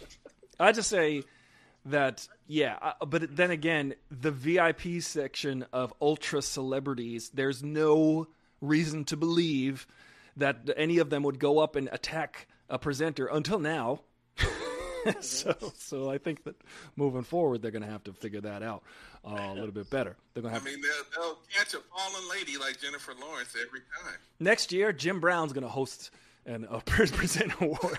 I 0.59 0.73
just 0.73 0.89
say 0.89 1.23
that 1.87 2.27
yeah, 2.47 2.79
uh, 2.83 3.05
but 3.07 3.37
then 3.37 3.53
again, 3.53 3.95
the 4.11 4.33
VIP 4.33 5.01
section 5.03 5.65
of 5.73 5.95
ultra 6.01 6.43
celebrities, 6.43 7.31
there's 7.33 7.63
no 7.63 8.27
reason 8.61 9.05
to 9.05 9.17
believe 9.17 9.87
that 10.37 10.69
any 10.77 10.99
of 10.99 11.11
them 11.11 11.23
would 11.23 11.39
go 11.39 11.59
up 11.59 11.77
and 11.77 11.89
attack 11.93 12.49
a 12.69 12.79
presenter 12.79 13.27
until 13.27 13.59
now. 13.59 14.01
so, 15.21 15.55
so 15.77 16.11
I 16.11 16.19
think 16.19 16.45
that 16.45 16.57
moving 16.97 17.23
forward, 17.23 17.63
they're 17.63 17.71
going 17.71 17.85
to 17.85 17.91
have 17.91 18.05
to 18.05 18.13
figure 18.13 18.41
that 18.41 18.63
out 18.63 18.83
uh, 19.25 19.31
a 19.31 19.55
little 19.55 19.73
bit 19.73 19.89
better. 19.91 20.17
They're 20.35 20.43
going 20.43 20.55
to 20.55 20.61
have. 20.61 20.67
I 20.67 20.71
mean, 20.71 20.83
they'll, 20.83 21.23
they'll 21.23 21.39
catch 21.57 21.75
a 21.75 21.79
fallen 21.79 22.29
lady 22.31 22.57
like 22.59 22.81
Jennifer 22.81 23.13
Lawrence 23.21 23.55
every 23.61 23.81
time. 23.81 24.19
next 24.39 24.73
year. 24.73 24.93
Jim 24.93 25.21
Brown's 25.21 25.53
going 25.53 25.65
to 25.65 25.71
host 25.71 26.11
and 26.47 26.67
uh, 26.69 26.81
present 26.85 27.53
award. 27.61 27.99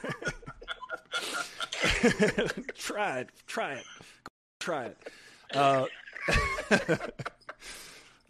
try 2.78 3.20
it, 3.20 3.30
try 3.48 3.74
it, 3.74 3.86
try 4.60 4.86
it. 4.86 4.98
Uh, 5.54 5.86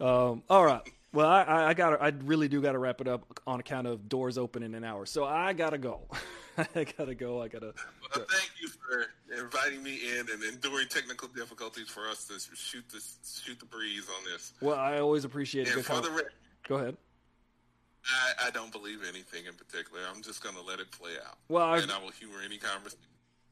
um, 0.00 0.42
all 0.48 0.64
right. 0.64 0.82
Well, 1.12 1.28
I, 1.28 1.42
I, 1.42 1.68
I 1.68 1.74
got. 1.74 2.00
I 2.00 2.12
really 2.24 2.48
do 2.48 2.62
got 2.62 2.72
to 2.72 2.78
wrap 2.78 3.00
it 3.00 3.08
up 3.08 3.40
on 3.46 3.60
account 3.60 3.86
of 3.86 4.08
doors 4.08 4.38
open 4.38 4.62
in 4.62 4.74
an 4.74 4.82
hour. 4.84 5.04
So 5.04 5.24
I 5.24 5.52
gotta 5.52 5.76
go. 5.76 6.00
I 6.74 6.84
gotta 6.84 7.14
go. 7.14 7.42
I 7.42 7.48
gotta. 7.48 7.74
Well, 8.14 8.26
thank 8.30 8.50
you 8.60 8.68
for 8.68 9.06
inviting 9.38 9.82
me 9.82 9.98
in 10.18 10.26
and 10.30 10.42
enduring 10.42 10.88
technical 10.88 11.28
difficulties 11.28 11.88
for 11.88 12.08
us 12.08 12.24
to 12.28 12.34
shoot 12.56 12.84
this, 12.90 13.18
shoot 13.44 13.58
the 13.58 13.66
breeze 13.66 14.06
on 14.08 14.24
this. 14.24 14.54
Well, 14.62 14.78
I 14.78 14.98
always 14.98 15.24
appreciate 15.24 15.68
And 15.68 15.84
for 15.84 16.00
the 16.00 16.10
record, 16.10 16.32
go 16.66 16.76
ahead. 16.76 16.96
I, 18.04 18.48
I 18.48 18.50
don't 18.50 18.72
believe 18.72 19.00
anything 19.08 19.46
in 19.46 19.54
particular. 19.54 20.00
I'm 20.12 20.22
just 20.22 20.42
going 20.42 20.56
to 20.56 20.62
let 20.62 20.80
it 20.80 20.90
play 20.90 21.12
out. 21.26 21.36
Well, 21.48 21.64
I- 21.64 21.78
and 21.78 21.90
I 21.90 21.98
will 21.98 22.10
humor 22.10 22.38
any 22.44 22.58
conversation. 22.58 22.98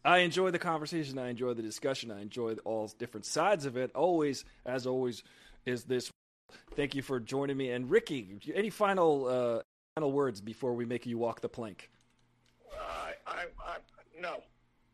I 0.04 0.18
enjoy 0.18 0.50
the 0.50 0.58
conversation. 0.58 1.18
I 1.18 1.28
enjoy 1.28 1.54
the 1.54 1.62
discussion. 1.62 2.10
I 2.10 2.20
enjoy 2.22 2.54
all 2.64 2.88
different 2.98 3.26
sides 3.26 3.66
of 3.66 3.76
it. 3.76 3.90
Always, 3.94 4.44
as 4.64 4.86
always, 4.86 5.22
is 5.66 5.84
this. 5.84 6.10
Thank 6.74 6.94
you 6.94 7.02
for 7.02 7.20
joining 7.20 7.56
me. 7.56 7.70
And 7.70 7.90
Ricky, 7.90 8.40
any 8.54 8.70
final 8.70 9.26
uh, 9.26 9.62
final 9.94 10.12
words 10.12 10.40
before 10.40 10.74
we 10.74 10.84
make 10.84 11.06
you 11.06 11.18
walk 11.18 11.40
the 11.40 11.48
plank? 11.48 11.90
I, 12.72 13.12
I, 13.26 13.44
I, 13.64 13.76
no. 14.20 14.42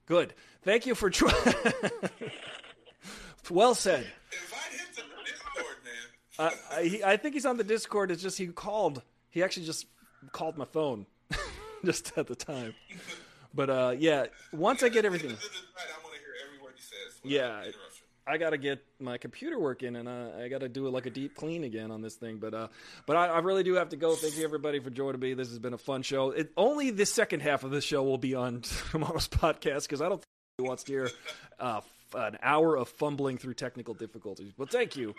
Good. 0.06 0.34
Thank 0.62 0.86
you 0.86 0.94
for. 0.94 1.10
Tr- 1.10 1.26
well 3.50 3.74
said. 3.74 4.06
Invite 4.32 4.72
him 4.72 4.86
to 4.96 5.02
the 5.02 5.24
Discord, 5.24 5.76
man. 5.84 6.52
I, 7.02 7.08
I, 7.08 7.12
I 7.12 7.16
think 7.16 7.34
he's 7.34 7.46
on 7.46 7.56
the 7.56 7.64
Discord. 7.64 8.10
It's 8.10 8.22
just 8.22 8.38
he 8.38 8.46
called. 8.48 9.02
He 9.30 9.42
actually 9.42 9.66
just 9.66 9.86
called 10.32 10.56
my 10.56 10.64
phone, 10.64 11.06
just 11.84 12.16
at 12.16 12.26
the 12.26 12.34
time. 12.34 12.74
But 13.56 13.70
uh, 13.70 13.94
yeah, 13.98 14.26
once 14.52 14.82
I 14.82 14.90
get 14.90 15.04
everything. 15.04 15.30
Right. 15.30 15.38
I 15.40 16.04
want 16.04 16.14
to 16.14 16.20
hear 16.20 16.34
every 16.46 16.62
word 16.62 16.74
he 16.76 16.82
says. 16.82 17.20
Yeah. 17.24 17.64
I 18.28 18.38
gotta 18.38 18.58
get 18.58 18.84
my 18.98 19.18
computer 19.18 19.56
working, 19.56 19.94
and 19.94 20.08
uh, 20.08 20.30
I 20.42 20.48
gotta 20.48 20.68
do 20.68 20.88
like 20.88 21.06
a 21.06 21.10
deep 21.10 21.36
clean 21.36 21.62
again 21.62 21.92
on 21.92 22.02
this 22.02 22.16
thing. 22.16 22.38
But 22.38 22.54
uh, 22.54 22.68
but 23.06 23.16
I, 23.16 23.26
I 23.28 23.38
really 23.38 23.62
do 23.62 23.74
have 23.74 23.90
to 23.90 23.96
go. 23.96 24.16
Thank 24.16 24.36
you 24.36 24.44
everybody 24.44 24.80
for 24.80 24.90
joining 24.90 25.20
me. 25.20 25.34
This 25.34 25.48
has 25.48 25.60
been 25.60 25.74
a 25.74 25.78
fun 25.78 26.02
show. 26.02 26.30
It, 26.30 26.52
only 26.56 26.90
the 26.90 27.06
second 27.06 27.40
half 27.40 27.62
of 27.62 27.70
this 27.70 27.84
show 27.84 28.02
will 28.02 28.18
be 28.18 28.34
on 28.34 28.62
tomorrow's 28.90 29.28
podcast 29.28 29.82
because 29.82 30.02
I 30.02 30.08
don't 30.08 30.18
think 30.18 30.24
he 30.58 30.64
wants 30.64 30.82
to 30.84 30.92
hear 30.92 31.10
uh, 31.60 31.82
an 32.14 32.36
hour 32.42 32.76
of 32.76 32.88
fumbling 32.88 33.38
through 33.38 33.54
technical 33.54 33.94
difficulties. 33.94 34.52
But 34.58 34.70
thank 34.70 34.96
you. 34.96 35.14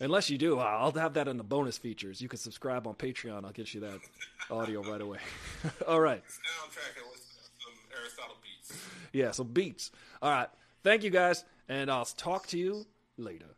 Unless 0.00 0.28
you 0.28 0.36
do, 0.36 0.58
I'll 0.58 0.92
have 0.92 1.14
that 1.14 1.28
in 1.28 1.36
the 1.36 1.44
bonus 1.44 1.78
features. 1.78 2.20
You 2.20 2.28
can 2.28 2.38
subscribe 2.38 2.86
on 2.86 2.94
Patreon. 2.94 3.44
I'll 3.44 3.52
get 3.52 3.72
you 3.72 3.80
that 3.80 4.00
audio 4.50 4.82
right 4.82 5.00
away. 5.00 5.18
All 5.88 6.00
right. 6.00 6.22
Aristotle 8.16 8.36
beats. 8.42 8.86
Yeah, 9.12 9.30
so 9.30 9.44
beats. 9.44 9.90
All 10.22 10.30
right. 10.30 10.48
Thank 10.82 11.02
you 11.02 11.10
guys, 11.10 11.44
and 11.68 11.90
I'll 11.90 12.04
talk 12.04 12.46
to 12.48 12.58
you 12.58 12.86
later. 13.16 13.56